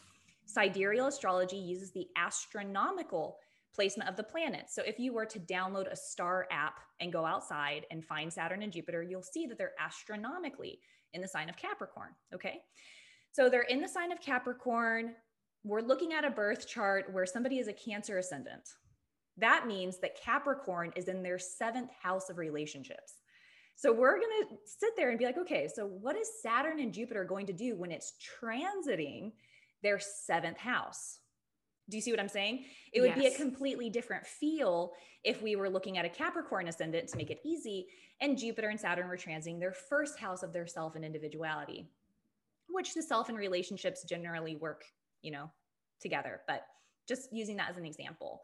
sidereal 0.45 1.07
astrology 1.07 1.57
uses 1.57 1.93
the 1.93 2.09
astronomical 2.17 3.39
placement 3.75 4.09
of 4.09 4.17
the 4.17 4.23
planets. 4.23 4.75
So 4.75 4.83
if 4.83 4.99
you 4.99 5.13
were 5.13 5.27
to 5.27 5.39
download 5.39 5.91
a 5.91 5.97
star 5.97 6.47
app 6.51 6.81
and 7.01 7.13
go 7.13 7.25
outside 7.25 7.87
and 7.91 8.05
find 8.05 8.33
Saturn 8.33 8.63
and 8.63 8.73
Jupiter, 8.73 9.03
you'll 9.03 9.23
see 9.23 9.47
that 9.47 9.59
they're 9.59 9.75
astronomically 9.79 10.81
in 11.13 11.21
the 11.21 11.29
sign 11.29 11.49
of 11.49 11.57
Capricorn. 11.57 12.11
Okay. 12.35 12.61
So 13.33 13.49
they're 13.49 13.63
in 13.63 13.81
the 13.81 13.89
sign 13.89 14.11
of 14.13 14.21
Capricorn. 14.21 15.15
We're 15.65 15.81
looking 15.81 16.13
at 16.13 16.25
a 16.25 16.31
birth 16.31 16.67
chart 16.67 17.13
where 17.13 17.27
somebody 17.27 17.59
is 17.59 17.69
a 17.69 17.73
Cancer 17.73 18.19
ascendant. 18.19 18.69
That 19.37 19.67
means 19.67 19.99
that 19.99 20.21
Capricorn 20.21 20.93
is 20.97 21.09
in 21.09 21.23
their 21.23 21.39
seventh 21.39 21.91
house 22.03 22.31
of 22.31 22.39
relationships. 22.39 23.15
So 23.77 23.93
we're 23.93 24.19
going 24.19 24.43
to 24.43 24.57
sit 24.67 24.97
there 24.97 25.11
and 25.11 25.19
be 25.19 25.25
like, 25.25 25.39
okay, 25.39 25.69
so 25.73 25.87
what 25.87 26.17
is 26.17 26.29
Saturn 26.43 26.81
and 26.81 26.93
Jupiter 26.93 27.23
going 27.25 27.47
to 27.47 27.53
do 27.53 27.77
when 27.77 27.93
it's 27.93 28.15
transiting 28.43 29.31
their 29.85 30.01
seventh 30.01 30.59
house? 30.59 31.21
Do 31.89 31.97
you 31.97 32.03
see 32.03 32.11
what 32.11 32.21
I'm 32.21 32.29
saying? 32.29 32.65
It 32.93 33.01
would 33.01 33.17
yes. 33.17 33.19
be 33.19 33.27
a 33.27 33.37
completely 33.37 33.89
different 33.89 34.27
feel 34.27 34.93
if 35.25 35.43
we 35.43 35.57
were 35.57 35.71
looking 35.71 35.99
at 35.99 36.05
a 36.05 36.09
Capricorn 36.09 36.69
ascendant 36.69 37.09
to 37.09 37.17
make 37.17 37.31
it 37.31 37.41
easy, 37.45 37.87
and 38.21 38.37
Jupiter 38.37 38.69
and 38.69 38.79
Saturn 38.79 39.09
were 39.09 39.17
transiting 39.17 39.59
their 39.59 39.73
first 39.73 40.19
house 40.19 40.43
of 40.43 40.53
their 40.53 40.67
self 40.67 40.97
and 40.97 41.05
individuality, 41.05 41.89
which 42.69 42.95
the 42.95 43.03
self 43.03 43.29
and 43.29 43.39
relationships 43.39 44.05
generally 44.05 44.57
work, 44.57 44.85
you 45.23 45.31
know, 45.31 45.51
together. 46.01 46.41
But 46.47 46.67
just 47.09 47.33
using 47.33 47.57
that 47.57 47.71
as 47.71 47.79
an 47.79 47.87
example. 47.87 48.43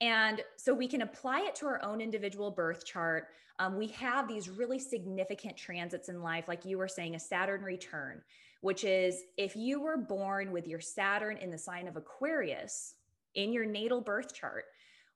And 0.00 0.42
so 0.56 0.72
we 0.72 0.88
can 0.88 1.02
apply 1.02 1.40
it 1.40 1.54
to 1.56 1.66
our 1.66 1.84
own 1.84 2.00
individual 2.00 2.50
birth 2.50 2.86
chart. 2.86 3.28
Um, 3.58 3.76
we 3.76 3.88
have 3.88 4.28
these 4.28 4.48
really 4.48 4.78
significant 4.78 5.56
transits 5.56 6.08
in 6.08 6.22
life, 6.22 6.46
like 6.48 6.64
you 6.64 6.78
were 6.78 6.88
saying, 6.88 7.16
a 7.16 7.20
Saturn 7.20 7.62
return 7.62 8.22
which 8.60 8.84
is 8.84 9.22
if 9.36 9.54
you 9.56 9.80
were 9.80 9.96
born 9.96 10.50
with 10.52 10.66
your 10.66 10.80
Saturn 10.80 11.36
in 11.36 11.50
the 11.50 11.58
sign 11.58 11.86
of 11.86 11.96
Aquarius 11.96 12.94
in 13.34 13.52
your 13.52 13.64
natal 13.64 14.00
birth 14.00 14.34
chart, 14.34 14.64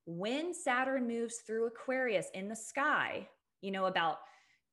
when 0.04 0.52
Saturn 0.52 1.06
moves 1.06 1.38
through 1.46 1.66
Aquarius 1.66 2.28
in 2.34 2.48
the 2.48 2.56
sky, 2.56 3.28
you 3.60 3.70
know, 3.70 3.86
about 3.86 4.18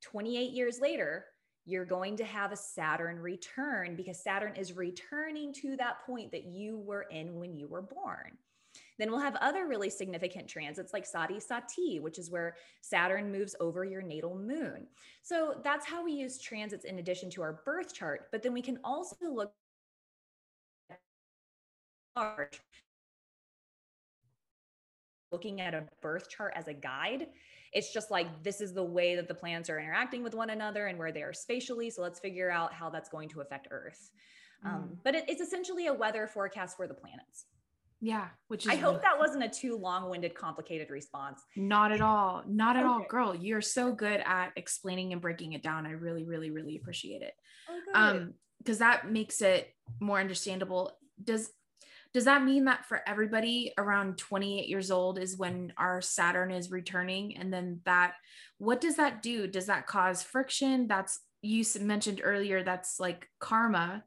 28 0.01 0.51
years 0.51 0.79
later, 0.79 1.25
you're 1.65 1.85
going 1.85 2.17
to 2.17 2.23
have 2.23 2.51
a 2.51 2.57
Saturn 2.57 3.19
return 3.19 3.95
because 3.95 4.23
Saturn 4.23 4.55
is 4.55 4.75
returning 4.75 5.53
to 5.53 5.75
that 5.77 6.03
point 6.05 6.31
that 6.31 6.45
you 6.45 6.79
were 6.79 7.03
in 7.11 7.35
when 7.35 7.55
you 7.55 7.67
were 7.67 7.81
born. 7.81 8.37
Then 8.99 9.09
we'll 9.09 9.21
have 9.21 9.35
other 9.37 9.65
really 9.65 9.89
significant 9.89 10.47
transits 10.47 10.93
like 10.93 11.05
Sade 11.05 11.41
Sati, 11.41 11.99
which 11.99 12.19
is 12.19 12.29
where 12.29 12.57
Saturn 12.81 13.31
moves 13.31 13.55
over 13.61 13.85
your 13.85 14.01
natal 14.01 14.35
moon. 14.37 14.85
So 15.23 15.55
that's 15.63 15.87
how 15.87 16.03
we 16.03 16.11
use 16.11 16.37
transits 16.37 16.83
in 16.83 16.99
addition 16.99 17.29
to 17.31 17.41
our 17.41 17.61
birth 17.65 17.93
chart. 17.93 18.27
But 18.31 18.43
then 18.43 18.53
we 18.53 18.61
can 18.61 18.77
also 18.83 19.15
look 19.31 19.53
large 22.15 22.59
looking 25.31 25.61
at 25.61 25.73
a 25.73 25.83
birth 26.01 26.29
chart 26.29 26.53
as 26.55 26.67
a 26.67 26.73
guide. 26.73 27.27
It's 27.71 27.93
just 27.93 28.09
like 28.11 28.43
this 28.43 28.61
is 28.61 28.73
the 28.73 28.83
way 28.83 29.15
that 29.15 29.27
the 29.27 29.33
planets 29.33 29.69
are 29.69 29.79
interacting 29.79 30.23
with 30.23 30.33
one 30.33 30.49
another 30.49 30.87
and 30.87 30.97
where 30.97 31.11
they 31.11 31.21
are 31.21 31.33
spatially. 31.33 31.89
So 31.89 32.01
let's 32.01 32.19
figure 32.19 32.49
out 32.49 32.73
how 32.73 32.89
that's 32.89 33.09
going 33.09 33.29
to 33.29 33.41
affect 33.41 33.67
Earth. 33.71 34.11
Um, 34.65 34.71
mm. 34.71 34.75
Um, 34.75 34.97
but 35.03 35.15
it, 35.15 35.25
it's 35.29 35.41
essentially 35.41 35.87
a 35.87 35.93
weather 35.93 36.27
forecast 36.27 36.75
for 36.75 36.87
the 36.87 36.95
planets. 36.95 37.45
Yeah, 38.01 38.27
which 38.47 38.65
is 38.65 38.71
I 38.71 38.75
hope 38.75 39.01
that 39.01 39.19
wasn't 39.19 39.43
a 39.43 39.49
too 39.49 39.77
long-winded, 39.77 40.33
complicated 40.33 40.89
response. 40.89 41.41
Not 41.57 41.91
at 41.91 41.99
all. 41.99 42.43
Not 42.47 42.77
at 42.77 42.83
okay. 42.83 42.89
all, 42.89 43.05
girl. 43.09 43.35
You're 43.35 43.61
so 43.61 43.91
good 43.91 44.21
at 44.25 44.51
explaining 44.55 45.11
and 45.11 45.21
breaking 45.21 45.53
it 45.53 45.61
down. 45.61 45.85
I 45.85 45.91
really, 45.91 46.23
really, 46.23 46.49
really 46.49 46.77
appreciate 46.77 47.21
it. 47.21 47.33
Oh, 47.69 47.79
um, 47.93 48.33
because 48.59 48.77
that 48.79 49.09
makes 49.11 49.41
it 49.41 49.73
more 49.99 50.19
understandable. 50.19 50.97
Does 51.21 51.51
does 52.13 52.25
that 52.25 52.43
mean 52.43 52.65
that 52.65 52.85
for 52.85 53.01
everybody 53.07 53.71
around 53.77 54.17
28 54.17 54.67
years 54.67 54.89
old 54.89 55.19
is 55.19 55.37
when 55.37 55.73
our 55.77 56.01
Saturn 56.01 56.49
is 56.49 56.71
returning? 56.71 57.37
And 57.37 57.53
then 57.53 57.81
that, 57.85 58.13
what 58.57 58.81
does 58.81 58.95
that 58.95 59.21
do? 59.21 59.45
Does 59.45 59.67
that 59.67 59.85
cause 59.85 60.23
friction? 60.23 60.87
That's 60.87 61.19
you 61.41 61.63
mentioned 61.79 62.21
earlier. 62.23 62.63
That's 62.63 62.99
like 62.99 63.27
karma, 63.39 64.03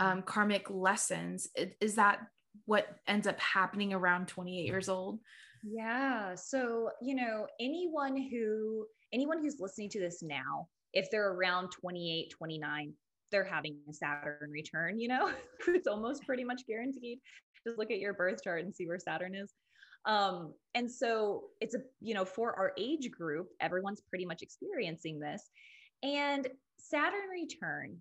mm-hmm. 0.00 0.12
um, 0.12 0.22
karmic 0.22 0.70
lessons. 0.70 1.48
Is 1.80 1.96
that 1.96 2.20
what 2.66 2.96
ends 3.06 3.26
up 3.26 3.38
happening 3.40 3.92
around 3.92 4.28
28 4.28 4.66
years 4.66 4.88
old? 4.88 5.18
Yeah. 5.62 6.34
So, 6.34 6.90
you 7.00 7.14
know, 7.14 7.46
anyone 7.60 8.16
who 8.16 8.86
anyone 9.12 9.38
who's 9.40 9.60
listening 9.60 9.90
to 9.90 10.00
this 10.00 10.22
now, 10.22 10.68
if 10.92 11.10
they're 11.10 11.32
around 11.32 11.70
28, 11.70 12.30
29, 12.30 12.92
they're 13.30 13.44
having 13.44 13.76
a 13.88 13.92
Saturn 13.92 14.50
return, 14.50 14.98
you 14.98 15.08
know, 15.08 15.30
it's 15.68 15.86
almost 15.86 16.24
pretty 16.26 16.44
much 16.44 16.62
guaranteed. 16.66 17.18
Just 17.66 17.78
look 17.78 17.90
at 17.90 17.98
your 17.98 18.14
birth 18.14 18.42
chart 18.42 18.64
and 18.64 18.74
see 18.74 18.86
where 18.86 18.98
Saturn 18.98 19.34
is. 19.34 19.52
Um, 20.04 20.54
and 20.74 20.90
so 20.90 21.44
it's 21.60 21.74
a, 21.74 21.78
you 22.00 22.14
know, 22.14 22.24
for 22.24 22.54
our 22.56 22.72
age 22.76 23.10
group, 23.10 23.48
everyone's 23.60 24.02
pretty 24.08 24.26
much 24.26 24.42
experiencing 24.42 25.20
this. 25.20 25.48
And 26.02 26.48
Saturn 26.78 27.28
return, 27.30 27.96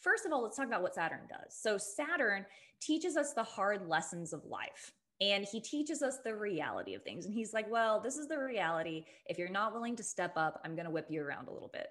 first 0.00 0.26
of 0.26 0.32
all, 0.32 0.42
let's 0.42 0.56
talk 0.56 0.66
about 0.66 0.82
what 0.82 0.94
Saturn 0.94 1.20
does. 1.28 1.54
So 1.54 1.78
Saturn 1.78 2.46
teaches 2.80 3.16
us 3.16 3.32
the 3.32 3.42
hard 3.42 3.88
lessons 3.88 4.32
of 4.32 4.44
life 4.44 4.92
and 5.20 5.46
he 5.50 5.60
teaches 5.60 6.02
us 6.02 6.18
the 6.22 6.34
reality 6.34 6.94
of 6.94 7.02
things. 7.02 7.24
And 7.24 7.34
he's 7.34 7.54
like, 7.54 7.70
well, 7.70 8.00
this 8.00 8.16
is 8.16 8.28
the 8.28 8.38
reality. 8.38 9.04
If 9.26 9.38
you're 9.38 9.48
not 9.48 9.72
willing 9.72 9.96
to 9.96 10.02
step 10.02 10.32
up, 10.36 10.60
I'm 10.64 10.74
going 10.74 10.84
to 10.84 10.90
whip 10.90 11.06
you 11.08 11.22
around 11.22 11.48
a 11.48 11.52
little 11.52 11.70
bit. 11.72 11.88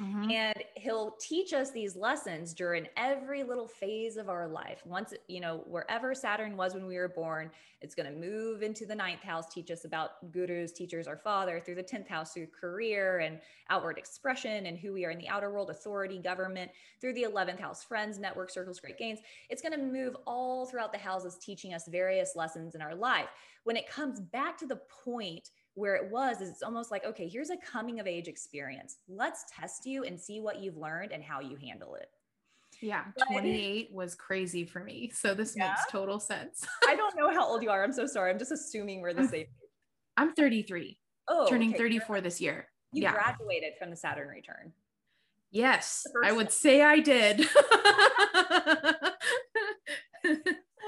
Mm-hmm. 0.00 0.30
And 0.30 0.64
he'll 0.76 1.16
teach 1.20 1.52
us 1.52 1.70
these 1.70 1.96
lessons 1.96 2.54
during 2.54 2.86
every 2.96 3.42
little 3.42 3.66
phase 3.66 4.16
of 4.16 4.28
our 4.28 4.46
life. 4.46 4.82
Once, 4.86 5.12
you 5.26 5.40
know, 5.40 5.64
wherever 5.66 6.14
Saturn 6.14 6.56
was 6.56 6.74
when 6.74 6.86
we 6.86 6.96
were 6.96 7.08
born, 7.08 7.50
it's 7.80 7.94
going 7.94 8.12
to 8.12 8.16
move 8.16 8.62
into 8.62 8.86
the 8.86 8.94
ninth 8.94 9.22
house, 9.22 9.52
teach 9.52 9.70
us 9.70 9.84
about 9.84 10.30
gurus, 10.32 10.72
teachers, 10.72 11.06
our 11.06 11.16
father, 11.16 11.60
through 11.60 11.76
the 11.76 11.82
10th 11.82 12.08
house, 12.08 12.32
through 12.32 12.46
career 12.46 13.18
and 13.18 13.40
outward 13.70 13.98
expression 13.98 14.66
and 14.66 14.78
who 14.78 14.92
we 14.92 15.04
are 15.04 15.10
in 15.10 15.18
the 15.18 15.28
outer 15.28 15.52
world, 15.52 15.70
authority, 15.70 16.18
government, 16.18 16.70
through 17.00 17.14
the 17.14 17.24
11th 17.24 17.60
house, 17.60 17.82
friends, 17.82 18.18
network, 18.18 18.50
circles, 18.50 18.80
great 18.80 18.98
gains. 18.98 19.18
It's 19.50 19.62
going 19.62 19.78
to 19.78 19.84
move 19.84 20.16
all 20.26 20.66
throughout 20.66 20.92
the 20.92 20.98
houses, 20.98 21.38
teaching 21.40 21.74
us 21.74 21.88
various 21.88 22.34
lessons 22.36 22.74
in 22.74 22.82
our 22.82 22.94
life. 22.94 23.28
When 23.64 23.76
it 23.76 23.88
comes 23.88 24.20
back 24.20 24.56
to 24.58 24.66
the 24.66 24.80
point 25.04 25.50
where 25.78 25.94
it 25.94 26.10
was 26.10 26.40
is 26.40 26.48
it's 26.48 26.62
almost 26.62 26.90
like 26.90 27.04
okay 27.04 27.28
here's 27.28 27.50
a 27.50 27.56
coming 27.56 28.00
of 28.00 28.06
age 28.06 28.26
experience. 28.26 28.98
Let's 29.08 29.44
test 29.56 29.86
you 29.86 30.04
and 30.04 30.20
see 30.20 30.40
what 30.40 30.60
you've 30.60 30.76
learned 30.76 31.12
and 31.12 31.22
how 31.22 31.40
you 31.40 31.56
handle 31.56 31.94
it. 31.94 32.08
Yeah 32.82 33.04
28 33.30 33.90
was 33.92 34.14
crazy 34.14 34.64
for 34.64 34.80
me. 34.80 35.10
So 35.14 35.34
this 35.34 35.54
yeah. 35.56 35.68
makes 35.68 35.90
total 35.90 36.18
sense. 36.18 36.66
I 36.88 36.96
don't 36.96 37.16
know 37.16 37.30
how 37.30 37.46
old 37.46 37.62
you 37.62 37.70
are. 37.70 37.84
I'm 37.84 37.92
so 37.92 38.06
sorry. 38.06 38.30
I'm 38.30 38.38
just 38.38 38.50
assuming 38.50 39.00
we're 39.00 39.14
the 39.14 39.28
same 39.28 39.40
age. 39.42 39.48
i'm 40.16 40.32
33 40.32 40.98
oh 41.28 41.48
turning 41.48 41.70
okay. 41.70 41.78
34 41.78 42.20
this 42.22 42.40
year. 42.40 42.66
You 42.92 43.02
yeah. 43.02 43.12
graduated 43.12 43.74
from 43.78 43.90
the 43.90 43.96
saturn 43.96 44.28
return. 44.28 44.72
Yes 45.52 46.04
i 46.24 46.32
would 46.32 46.50
say 46.50 46.82
i 46.82 46.98
did. 46.98 47.48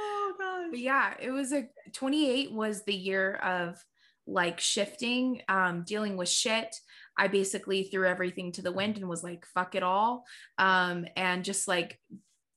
Oh 0.03 0.32
gosh. 0.38 0.66
But 0.70 0.80
yeah 0.80 1.14
it 1.20 1.30
was 1.30 1.53
a 1.53 1.68
28 1.93 2.53
was 2.53 2.82
the 2.82 2.95
year 2.95 3.34
of 3.36 3.82
like 4.27 4.61
shifting, 4.61 5.43
um, 5.49 5.85
dealing 5.87 6.16
with 6.16 6.29
shit. 6.29 6.75
I 7.16 7.29
basically 7.29 7.85
threw 7.85 8.07
everything 8.07 8.53
to 8.53 8.62
the 8.62 8.73
wind 8.73 8.97
and 8.97 9.09
was 9.09 9.25
like, 9.25 9.47
fuck 9.47 9.75
it 9.75 9.83
all. 9.83 10.25
Um, 10.59 11.07
and 11.16 11.45
just 11.45 11.68
like 11.68 11.99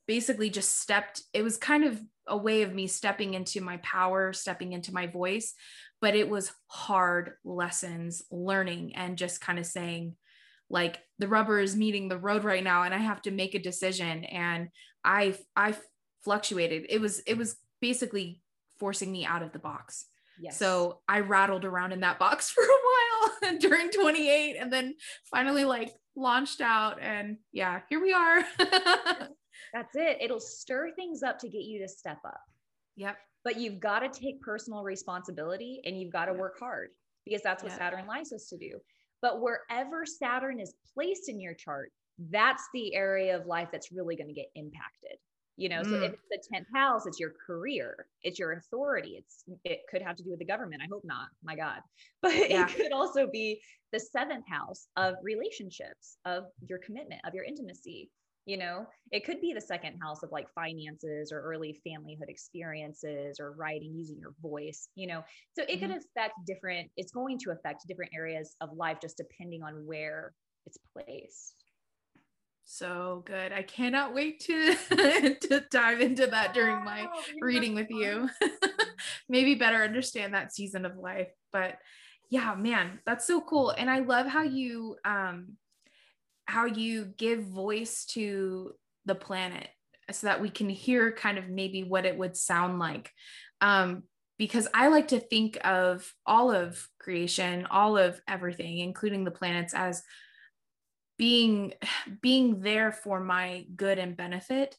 basically 0.07 0.49
just 0.49 0.79
stepped, 0.79 1.21
it 1.33 1.43
was 1.43 1.57
kind 1.57 1.83
of 1.83 1.99
a 2.27 2.37
way 2.37 2.61
of 2.61 2.73
me 2.73 2.87
stepping 2.87 3.33
into 3.33 3.61
my 3.61 3.77
power, 3.77 4.33
stepping 4.33 4.73
into 4.73 4.93
my 4.93 5.07
voice, 5.07 5.53
but 6.01 6.15
it 6.15 6.29
was 6.29 6.51
hard 6.67 7.33
lessons 7.43 8.23
learning 8.31 8.95
and 8.95 9.17
just 9.17 9.41
kind 9.41 9.59
of 9.59 9.65
saying, 9.65 10.15
like 10.69 10.99
the 11.19 11.27
rubber 11.27 11.59
is 11.59 11.75
meeting 11.75 12.07
the 12.07 12.17
road 12.17 12.43
right 12.43 12.63
now 12.63 12.83
and 12.83 12.93
I 12.93 12.97
have 12.97 13.21
to 13.23 13.31
make 13.31 13.55
a 13.55 13.59
decision. 13.59 14.23
And 14.23 14.69
I 15.03 15.35
I 15.55 15.75
fluctuated. 16.23 16.85
It 16.89 16.99
was 16.99 17.19
it 17.21 17.37
was 17.37 17.57
basically 17.81 18.41
forcing 18.79 19.11
me 19.11 19.25
out 19.25 19.43
of 19.43 19.51
the 19.51 19.59
box. 19.59 20.05
Yes. 20.43 20.59
So 20.59 20.99
I 21.07 21.21
rattled 21.21 21.63
around 21.63 21.93
in 21.93 22.01
that 22.01 22.19
box 22.19 22.51
for 22.51 22.63
a 22.63 22.67
while 22.67 23.57
during 23.59 23.89
28 23.89 24.57
and 24.59 24.71
then 24.71 24.93
finally 25.31 25.63
like 25.63 25.93
launched 26.17 26.59
out 26.59 27.01
and 27.01 27.37
yeah, 27.53 27.79
here 27.89 28.01
we 28.01 28.11
are. 28.11 28.43
That's 29.73 29.95
it. 29.95 30.17
It'll 30.19 30.41
stir 30.41 30.91
things 30.97 31.23
up 31.23 31.39
to 31.39 31.47
get 31.47 31.61
you 31.61 31.79
to 31.79 31.87
step 31.87 32.17
up. 32.25 32.41
Yep. 32.97 33.15
But 33.45 33.57
you've 33.57 33.79
got 33.79 33.99
to 33.99 34.09
take 34.09 34.41
personal 34.41 34.83
responsibility 34.83 35.81
and 35.85 35.97
you've 35.97 36.11
got 36.11 36.25
to 36.25 36.33
work 36.33 36.59
hard 36.59 36.89
because 37.25 37.41
that's 37.41 37.63
what 37.63 37.71
yep. 37.71 37.79
Saturn 37.79 38.05
likes 38.05 38.33
us 38.33 38.49
to 38.49 38.57
do. 38.57 38.79
But 39.21 39.41
wherever 39.41 40.05
Saturn 40.05 40.59
is 40.59 40.73
placed 40.93 41.29
in 41.29 41.39
your 41.39 41.53
chart, 41.53 41.93
that's 42.29 42.67
the 42.73 42.93
area 42.93 43.37
of 43.37 43.45
life 43.45 43.69
that's 43.71 43.93
really 43.93 44.17
going 44.17 44.27
to 44.27 44.33
get 44.33 44.47
impacted 44.55 45.17
you 45.57 45.69
know 45.69 45.81
mm. 45.81 45.85
so 45.85 45.95
if 45.95 46.11
mm. 46.11 46.15
it's 46.31 46.49
the 46.49 46.55
10th 46.55 46.65
house 46.73 47.05
it's 47.05 47.19
your 47.19 47.33
career 47.45 48.07
it's 48.23 48.39
your 48.39 48.53
authority 48.53 49.15
it's 49.17 49.43
it 49.63 49.81
could 49.89 50.01
have 50.01 50.15
to 50.15 50.23
do 50.23 50.31
with 50.31 50.39
the 50.39 50.45
government 50.45 50.81
i 50.83 50.87
hope 50.91 51.03
not 51.03 51.27
my 51.43 51.55
god 51.55 51.79
but 52.21 52.33
yeah. 52.33 52.65
it 52.65 52.75
could 52.75 52.91
also 52.91 53.27
be 53.27 53.59
the 53.91 53.99
seventh 53.99 54.45
house 54.47 54.87
of 54.97 55.15
relationships 55.21 56.17
of 56.25 56.45
your 56.67 56.79
commitment 56.79 57.21
of 57.25 57.33
your 57.33 57.43
intimacy 57.43 58.09
you 58.45 58.57
know 58.57 58.85
it 59.11 59.23
could 59.25 59.39
be 59.39 59.53
the 59.53 59.61
second 59.61 59.97
house 60.01 60.23
of 60.23 60.31
like 60.31 60.47
finances 60.53 61.31
or 61.31 61.39
early 61.41 61.79
familyhood 61.87 62.27
experiences 62.27 63.39
or 63.39 63.53
writing 63.53 63.93
using 63.95 64.17
your 64.19 64.33
voice 64.41 64.89
you 64.95 65.07
know 65.07 65.23
so 65.55 65.63
it 65.63 65.79
mm-hmm. 65.79 65.91
could 65.91 65.97
affect 65.97 66.33
different 66.45 66.89
it's 66.97 67.11
going 67.11 67.37
to 67.39 67.51
affect 67.51 67.87
different 67.87 68.11
areas 68.13 68.55
of 68.59 68.69
life 68.75 68.97
just 69.01 69.17
depending 69.17 69.63
on 69.63 69.85
where 69.85 70.33
it's 70.65 70.77
placed 70.93 71.62
so 72.65 73.23
good. 73.25 73.51
I 73.51 73.61
cannot 73.61 74.13
wait 74.13 74.39
to 74.41 74.75
to 75.41 75.63
dive 75.71 76.01
into 76.01 76.27
that 76.27 76.53
during 76.53 76.83
my 76.83 77.07
oh, 77.13 77.21
reading 77.41 77.75
with 77.75 77.89
you. 77.89 78.29
Maybe 79.29 79.55
better 79.55 79.83
understand 79.83 80.33
that 80.33 80.53
season 80.53 80.85
of 80.85 80.97
life. 80.97 81.29
But 81.51 81.77
yeah, 82.29 82.55
man, 82.55 82.99
that's 83.05 83.27
so 83.27 83.41
cool. 83.41 83.71
And 83.71 83.89
I 83.89 83.99
love 83.99 84.27
how 84.27 84.43
you 84.43 84.97
um 85.05 85.57
how 86.45 86.65
you 86.65 87.05
give 87.17 87.43
voice 87.43 88.05
to 88.05 88.73
the 89.05 89.15
planet 89.15 89.67
so 90.11 90.27
that 90.27 90.41
we 90.41 90.49
can 90.49 90.69
hear 90.69 91.11
kind 91.11 91.37
of 91.37 91.49
maybe 91.49 91.83
what 91.83 92.05
it 92.05 92.17
would 92.17 92.35
sound 92.35 92.79
like. 92.79 93.11
Um 93.61 94.03
because 94.39 94.67
I 94.73 94.87
like 94.87 95.09
to 95.09 95.19
think 95.19 95.59
of 95.63 96.11
all 96.25 96.51
of 96.51 96.87
creation, 96.99 97.67
all 97.67 97.97
of 97.97 98.19
everything, 98.27 98.79
including 98.79 99.23
the 99.23 99.31
planets 99.31 99.73
as 99.73 100.01
being 101.17 101.73
being 102.21 102.61
there 102.61 102.91
for 102.91 103.19
my 103.19 103.65
good 103.75 103.99
and 103.99 104.17
benefit. 104.17 104.77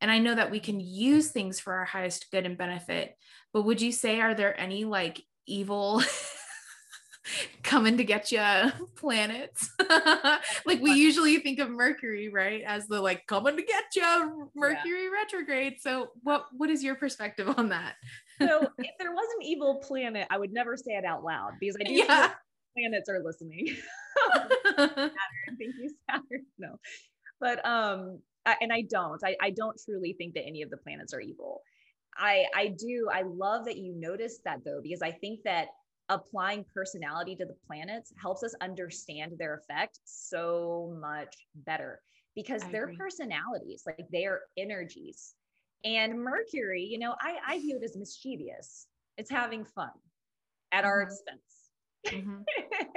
And 0.00 0.10
i 0.10 0.18
know 0.18 0.34
that 0.34 0.50
we 0.50 0.58
can 0.58 0.80
use 0.80 1.30
things 1.30 1.60
for 1.60 1.74
our 1.74 1.84
highest 1.84 2.32
good 2.32 2.44
and 2.44 2.58
benefit 2.58 3.16
but 3.52 3.62
would 3.62 3.80
you 3.80 3.92
say 3.92 4.20
are 4.20 4.34
there 4.34 4.58
any 4.58 4.84
like 4.84 5.22
evil 5.46 6.02
coming 7.62 7.96
to 7.98 8.04
get 8.04 8.32
you 8.32 8.42
planets? 8.96 9.70
Like 10.64 10.80
we 10.80 10.92
usually 10.92 11.38
think 11.38 11.58
of 11.58 11.70
mercury 11.70 12.28
right 12.28 12.62
as 12.62 12.86
the 12.86 13.00
like 13.00 13.26
coming 13.26 13.56
to 13.56 13.62
get 13.62 13.84
you 13.94 14.50
mercury 14.54 15.04
yeah. 15.04 15.10
retrograde. 15.10 15.80
So 15.80 16.08
what 16.22 16.46
what 16.52 16.70
is 16.70 16.82
your 16.82 16.94
perspective 16.94 17.52
on 17.56 17.68
that? 17.70 17.94
So 18.40 18.68
if 18.78 18.90
there 18.98 19.12
was 19.12 19.26
an 19.38 19.46
evil 19.46 19.76
planet 19.86 20.26
i 20.30 20.38
would 20.38 20.52
never 20.52 20.76
say 20.76 20.92
it 20.92 21.04
out 21.04 21.22
loud 21.22 21.52
because 21.60 21.76
i 21.80 21.84
do 21.84 21.92
yeah 21.92 22.32
planets 22.74 23.08
are 23.08 23.22
listening. 23.22 23.76
Saturn, 24.34 25.10
thank 25.58 25.74
you, 25.80 25.90
Saturn. 26.10 26.46
No, 26.58 26.78
but 27.40 27.64
um, 27.66 28.18
I, 28.46 28.56
and 28.60 28.72
I 28.72 28.82
don't. 28.82 29.22
I, 29.24 29.36
I 29.40 29.50
don't 29.50 29.80
truly 29.84 30.14
think 30.14 30.34
that 30.34 30.44
any 30.46 30.62
of 30.62 30.70
the 30.70 30.76
planets 30.76 31.14
are 31.14 31.20
evil. 31.20 31.62
I 32.16 32.44
I 32.54 32.68
do. 32.68 33.08
I 33.12 33.22
love 33.22 33.64
that 33.66 33.76
you 33.76 33.94
noticed 33.94 34.44
that 34.44 34.64
though, 34.64 34.80
because 34.82 35.02
I 35.02 35.12
think 35.12 35.42
that 35.44 35.68
applying 36.08 36.64
personality 36.74 37.34
to 37.36 37.46
the 37.46 37.56
planets 37.66 38.12
helps 38.20 38.42
us 38.42 38.54
understand 38.60 39.32
their 39.38 39.54
effect 39.54 40.00
so 40.04 40.94
much 41.00 41.34
better 41.54 42.00
because 42.34 42.62
their 42.70 42.92
personalities, 42.98 43.84
like 43.86 44.06
their 44.10 44.40
energies. 44.56 45.34
And 45.84 46.18
Mercury, 46.18 46.82
you 46.82 46.98
know, 46.98 47.14
I, 47.20 47.36
I 47.46 47.58
view 47.58 47.76
it 47.76 47.84
as 47.84 47.96
mischievous. 47.96 48.86
It's 49.18 49.30
having 49.30 49.64
fun 49.64 49.90
at 50.70 50.78
mm-hmm. 50.78 50.86
our 50.86 51.02
expense 51.02 51.61
mm-hmm. 52.06 52.38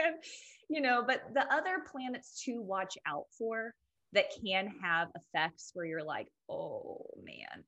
you 0.70 0.82
know, 0.82 1.04
but 1.06 1.24
the 1.34 1.52
other 1.54 1.84
planets 1.92 2.42
to 2.46 2.62
watch 2.62 2.98
out 3.08 3.26
for 3.38 3.74
that 4.14 4.26
can 4.46 4.74
have 4.82 5.10
effects 5.16 5.72
where 5.74 5.86
you're 5.86 6.04
like, 6.04 6.28
oh 6.50 7.06
man, 7.24 7.64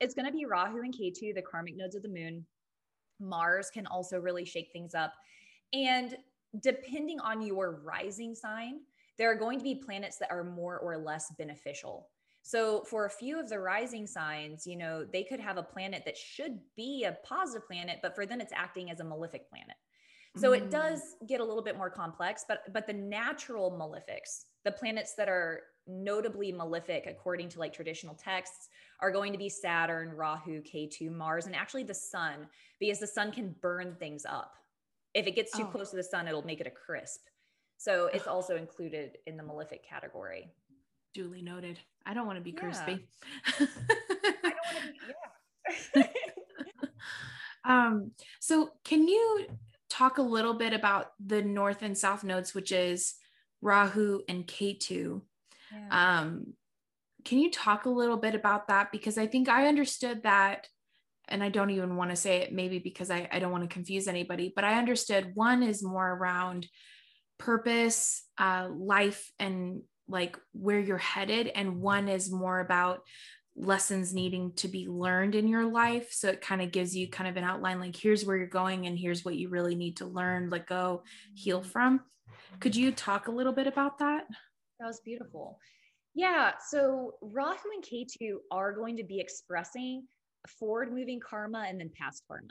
it's 0.00 0.14
going 0.14 0.26
to 0.26 0.32
be 0.32 0.44
Rahu 0.44 0.78
and 0.78 0.94
Ketu, 0.94 1.34
the 1.34 1.42
karmic 1.42 1.76
nodes 1.76 1.94
of 1.94 2.02
the 2.02 2.08
moon. 2.08 2.44
Mars 3.20 3.70
can 3.72 3.86
also 3.86 4.18
really 4.18 4.44
shake 4.44 4.70
things 4.72 4.94
up. 4.94 5.12
And 5.72 6.16
depending 6.62 7.20
on 7.20 7.42
your 7.42 7.80
rising 7.84 8.34
sign, 8.34 8.80
there 9.18 9.30
are 9.30 9.36
going 9.36 9.58
to 9.58 9.64
be 9.64 9.74
planets 9.74 10.18
that 10.18 10.30
are 10.30 10.44
more 10.44 10.78
or 10.78 10.96
less 10.96 11.32
beneficial. 11.36 12.08
So, 12.42 12.82
for 12.84 13.04
a 13.04 13.10
few 13.10 13.38
of 13.38 13.48
the 13.50 13.58
rising 13.58 14.06
signs, 14.06 14.66
you 14.66 14.76
know, 14.76 15.04
they 15.04 15.22
could 15.24 15.40
have 15.40 15.58
a 15.58 15.62
planet 15.62 16.04
that 16.06 16.16
should 16.16 16.58
be 16.76 17.04
a 17.04 17.18
positive 17.24 17.66
planet, 17.66 17.98
but 18.00 18.14
for 18.14 18.24
them, 18.24 18.40
it's 18.40 18.52
acting 18.54 18.90
as 18.90 19.00
a 19.00 19.04
malefic 19.04 19.50
planet. 19.50 19.76
So 20.36 20.52
it 20.52 20.66
mm. 20.66 20.70
does 20.70 21.16
get 21.26 21.40
a 21.40 21.44
little 21.44 21.62
bit 21.62 21.76
more 21.76 21.90
complex, 21.90 22.44
but 22.46 22.72
but 22.72 22.86
the 22.86 22.92
natural 22.92 23.70
malefics, 23.72 24.44
the 24.64 24.72
planets 24.72 25.14
that 25.14 25.28
are 25.28 25.62
notably 25.86 26.52
malefic 26.52 27.06
according 27.06 27.48
to 27.48 27.58
like 27.58 27.72
traditional 27.72 28.14
texts 28.14 28.68
are 29.00 29.10
going 29.10 29.32
to 29.32 29.38
be 29.38 29.48
Saturn, 29.48 30.10
Rahu, 30.10 30.62
Ketu, 30.62 31.10
Mars, 31.10 31.46
and 31.46 31.54
actually 31.54 31.84
the 31.84 31.94
sun, 31.94 32.46
because 32.78 32.98
the 32.98 33.06
sun 33.06 33.32
can 33.32 33.54
burn 33.60 33.96
things 33.98 34.24
up. 34.28 34.54
If 35.14 35.26
it 35.26 35.34
gets 35.34 35.56
too 35.56 35.64
oh. 35.64 35.70
close 35.70 35.90
to 35.90 35.96
the 35.96 36.02
sun, 36.02 36.28
it'll 36.28 36.44
make 36.44 36.60
it 36.60 36.66
a 36.66 36.70
crisp. 36.70 37.20
So 37.78 38.10
it's 38.12 38.26
also 38.26 38.56
included 38.56 39.18
in 39.26 39.36
the 39.36 39.42
malefic 39.42 39.88
category. 39.88 40.50
Duly 41.14 41.42
noted. 41.42 41.78
I 42.04 42.12
don't 42.12 42.26
want 42.26 42.36
to 42.38 42.42
be 42.42 42.50
yeah. 42.50 42.60
crispy. 42.60 43.06
I 43.46 43.52
don't 43.58 43.68
want 44.74 44.84
to 44.84 45.92
be, 45.92 46.00
yeah. 46.00 46.06
um, 47.64 48.10
so 48.40 48.72
can 48.84 49.06
you 49.06 49.46
talk 49.88 50.18
a 50.18 50.22
little 50.22 50.54
bit 50.54 50.72
about 50.72 51.12
the 51.24 51.42
north 51.42 51.82
and 51.82 51.96
south 51.96 52.24
nodes, 52.24 52.54
which 52.54 52.72
is 52.72 53.14
Rahu 53.62 54.20
and 54.28 54.46
Ketu? 54.46 55.22
Yeah. 55.72 56.20
Um, 56.20 56.54
can 57.24 57.38
you 57.38 57.50
talk 57.50 57.84
a 57.84 57.90
little 57.90 58.16
bit 58.16 58.34
about 58.34 58.68
that? 58.68 58.92
Because 58.92 59.18
I 59.18 59.26
think 59.26 59.48
I 59.48 59.66
understood 59.66 60.22
that, 60.22 60.68
and 61.28 61.42
I 61.42 61.48
don't 61.48 61.70
even 61.70 61.96
want 61.96 62.10
to 62.10 62.16
say 62.16 62.38
it 62.38 62.52
maybe 62.52 62.78
because 62.78 63.10
I, 63.10 63.28
I 63.30 63.38
don't 63.38 63.52
want 63.52 63.68
to 63.68 63.74
confuse 63.74 64.08
anybody, 64.08 64.52
but 64.54 64.64
I 64.64 64.78
understood 64.78 65.32
one 65.34 65.62
is 65.62 65.82
more 65.82 66.08
around 66.08 66.66
purpose, 67.38 68.22
uh, 68.38 68.68
life, 68.70 69.30
and 69.38 69.82
like 70.08 70.38
where 70.52 70.80
you're 70.80 70.96
headed, 70.96 71.48
and 71.48 71.80
one 71.80 72.08
is 72.08 72.30
more 72.30 72.60
about 72.60 73.00
lessons 73.58 74.14
needing 74.14 74.52
to 74.52 74.68
be 74.68 74.86
learned 74.86 75.34
in 75.34 75.48
your 75.48 75.66
life. 75.66 76.12
So 76.12 76.28
it 76.28 76.40
kind 76.40 76.62
of 76.62 76.72
gives 76.72 76.96
you 76.96 77.08
kind 77.08 77.28
of 77.28 77.36
an 77.36 77.44
outline 77.44 77.80
like, 77.80 77.96
here's 77.96 78.24
where 78.24 78.36
you're 78.36 78.46
going, 78.46 78.86
and 78.86 78.98
here's 78.98 79.24
what 79.24 79.36
you 79.36 79.48
really 79.48 79.74
need 79.74 79.96
to 79.98 80.06
learn, 80.06 80.50
let 80.50 80.66
go, 80.66 81.02
heal 81.34 81.62
from. 81.62 82.00
Could 82.60 82.76
you 82.76 82.92
talk 82.92 83.28
a 83.28 83.32
little 83.32 83.52
bit 83.52 83.66
about 83.66 83.98
that? 83.98 84.24
That 84.80 84.86
was 84.86 85.00
beautiful. 85.04 85.58
Yeah. 86.14 86.52
So 86.68 87.14
Rahu 87.20 87.68
and 87.74 87.84
Ketu 87.84 88.36
are 88.50 88.72
going 88.72 88.96
to 88.96 89.04
be 89.04 89.20
expressing 89.20 90.06
forward 90.46 90.92
moving 90.92 91.20
karma 91.20 91.66
and 91.68 91.80
then 91.80 91.90
past 91.96 92.22
karma. 92.26 92.48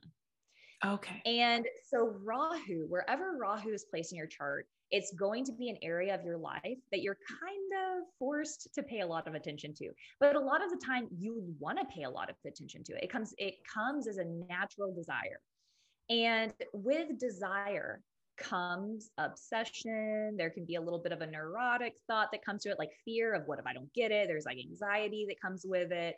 Okay. 0.85 1.21
And 1.25 1.65
so 1.89 2.15
Rahu, 2.23 2.85
wherever 2.87 3.37
Rahu 3.37 3.69
is 3.69 3.85
placed 3.85 4.11
in 4.11 4.17
your 4.17 4.27
chart, 4.27 4.67
it's 4.91 5.13
going 5.13 5.43
to 5.45 5.51
be 5.51 5.69
an 5.69 5.77
area 5.81 6.15
of 6.15 6.23
your 6.23 6.37
life 6.37 6.77
that 6.91 7.01
you're 7.01 7.17
kind 7.27 7.97
of 7.97 8.03
forced 8.17 8.69
to 8.73 8.83
pay 8.83 9.01
a 9.01 9.07
lot 9.07 9.27
of 9.27 9.33
attention 9.33 9.73
to. 9.75 9.89
But 10.19 10.35
a 10.35 10.39
lot 10.39 10.63
of 10.63 10.69
the 10.69 10.81
time 10.85 11.07
you 11.17 11.43
want 11.59 11.77
to 11.79 11.85
pay 11.93 12.03
a 12.03 12.09
lot 12.09 12.29
of 12.29 12.35
attention 12.45 12.83
to 12.85 12.93
it. 12.93 13.03
It 13.03 13.11
comes 13.11 13.33
it 13.37 13.55
comes 13.71 14.07
as 14.07 14.17
a 14.17 14.25
natural 14.25 14.93
desire. 14.93 15.39
And 16.09 16.53
with 16.73 17.19
desire, 17.19 18.01
comes 18.37 19.09
obsession. 19.17 20.35
There 20.37 20.49
can 20.49 20.65
be 20.65 20.75
a 20.75 20.81
little 20.81 20.99
bit 20.99 21.11
of 21.11 21.21
a 21.21 21.27
neurotic 21.27 21.93
thought 22.07 22.29
that 22.31 22.45
comes 22.45 22.63
to 22.63 22.69
it, 22.69 22.79
like 22.79 22.91
fear 23.03 23.33
of 23.33 23.43
what 23.47 23.59
if 23.59 23.65
I 23.65 23.73
don't 23.73 23.91
get 23.93 24.11
it? 24.11 24.27
There's 24.27 24.45
like 24.45 24.57
anxiety 24.57 25.25
that 25.27 25.41
comes 25.41 25.65
with 25.65 25.91
it. 25.91 26.15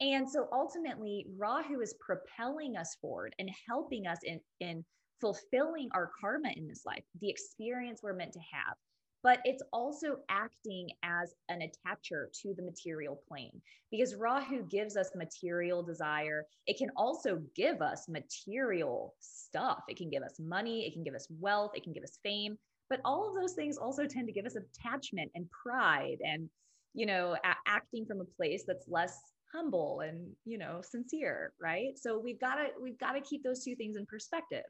And 0.00 0.28
so 0.28 0.48
ultimately, 0.52 1.26
Rahu 1.36 1.80
is 1.80 1.94
propelling 2.00 2.76
us 2.76 2.96
forward 3.00 3.34
and 3.38 3.50
helping 3.68 4.06
us 4.06 4.20
in, 4.24 4.40
in 4.60 4.84
fulfilling 5.20 5.88
our 5.94 6.10
karma 6.20 6.50
in 6.56 6.68
this 6.68 6.82
life, 6.86 7.04
the 7.20 7.30
experience 7.30 8.00
we're 8.02 8.14
meant 8.14 8.32
to 8.32 8.40
have 8.52 8.76
but 9.22 9.40
it's 9.44 9.62
also 9.72 10.16
acting 10.28 10.88
as 11.02 11.34
an 11.48 11.60
attacher 11.60 12.26
to 12.40 12.54
the 12.56 12.62
material 12.62 13.20
plane 13.28 13.60
because 13.90 14.14
Rahu 14.14 14.62
gives 14.62 14.96
us 14.96 15.10
material 15.14 15.82
desire. 15.82 16.46
It 16.66 16.78
can 16.78 16.90
also 16.96 17.42
give 17.54 17.82
us 17.82 18.08
material 18.08 19.14
stuff. 19.20 19.80
It 19.88 19.96
can 19.96 20.10
give 20.10 20.22
us 20.22 20.38
money, 20.38 20.86
it 20.86 20.94
can 20.94 21.02
give 21.02 21.14
us 21.14 21.26
wealth, 21.38 21.72
it 21.74 21.82
can 21.82 21.92
give 21.92 22.04
us 22.04 22.18
fame, 22.22 22.56
but 22.88 23.00
all 23.04 23.28
of 23.28 23.40
those 23.40 23.54
things 23.54 23.76
also 23.76 24.06
tend 24.06 24.26
to 24.26 24.32
give 24.32 24.46
us 24.46 24.56
attachment 24.56 25.30
and 25.34 25.46
pride 25.50 26.18
and 26.22 26.48
you 26.94 27.06
know 27.06 27.36
a- 27.44 27.68
acting 27.70 28.04
from 28.04 28.20
a 28.20 28.36
place 28.36 28.64
that's 28.66 28.88
less 28.88 29.16
humble 29.52 30.00
and 30.00 30.28
you 30.44 30.58
know 30.58 30.80
sincere 30.82 31.52
right 31.60 31.96
so 31.96 32.18
we've 32.18 32.40
got 32.40 32.56
to 32.56 32.66
we've 32.80 32.98
got 32.98 33.12
to 33.12 33.20
keep 33.20 33.42
those 33.42 33.64
two 33.64 33.76
things 33.76 33.96
in 33.96 34.06
perspective 34.06 34.64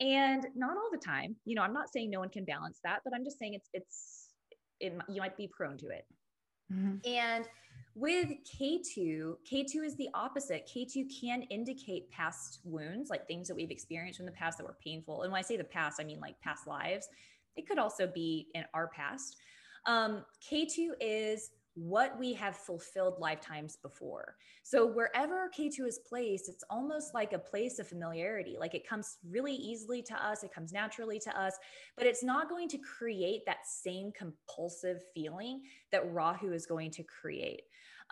and 0.00 0.46
not 0.54 0.76
all 0.76 0.88
the 0.90 0.98
time 0.98 1.36
you 1.44 1.54
know 1.54 1.62
i'm 1.62 1.72
not 1.72 1.92
saying 1.92 2.10
no 2.10 2.20
one 2.20 2.28
can 2.28 2.44
balance 2.44 2.78
that 2.84 3.00
but 3.04 3.14
i'm 3.14 3.24
just 3.24 3.38
saying 3.38 3.54
it's 3.54 3.68
it's 3.72 4.28
it, 4.80 4.94
you 5.08 5.20
might 5.20 5.36
be 5.36 5.48
prone 5.54 5.76
to 5.76 5.88
it 5.88 6.04
mm-hmm. 6.72 6.96
and 7.06 7.46
with 7.94 8.28
Ketu, 8.44 9.34
Ketu 9.50 9.84
is 9.84 9.96
the 9.96 10.08
opposite. 10.14 10.68
Ketu 10.72 11.04
can 11.20 11.42
indicate 11.42 12.10
past 12.10 12.60
wounds, 12.64 13.10
like 13.10 13.26
things 13.26 13.48
that 13.48 13.56
we've 13.56 13.70
experienced 13.70 14.20
in 14.20 14.26
the 14.26 14.32
past 14.32 14.58
that 14.58 14.64
were 14.64 14.76
painful. 14.82 15.22
And 15.22 15.32
when 15.32 15.38
I 15.40 15.42
say 15.42 15.56
the 15.56 15.64
past, 15.64 16.00
I 16.00 16.04
mean 16.04 16.20
like 16.20 16.40
past 16.40 16.66
lives. 16.66 17.08
It 17.56 17.68
could 17.68 17.78
also 17.78 18.06
be 18.06 18.46
in 18.54 18.64
our 18.74 18.88
past. 18.88 19.36
Um, 19.86 20.24
Ketu 20.40 20.90
is 21.00 21.50
what 21.74 22.18
we 22.18 22.32
have 22.34 22.56
fulfilled 22.56 23.14
lifetimes 23.18 23.76
before. 23.76 24.36
So 24.62 24.86
wherever 24.86 25.50
Ketu 25.56 25.86
is 25.86 26.00
placed, 26.08 26.48
it's 26.48 26.64
almost 26.68 27.14
like 27.14 27.32
a 27.32 27.38
place 27.38 27.78
of 27.78 27.88
familiarity. 27.88 28.56
Like 28.58 28.74
it 28.74 28.88
comes 28.88 29.18
really 29.28 29.54
easily 29.54 30.02
to 30.02 30.14
us, 30.14 30.42
it 30.42 30.52
comes 30.52 30.72
naturally 30.72 31.20
to 31.20 31.40
us, 31.40 31.56
but 31.96 32.06
it's 32.06 32.24
not 32.24 32.48
going 32.48 32.68
to 32.68 32.78
create 32.78 33.42
that 33.46 33.66
same 33.66 34.12
compulsive 34.12 35.02
feeling 35.14 35.62
that 35.92 36.12
Rahu 36.12 36.52
is 36.52 36.66
going 36.66 36.90
to 36.92 37.02
create. 37.04 37.62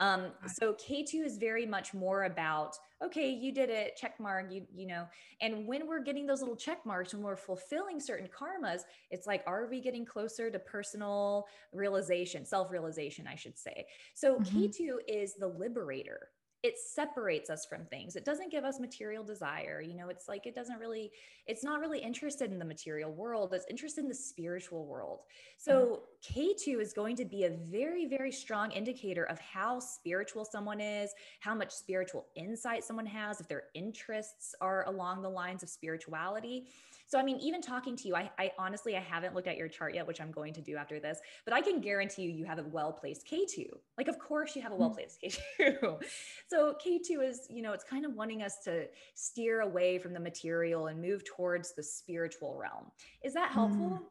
Um, 0.00 0.26
so 0.46 0.74
Ketu 0.74 1.24
is 1.24 1.38
very 1.38 1.66
much 1.66 1.92
more 1.92 2.24
about, 2.24 2.76
okay, 3.02 3.30
you 3.30 3.52
did 3.52 3.70
it, 3.70 3.96
check 3.96 4.18
mark, 4.20 4.46
you, 4.50 4.66
you 4.74 4.86
know, 4.86 5.06
and 5.40 5.66
when 5.66 5.86
we're 5.86 6.02
getting 6.02 6.26
those 6.26 6.40
little 6.40 6.56
check 6.56 6.84
marks, 6.86 7.12
when 7.12 7.22
we're 7.22 7.36
fulfilling 7.36 8.00
certain 8.00 8.28
karmas, 8.28 8.82
it's 9.10 9.26
like, 9.26 9.42
are 9.46 9.66
we 9.68 9.80
getting 9.80 10.04
closer 10.04 10.50
to 10.50 10.58
personal 10.58 11.46
realization, 11.72 12.44
self-realization, 12.44 13.26
I 13.26 13.34
should 13.34 13.58
say. 13.58 13.86
So 14.14 14.36
mm-hmm. 14.36 14.58
Ketu 14.58 14.96
is 15.06 15.34
the 15.34 15.48
liberator 15.48 16.28
it 16.62 16.74
separates 16.78 17.50
us 17.50 17.64
from 17.64 17.84
things. 17.84 18.16
It 18.16 18.24
doesn't 18.24 18.50
give 18.50 18.64
us 18.64 18.80
material 18.80 19.24
desire 19.24 19.80
you 19.80 19.94
know 19.94 20.08
it's 20.08 20.28
like 20.28 20.46
it 20.46 20.54
doesn't 20.54 20.78
really 20.78 21.10
it's 21.46 21.64
not 21.64 21.80
really 21.80 21.98
interested 21.98 22.50
in 22.50 22.58
the 22.58 22.64
material 22.64 23.12
world 23.12 23.52
it's 23.54 23.66
interested 23.70 24.02
in 24.02 24.08
the 24.08 24.14
spiritual 24.14 24.86
world. 24.86 25.20
Mm-hmm. 25.20 25.70
So 25.70 26.02
Ketu 26.22 26.80
is 26.80 26.92
going 26.92 27.16
to 27.16 27.24
be 27.24 27.44
a 27.44 27.50
very 27.50 28.06
very 28.06 28.32
strong 28.32 28.70
indicator 28.72 29.24
of 29.24 29.38
how 29.38 29.80
spiritual 29.80 30.44
someone 30.44 30.80
is 30.80 31.12
how 31.40 31.54
much 31.54 31.72
spiritual 31.72 32.26
insight 32.34 32.84
someone 32.84 33.06
has 33.06 33.40
if 33.40 33.48
their 33.48 33.64
interests 33.74 34.54
are 34.60 34.84
along 34.88 35.22
the 35.22 35.28
lines 35.28 35.62
of 35.62 35.68
spirituality 35.68 36.68
so, 37.08 37.18
I 37.18 37.22
mean, 37.22 37.38
even 37.40 37.62
talking 37.62 37.96
to 37.96 38.06
you, 38.06 38.14
I, 38.14 38.30
I 38.38 38.52
honestly, 38.58 38.94
I 38.94 39.00
haven't 39.00 39.34
looked 39.34 39.48
at 39.48 39.56
your 39.56 39.66
chart 39.66 39.94
yet, 39.94 40.06
which 40.06 40.20
I'm 40.20 40.30
going 40.30 40.52
to 40.52 40.60
do 40.60 40.76
after 40.76 41.00
this, 41.00 41.18
but 41.46 41.54
I 41.54 41.62
can 41.62 41.80
guarantee 41.80 42.22
you, 42.22 42.30
you 42.30 42.44
have 42.44 42.58
a 42.58 42.64
well 42.64 42.92
placed 42.92 43.26
Ketu. 43.26 43.66
Like, 43.96 44.08
of 44.08 44.18
course, 44.18 44.54
you 44.54 44.60
have 44.60 44.72
a 44.72 44.74
hmm. 44.74 44.82
well 44.82 44.90
placed 44.90 45.18
Ketu. 45.58 46.02
so, 46.48 46.74
Ketu 46.84 47.26
is, 47.26 47.46
you 47.48 47.62
know, 47.62 47.72
it's 47.72 47.84
kind 47.84 48.04
of 48.04 48.14
wanting 48.14 48.42
us 48.42 48.58
to 48.64 48.86
steer 49.14 49.62
away 49.62 49.98
from 49.98 50.12
the 50.12 50.20
material 50.20 50.88
and 50.88 51.00
move 51.00 51.24
towards 51.24 51.74
the 51.74 51.82
spiritual 51.82 52.56
realm. 52.60 52.92
Is 53.24 53.32
that 53.34 53.50
helpful? 53.50 54.00
Mm 54.02 54.06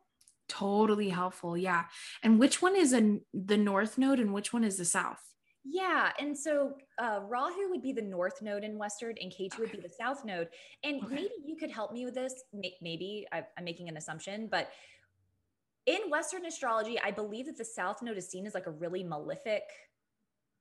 totally 0.50 1.10
helpful 1.10 1.58
yeah 1.58 1.84
and 2.24 2.40
which 2.40 2.62
one 2.62 2.74
is 2.74 2.94
a, 2.94 3.18
the 3.34 3.58
north 3.58 3.98
node 3.98 4.18
and 4.18 4.34
which 4.34 4.54
one 4.54 4.64
is 4.64 4.78
the 4.78 4.86
south 4.86 5.27
yeah. 5.70 6.12
And 6.20 6.38
so 6.38 6.74
uh, 7.00 7.20
Rahu 7.28 7.70
would 7.70 7.82
be 7.82 7.92
the 7.92 8.02
north 8.02 8.42
node 8.42 8.64
in 8.64 8.78
Western 8.78 9.16
and 9.22 9.32
Ketu 9.32 9.60
would 9.60 9.72
be 9.72 9.80
the 9.80 9.90
south 9.90 10.24
node. 10.24 10.50
And 10.84 11.04
okay. 11.04 11.16
maybe 11.16 11.34
you 11.46 11.56
could 11.58 11.72
help 11.72 11.92
me 11.92 12.06
with 12.06 12.16
this. 12.16 12.34
Maybe 12.82 13.26
I'm 13.32 13.64
making 13.64 13.90
an 13.90 13.98
assumption, 13.98 14.48
but 14.50 14.70
in 15.86 16.10
Western 16.10 16.46
astrology, 16.46 17.00
I 17.00 17.12
believe 17.12 17.46
that 17.46 17.58
the 17.58 17.66
south 17.66 18.02
node 18.02 18.18
is 18.18 18.30
seen 18.30 18.46
as 18.46 18.54
like 18.54 18.68
a 18.68 18.72
really 18.72 19.04
malefic 19.04 19.64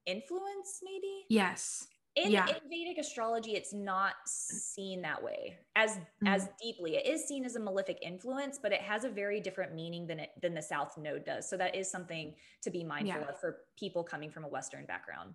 influence, 0.07 0.81
maybe? 0.83 1.25
Yes 1.29 1.89
in, 2.17 2.31
yeah. 2.31 2.47
in 2.49 2.57
Vedic 2.69 2.99
astrology, 2.99 3.53
it's 3.53 3.75
not 3.75 4.15
seen 4.27 5.03
that 5.03 5.23
way 5.23 5.59
as 5.77 5.93
mm-hmm. 5.93 6.29
as 6.29 6.49
deeply. 6.61 6.97
It 6.97 7.07
is 7.07 7.29
seen 7.29 7.45
as 7.45 7.57
a 7.57 7.61
malefic 7.61 7.99
influence, 8.03 8.59
but 8.61 8.73
it 8.73 8.81
has 8.81 9.05
a 9.05 9.11
very 9.11 9.39
different 9.41 9.75
meaning 9.75 10.07
than 10.07 10.21
it 10.21 10.31
than 10.41 10.55
the 10.55 10.63
South 10.63 10.97
Node 10.97 11.25
does. 11.25 11.49
So 11.49 11.57
that 11.59 11.75
is 11.75 11.91
something 11.91 12.35
to 12.63 12.71
be 12.71 12.83
mindful 12.83 13.21
yeah. 13.21 13.29
of 13.29 13.39
for 13.39 13.59
people 13.79 14.03
coming 14.03 14.31
from 14.31 14.45
a 14.45 14.49
Western 14.49 14.87
background. 14.87 15.35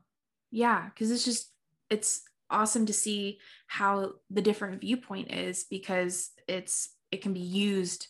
Yeah, 0.49 0.89
because 0.89 1.11
it's 1.11 1.23
just 1.23 1.51
it's 1.91 2.23
awesome 2.49 2.87
to 2.87 2.93
see 2.93 3.39
how 3.67 4.13
the 4.29 4.41
different 4.41 4.81
viewpoint 4.81 5.31
is 5.31 5.65
because 5.69 6.31
it's 6.47 6.89
it 7.11 7.21
can 7.21 7.33
be 7.33 7.39
used 7.41 8.07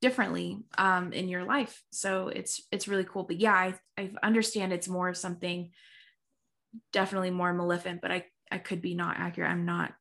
differently 0.00 0.58
um, 0.78 1.12
in 1.12 1.28
your 1.28 1.44
life. 1.44 1.82
So 1.90 2.28
it's 2.28 2.62
it's 2.70 2.86
really 2.86 3.04
cool. 3.04 3.24
But 3.24 3.40
yeah, 3.40 3.54
I 3.54 3.74
I 3.98 4.10
understand 4.22 4.72
it's 4.72 4.88
more 4.88 5.08
of 5.08 5.16
something 5.16 5.70
definitely 6.92 7.30
more 7.30 7.52
maleficent, 7.52 8.00
but 8.00 8.10
I 8.10 8.24
I 8.50 8.58
could 8.58 8.82
be 8.82 8.94
not 8.94 9.18
accurate. 9.18 9.50
I'm 9.50 9.64
not. 9.64 9.92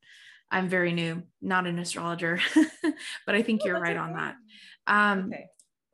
I'm 0.52 0.68
very 0.68 0.92
new, 0.92 1.24
not 1.42 1.66
an 1.66 1.80
astrologer, 1.80 2.40
but 3.26 3.36
I 3.36 3.42
think 3.42 3.64
you're 3.64 3.80
right 3.80 3.96
on 3.96 4.14
that. 4.14 4.36
Um, 4.86 5.28
okay. 5.28 5.46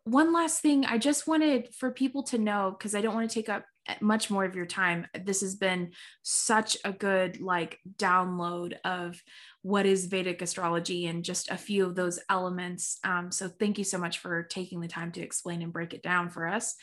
One 0.05 0.33
last 0.33 0.61
thing, 0.61 0.85
I 0.85 0.97
just 0.97 1.27
wanted 1.27 1.75
for 1.75 1.91
people 1.91 2.23
to 2.23 2.39
know 2.39 2.75
because 2.75 2.95
I 2.95 3.01
don't 3.01 3.13
want 3.13 3.29
to 3.29 3.33
take 3.33 3.49
up 3.49 3.65
much 4.01 4.29
more 4.29 4.45
of 4.45 4.55
your 4.55 4.65
time. 4.65 5.05
This 5.23 5.41
has 5.41 5.55
been 5.55 5.91
such 6.23 6.77
a 6.83 6.91
good 6.91 7.39
like 7.39 7.79
download 7.97 8.75
of 8.83 9.21
what 9.61 9.85
is 9.85 10.05
Vedic 10.05 10.41
astrology 10.41 11.07
and 11.07 11.23
just 11.23 11.49
a 11.49 11.57
few 11.57 11.85
of 11.85 11.95
those 11.95 12.19
elements. 12.29 12.99
Um, 13.03 13.31
so 13.31 13.47
thank 13.47 13.77
you 13.77 13.83
so 13.83 13.97
much 13.97 14.19
for 14.19 14.43
taking 14.43 14.79
the 14.79 14.87
time 14.87 15.11
to 15.13 15.21
explain 15.21 15.61
and 15.61 15.73
break 15.73 15.93
it 15.93 16.03
down 16.03 16.29
for 16.29 16.47
us. 16.47 16.75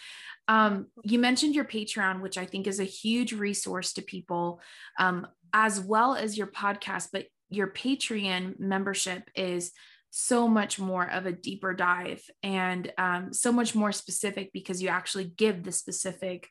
Um, 0.49 0.89
you 1.03 1.19
mentioned 1.19 1.55
your 1.55 1.65
Patreon, 1.65 2.21
which 2.21 2.37
I 2.37 2.45
think 2.45 2.67
is 2.67 2.81
a 2.81 2.85
huge 2.85 3.33
resource 3.33 3.93
to 3.95 4.03
people, 4.03 4.61
um, 4.99 5.27
as 5.53 5.81
well 5.81 6.15
as 6.15 6.37
your 6.37 6.49
podcast, 6.49 7.09
but 7.13 7.27
your 7.51 7.69
Patreon 7.69 8.59
membership 8.59 9.31
is 9.35 9.73
so 10.11 10.47
much 10.47 10.79
more 10.79 11.11
of 11.11 11.27
a 11.27 11.33
deeper 11.33 11.75
dive 11.75 12.23
and 12.43 12.93
um, 12.99 13.33
so 13.33 13.51
much 13.51 13.75
more 13.75 13.91
specific 13.91 14.53
because 14.53 14.81
you 14.81 14.89
actually 14.89 15.25
give 15.25 15.65
the 15.65 15.73
specific 15.73 16.49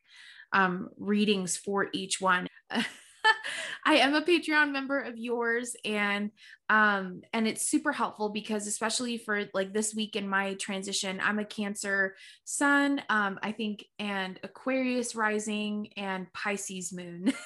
um, 0.51 0.89
readings 0.97 1.55
for 1.55 1.87
each 1.93 2.19
one. 2.19 2.47
I 3.85 3.95
am 3.95 4.15
a 4.15 4.21
Patreon 4.21 4.71
member 4.71 4.99
of 4.99 5.17
yours 5.17 5.75
and 5.85 6.31
um 6.69 7.21
and 7.33 7.47
it's 7.47 7.67
super 7.67 7.91
helpful 7.91 8.29
because 8.29 8.67
especially 8.67 9.17
for 9.17 9.45
like 9.53 9.73
this 9.73 9.93
week 9.93 10.15
in 10.15 10.27
my 10.27 10.53
transition 10.55 11.19
I'm 11.21 11.39
a 11.39 11.45
Cancer 11.45 12.15
sun 12.45 13.01
um 13.09 13.39
I 13.41 13.51
think 13.51 13.85
and 13.99 14.39
Aquarius 14.43 15.15
rising 15.15 15.89
and 15.97 16.31
Pisces 16.33 16.93
moon. 16.93 17.33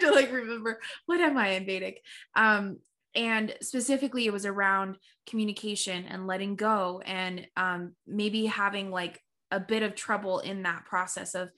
To 0.00 0.12
like 0.12 0.30
remember 0.30 0.78
what 1.06 1.20
am 1.20 1.36
I 1.36 1.48
in 1.50 1.66
Vedic? 1.66 2.02
Um 2.36 2.78
and 3.14 3.54
specifically 3.62 4.26
it 4.26 4.32
was 4.32 4.46
around 4.46 4.96
communication 5.26 6.04
and 6.04 6.26
letting 6.26 6.54
go 6.54 7.02
and 7.04 7.46
um 7.56 7.94
maybe 8.06 8.46
having 8.46 8.90
like 8.90 9.20
a 9.50 9.60
bit 9.60 9.82
of 9.82 9.94
trouble 9.94 10.40
in 10.40 10.62
that 10.62 10.84
process 10.84 11.34
of 11.34 11.48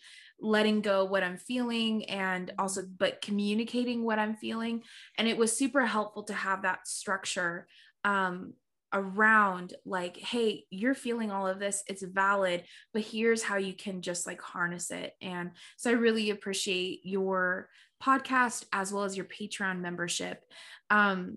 letting 0.41 0.81
go 0.81 1.05
what 1.05 1.23
I'm 1.23 1.37
feeling 1.37 2.05
and 2.07 2.53
also 2.59 2.83
but 2.99 3.21
communicating 3.21 4.05
what 4.05 4.19
I'm 4.19 4.37
feeling. 4.37 4.83
And 5.19 5.29
it 5.29 5.37
was 5.37 5.57
super 5.57 5.85
helpful 5.87 6.25
to 6.25 6.35
have 6.35 6.63
that 6.63 6.87
structure 6.87 7.67
um 8.05 8.55
around 8.93 9.75
like 9.85 10.17
hey 10.17 10.65
you're 10.71 10.95
feeling 10.95 11.31
all 11.31 11.47
of 11.47 11.59
this. 11.59 11.83
It's 11.87 12.03
valid 12.03 12.65
but 12.93 13.03
here's 13.03 13.43
how 13.43 13.57
you 13.57 13.75
can 13.75 14.03
just 14.03 14.27
like 14.27 14.41
harness 14.41 14.91
it. 14.91 15.15
And 15.21 15.53
so 15.77 15.91
I 15.91 15.95
really 15.95 16.31
appreciate 16.31 17.01
your 17.05 17.69
podcast 18.03 18.65
as 18.73 18.93
well 18.93 19.05
as 19.05 19.17
your 19.17 19.27
Patreon 19.27 19.81
membership. 19.81 20.43
Um 20.89 21.37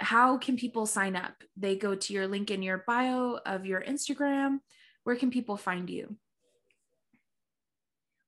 how 0.00 0.38
can 0.38 0.56
people 0.56 0.86
sign 0.86 1.16
up? 1.16 1.34
They 1.56 1.74
go 1.74 1.96
to 1.96 2.12
your 2.12 2.28
link 2.28 2.52
in 2.52 2.62
your 2.62 2.84
bio 2.86 3.40
of 3.44 3.66
your 3.66 3.82
Instagram. 3.82 4.58
Where 5.02 5.16
can 5.16 5.32
people 5.32 5.56
find 5.56 5.90
you 5.90 6.16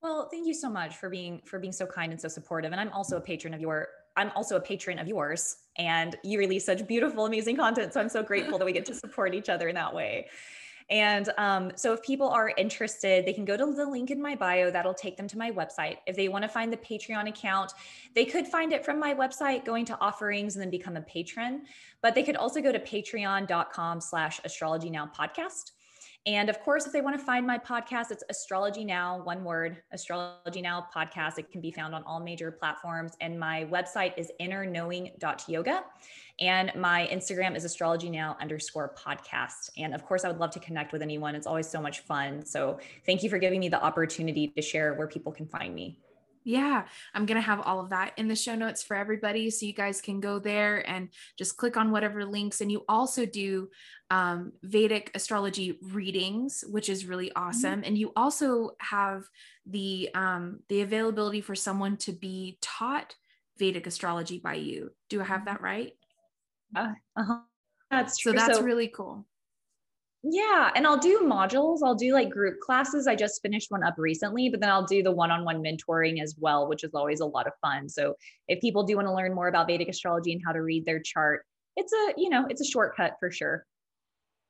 well, 0.02 0.28
thank 0.30 0.46
you 0.46 0.54
so 0.54 0.70
much 0.70 0.96
for 0.96 1.10
being 1.10 1.42
for 1.44 1.58
being 1.58 1.72
so 1.72 1.86
kind 1.86 2.12
and 2.12 2.20
so 2.20 2.28
supportive. 2.28 2.72
And 2.72 2.80
I'm 2.80 2.92
also 2.92 3.16
a 3.16 3.20
patron 3.20 3.54
of 3.54 3.60
your 3.60 3.88
I'm 4.16 4.30
also 4.34 4.56
a 4.56 4.60
patron 4.60 4.98
of 4.98 5.06
yours 5.06 5.56
and 5.76 6.16
you 6.24 6.38
release 6.38 6.66
such 6.66 6.86
beautiful 6.86 7.26
amazing 7.26 7.56
content 7.56 7.92
so 7.92 8.00
I'm 8.00 8.08
so 8.08 8.22
grateful 8.22 8.58
that 8.58 8.64
we 8.64 8.72
get 8.72 8.84
to 8.86 8.94
support 8.94 9.34
each 9.34 9.48
other 9.48 9.68
in 9.68 9.74
that 9.76 9.94
way. 9.94 10.28
And 10.90 11.30
um, 11.38 11.70
so, 11.76 11.92
if 11.92 12.02
people 12.02 12.28
are 12.28 12.52
interested, 12.56 13.24
they 13.24 13.32
can 13.32 13.44
go 13.44 13.56
to 13.56 13.72
the 13.72 13.86
link 13.86 14.10
in 14.10 14.20
my 14.20 14.34
bio. 14.34 14.72
That'll 14.72 14.92
take 14.92 15.16
them 15.16 15.28
to 15.28 15.38
my 15.38 15.52
website. 15.52 15.98
If 16.06 16.16
they 16.16 16.26
want 16.26 16.42
to 16.42 16.48
find 16.48 16.72
the 16.72 16.76
Patreon 16.76 17.28
account, 17.28 17.72
they 18.16 18.24
could 18.24 18.46
find 18.46 18.72
it 18.72 18.84
from 18.84 18.98
my 18.98 19.14
website, 19.14 19.64
going 19.64 19.84
to 19.84 19.98
offerings 20.00 20.56
and 20.56 20.62
then 20.62 20.70
become 20.70 20.96
a 20.96 21.02
patron. 21.02 21.62
But 22.02 22.16
they 22.16 22.24
could 22.24 22.34
also 22.34 22.60
go 22.60 22.72
to 22.72 22.80
patreon.com 22.80 24.00
slash 24.00 24.40
astrology 24.44 24.90
now 24.90 25.08
podcast. 25.16 25.70
And 26.26 26.50
of 26.50 26.60
course, 26.60 26.86
if 26.86 26.92
they 26.92 27.00
want 27.00 27.18
to 27.18 27.24
find 27.24 27.46
my 27.46 27.56
podcast, 27.56 28.10
it's 28.10 28.22
Astrology 28.28 28.84
Now, 28.84 29.22
one 29.22 29.42
word, 29.42 29.82
Astrology 29.90 30.60
Now 30.60 30.86
podcast. 30.94 31.38
It 31.38 31.50
can 31.50 31.62
be 31.62 31.70
found 31.70 31.94
on 31.94 32.02
all 32.04 32.20
major 32.20 32.50
platforms. 32.50 33.12
And 33.22 33.40
my 33.40 33.66
website 33.70 34.12
is 34.18 34.30
innerknowing.yoga. 34.38 35.82
And 36.38 36.72
my 36.76 37.08
Instagram 37.10 37.56
is 37.56 37.64
astrology 37.64 38.10
now 38.10 38.36
underscore 38.40 38.94
podcast. 38.98 39.70
And 39.78 39.94
of 39.94 40.04
course, 40.04 40.24
I 40.24 40.28
would 40.28 40.38
love 40.38 40.50
to 40.52 40.60
connect 40.60 40.92
with 40.92 41.00
anyone. 41.00 41.34
It's 41.34 41.46
always 41.46 41.68
so 41.68 41.80
much 41.80 42.00
fun. 42.00 42.44
So 42.44 42.78
thank 43.06 43.22
you 43.22 43.30
for 43.30 43.38
giving 43.38 43.60
me 43.60 43.68
the 43.68 43.82
opportunity 43.82 44.48
to 44.48 44.62
share 44.62 44.94
where 44.94 45.06
people 45.06 45.32
can 45.32 45.46
find 45.46 45.74
me. 45.74 45.98
Yeah, 46.42 46.84
I'm 47.12 47.26
going 47.26 47.36
to 47.36 47.42
have 47.42 47.60
all 47.60 47.80
of 47.80 47.90
that 47.90 48.14
in 48.16 48.26
the 48.26 48.34
show 48.34 48.54
notes 48.54 48.82
for 48.82 48.96
everybody. 48.96 49.50
So 49.50 49.66
you 49.66 49.74
guys 49.74 50.00
can 50.00 50.20
go 50.20 50.38
there 50.38 50.88
and 50.88 51.10
just 51.36 51.56
click 51.56 51.76
on 51.76 51.90
whatever 51.90 52.24
links. 52.24 52.60
And 52.60 52.72
you 52.72 52.84
also 52.88 53.26
do 53.26 53.68
um, 54.10 54.52
Vedic 54.62 55.10
astrology 55.14 55.78
readings, 55.82 56.64
which 56.66 56.88
is 56.88 57.06
really 57.06 57.28
mm-hmm. 57.28 57.48
awesome. 57.48 57.80
Mm-hmm. 57.80 57.84
And 57.84 57.98
you 57.98 58.12
also 58.16 58.70
have 58.78 59.24
the 59.66 60.08
um, 60.14 60.60
the 60.68 60.80
availability 60.80 61.42
for 61.42 61.54
someone 61.54 61.96
to 61.98 62.12
be 62.12 62.58
taught 62.62 63.14
Vedic 63.58 63.86
astrology 63.86 64.38
by 64.38 64.54
you. 64.54 64.90
Do 65.10 65.20
I 65.20 65.24
have 65.24 65.44
that 65.44 65.60
right? 65.60 65.92
Uh, 66.74 66.92
uh-huh. 67.16 67.40
That's 67.90 68.16
true. 68.16 68.32
So 68.32 68.38
that's 68.38 68.58
so, 68.58 68.64
really 68.64 68.88
cool. 68.88 69.26
Yeah. 70.22 70.70
And 70.74 70.86
I'll 70.86 70.98
do 70.98 71.20
modules. 71.24 71.78
I'll 71.82 71.94
do 71.94 72.12
like 72.12 72.30
group 72.30 72.60
classes. 72.60 73.06
I 73.06 73.14
just 73.14 73.40
finished 73.40 73.70
one 73.70 73.82
up 73.82 73.94
recently, 73.96 74.50
but 74.50 74.60
then 74.60 74.68
I'll 74.68 74.84
do 74.84 75.02
the 75.02 75.12
one 75.12 75.30
on 75.30 75.44
one 75.44 75.62
mentoring 75.62 76.22
as 76.22 76.36
well, 76.38 76.68
which 76.68 76.84
is 76.84 76.94
always 76.94 77.20
a 77.20 77.26
lot 77.26 77.46
of 77.46 77.54
fun. 77.62 77.88
So 77.88 78.14
if 78.46 78.60
people 78.60 78.84
do 78.84 78.96
want 78.96 79.08
to 79.08 79.14
learn 79.14 79.34
more 79.34 79.48
about 79.48 79.66
Vedic 79.66 79.88
astrology 79.88 80.32
and 80.32 80.42
how 80.44 80.52
to 80.52 80.60
read 80.60 80.84
their 80.84 81.00
chart, 81.00 81.44
it's 81.76 81.92
a, 81.92 82.20
you 82.20 82.28
know, 82.28 82.46
it's 82.50 82.60
a 82.60 82.66
shortcut 82.66 83.16
for 83.18 83.30
sure. 83.30 83.64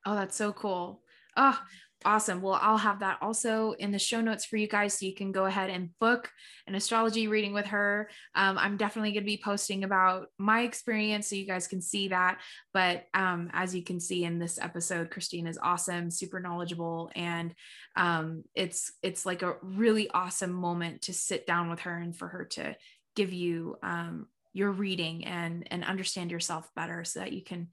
Oh, 0.04 0.16
that's 0.16 0.34
so 0.34 0.52
cool. 0.52 1.02
Oh, 1.36 1.58
Awesome. 2.02 2.40
Well, 2.40 2.58
I'll 2.62 2.78
have 2.78 3.00
that 3.00 3.18
also 3.20 3.72
in 3.72 3.90
the 3.90 3.98
show 3.98 4.22
notes 4.22 4.46
for 4.46 4.56
you 4.56 4.66
guys 4.66 4.94
so 4.94 5.04
you 5.04 5.14
can 5.14 5.32
go 5.32 5.44
ahead 5.44 5.68
and 5.68 5.90
book 5.98 6.32
an 6.66 6.74
astrology 6.74 7.28
reading 7.28 7.52
with 7.52 7.66
her. 7.66 8.08
Um, 8.34 8.56
I'm 8.56 8.78
definitely 8.78 9.12
going 9.12 9.24
to 9.24 9.26
be 9.26 9.42
posting 9.42 9.84
about 9.84 10.28
my 10.38 10.62
experience 10.62 11.28
so 11.28 11.36
you 11.36 11.46
guys 11.46 11.68
can 11.68 11.82
see 11.82 12.08
that. 12.08 12.38
But 12.72 13.04
um, 13.12 13.50
as 13.52 13.74
you 13.74 13.82
can 13.82 14.00
see 14.00 14.24
in 14.24 14.38
this 14.38 14.58
episode, 14.58 15.10
Christine 15.10 15.46
is 15.46 15.58
awesome, 15.62 16.10
super 16.10 16.40
knowledgeable, 16.40 17.10
and 17.14 17.54
um, 17.96 18.44
it's 18.54 18.92
it's 19.02 19.26
like 19.26 19.42
a 19.42 19.56
really 19.60 20.08
awesome 20.08 20.52
moment 20.52 21.02
to 21.02 21.12
sit 21.12 21.46
down 21.46 21.68
with 21.68 21.80
her 21.80 21.98
and 21.98 22.16
for 22.16 22.28
her 22.28 22.46
to 22.52 22.76
give 23.14 23.30
you 23.30 23.76
um, 23.82 24.26
your 24.54 24.70
reading 24.70 25.26
and 25.26 25.68
and 25.70 25.84
understand 25.84 26.30
yourself 26.30 26.70
better 26.74 27.04
so 27.04 27.20
that 27.20 27.32
you 27.32 27.42
can 27.42 27.68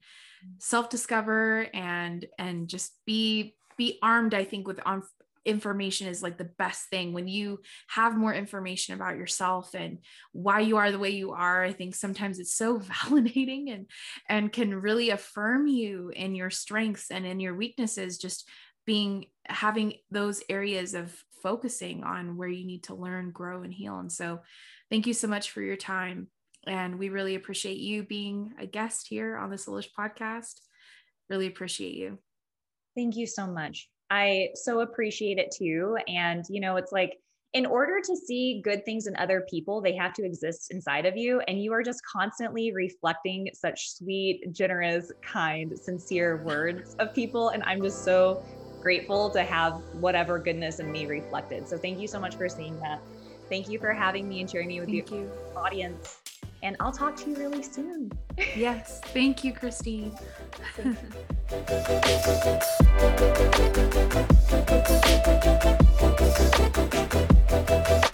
self 0.58 0.90
discover 0.90 1.66
and 1.72 2.26
and 2.38 2.68
just 2.68 2.92
be 3.06 3.54
be 3.78 3.98
armed 4.02 4.34
i 4.34 4.44
think 4.44 4.66
with 4.66 4.80
on 4.84 5.02
information 5.48 6.06
is 6.06 6.22
like 6.22 6.36
the 6.36 6.44
best 6.44 6.88
thing. 6.90 7.12
When 7.12 7.26
you 7.26 7.60
have 7.88 8.16
more 8.16 8.34
information 8.34 8.94
about 8.94 9.16
yourself 9.16 9.74
and 9.74 9.98
why 10.32 10.60
you 10.60 10.76
are 10.76 10.92
the 10.92 10.98
way 10.98 11.10
you 11.10 11.32
are 11.32 11.64
i 11.64 11.72
think 11.72 11.94
sometimes 11.94 12.38
it's 12.38 12.54
so 12.54 12.78
validating 12.78 13.72
and 13.72 13.86
and 14.28 14.52
can 14.52 14.74
really 14.74 15.10
affirm 15.10 15.66
you 15.66 16.12
in 16.14 16.34
your 16.34 16.50
strengths 16.50 17.10
and 17.10 17.26
in 17.26 17.40
your 17.40 17.54
weaknesses 17.54 18.18
just 18.18 18.48
being 18.86 19.26
having 19.46 19.94
those 20.10 20.42
areas 20.48 20.94
of 20.94 21.12
focusing 21.42 22.04
on 22.04 22.36
where 22.36 22.48
you 22.48 22.66
need 22.66 22.82
to 22.82 22.94
learn 22.94 23.30
grow 23.30 23.62
and 23.62 23.72
heal. 23.72 23.98
And 23.98 24.10
so 24.10 24.40
thank 24.90 25.06
you 25.06 25.14
so 25.14 25.28
much 25.28 25.50
for 25.50 25.62
your 25.62 25.76
time 25.76 26.28
and 26.66 26.98
we 26.98 27.08
really 27.08 27.34
appreciate 27.34 27.78
you 27.78 28.02
being 28.02 28.54
a 28.58 28.66
guest 28.66 29.06
here 29.08 29.36
on 29.36 29.50
the 29.50 29.56
Soulish 29.56 29.88
podcast. 29.96 30.54
Really 31.30 31.46
appreciate 31.46 31.94
you 31.94 32.18
Thank 32.98 33.14
you 33.14 33.28
so 33.28 33.46
much. 33.46 33.88
I 34.10 34.48
so 34.54 34.80
appreciate 34.80 35.38
it 35.38 35.54
too. 35.56 35.96
And, 36.08 36.44
you 36.50 36.60
know, 36.60 36.74
it's 36.74 36.90
like, 36.90 37.16
in 37.52 37.64
order 37.64 38.00
to 38.04 38.16
see 38.16 38.60
good 38.64 38.84
things 38.84 39.06
in 39.06 39.14
other 39.14 39.46
people, 39.48 39.80
they 39.80 39.94
have 39.94 40.12
to 40.14 40.24
exist 40.24 40.72
inside 40.72 41.06
of 41.06 41.16
you. 41.16 41.40
And 41.46 41.62
you 41.62 41.72
are 41.72 41.82
just 41.84 42.00
constantly 42.12 42.72
reflecting 42.74 43.50
such 43.54 43.94
sweet, 43.94 44.52
generous, 44.52 45.12
kind, 45.22 45.72
sincere 45.78 46.42
words 46.44 46.96
of 46.98 47.14
people. 47.14 47.50
And 47.50 47.62
I'm 47.62 47.80
just 47.80 48.04
so 48.04 48.42
grateful 48.82 49.30
to 49.30 49.44
have 49.44 49.74
whatever 50.00 50.40
goodness 50.40 50.80
in 50.80 50.90
me 50.90 51.06
reflected. 51.06 51.68
So 51.68 51.78
thank 51.78 52.00
you 52.00 52.08
so 52.08 52.18
much 52.18 52.34
for 52.34 52.48
seeing 52.48 52.80
that. 52.80 52.98
Thank 53.48 53.68
you 53.68 53.78
for 53.78 53.92
having 53.92 54.28
me 54.28 54.40
and 54.40 54.50
sharing 54.50 54.66
me 54.66 54.80
with 54.80 54.90
thank 54.90 55.12
you. 55.12 55.30
audience 55.56 56.17
and 56.62 56.76
I'll 56.80 56.92
talk 56.92 57.16
to 57.18 57.30
you 57.30 57.36
really 57.36 57.62
soon. 57.62 58.10
Yes. 58.56 59.00
Thank 59.06 59.44
you, 59.44 59.52
Christine. 59.52 60.12
Thank 60.76 60.98
you. 68.02 68.07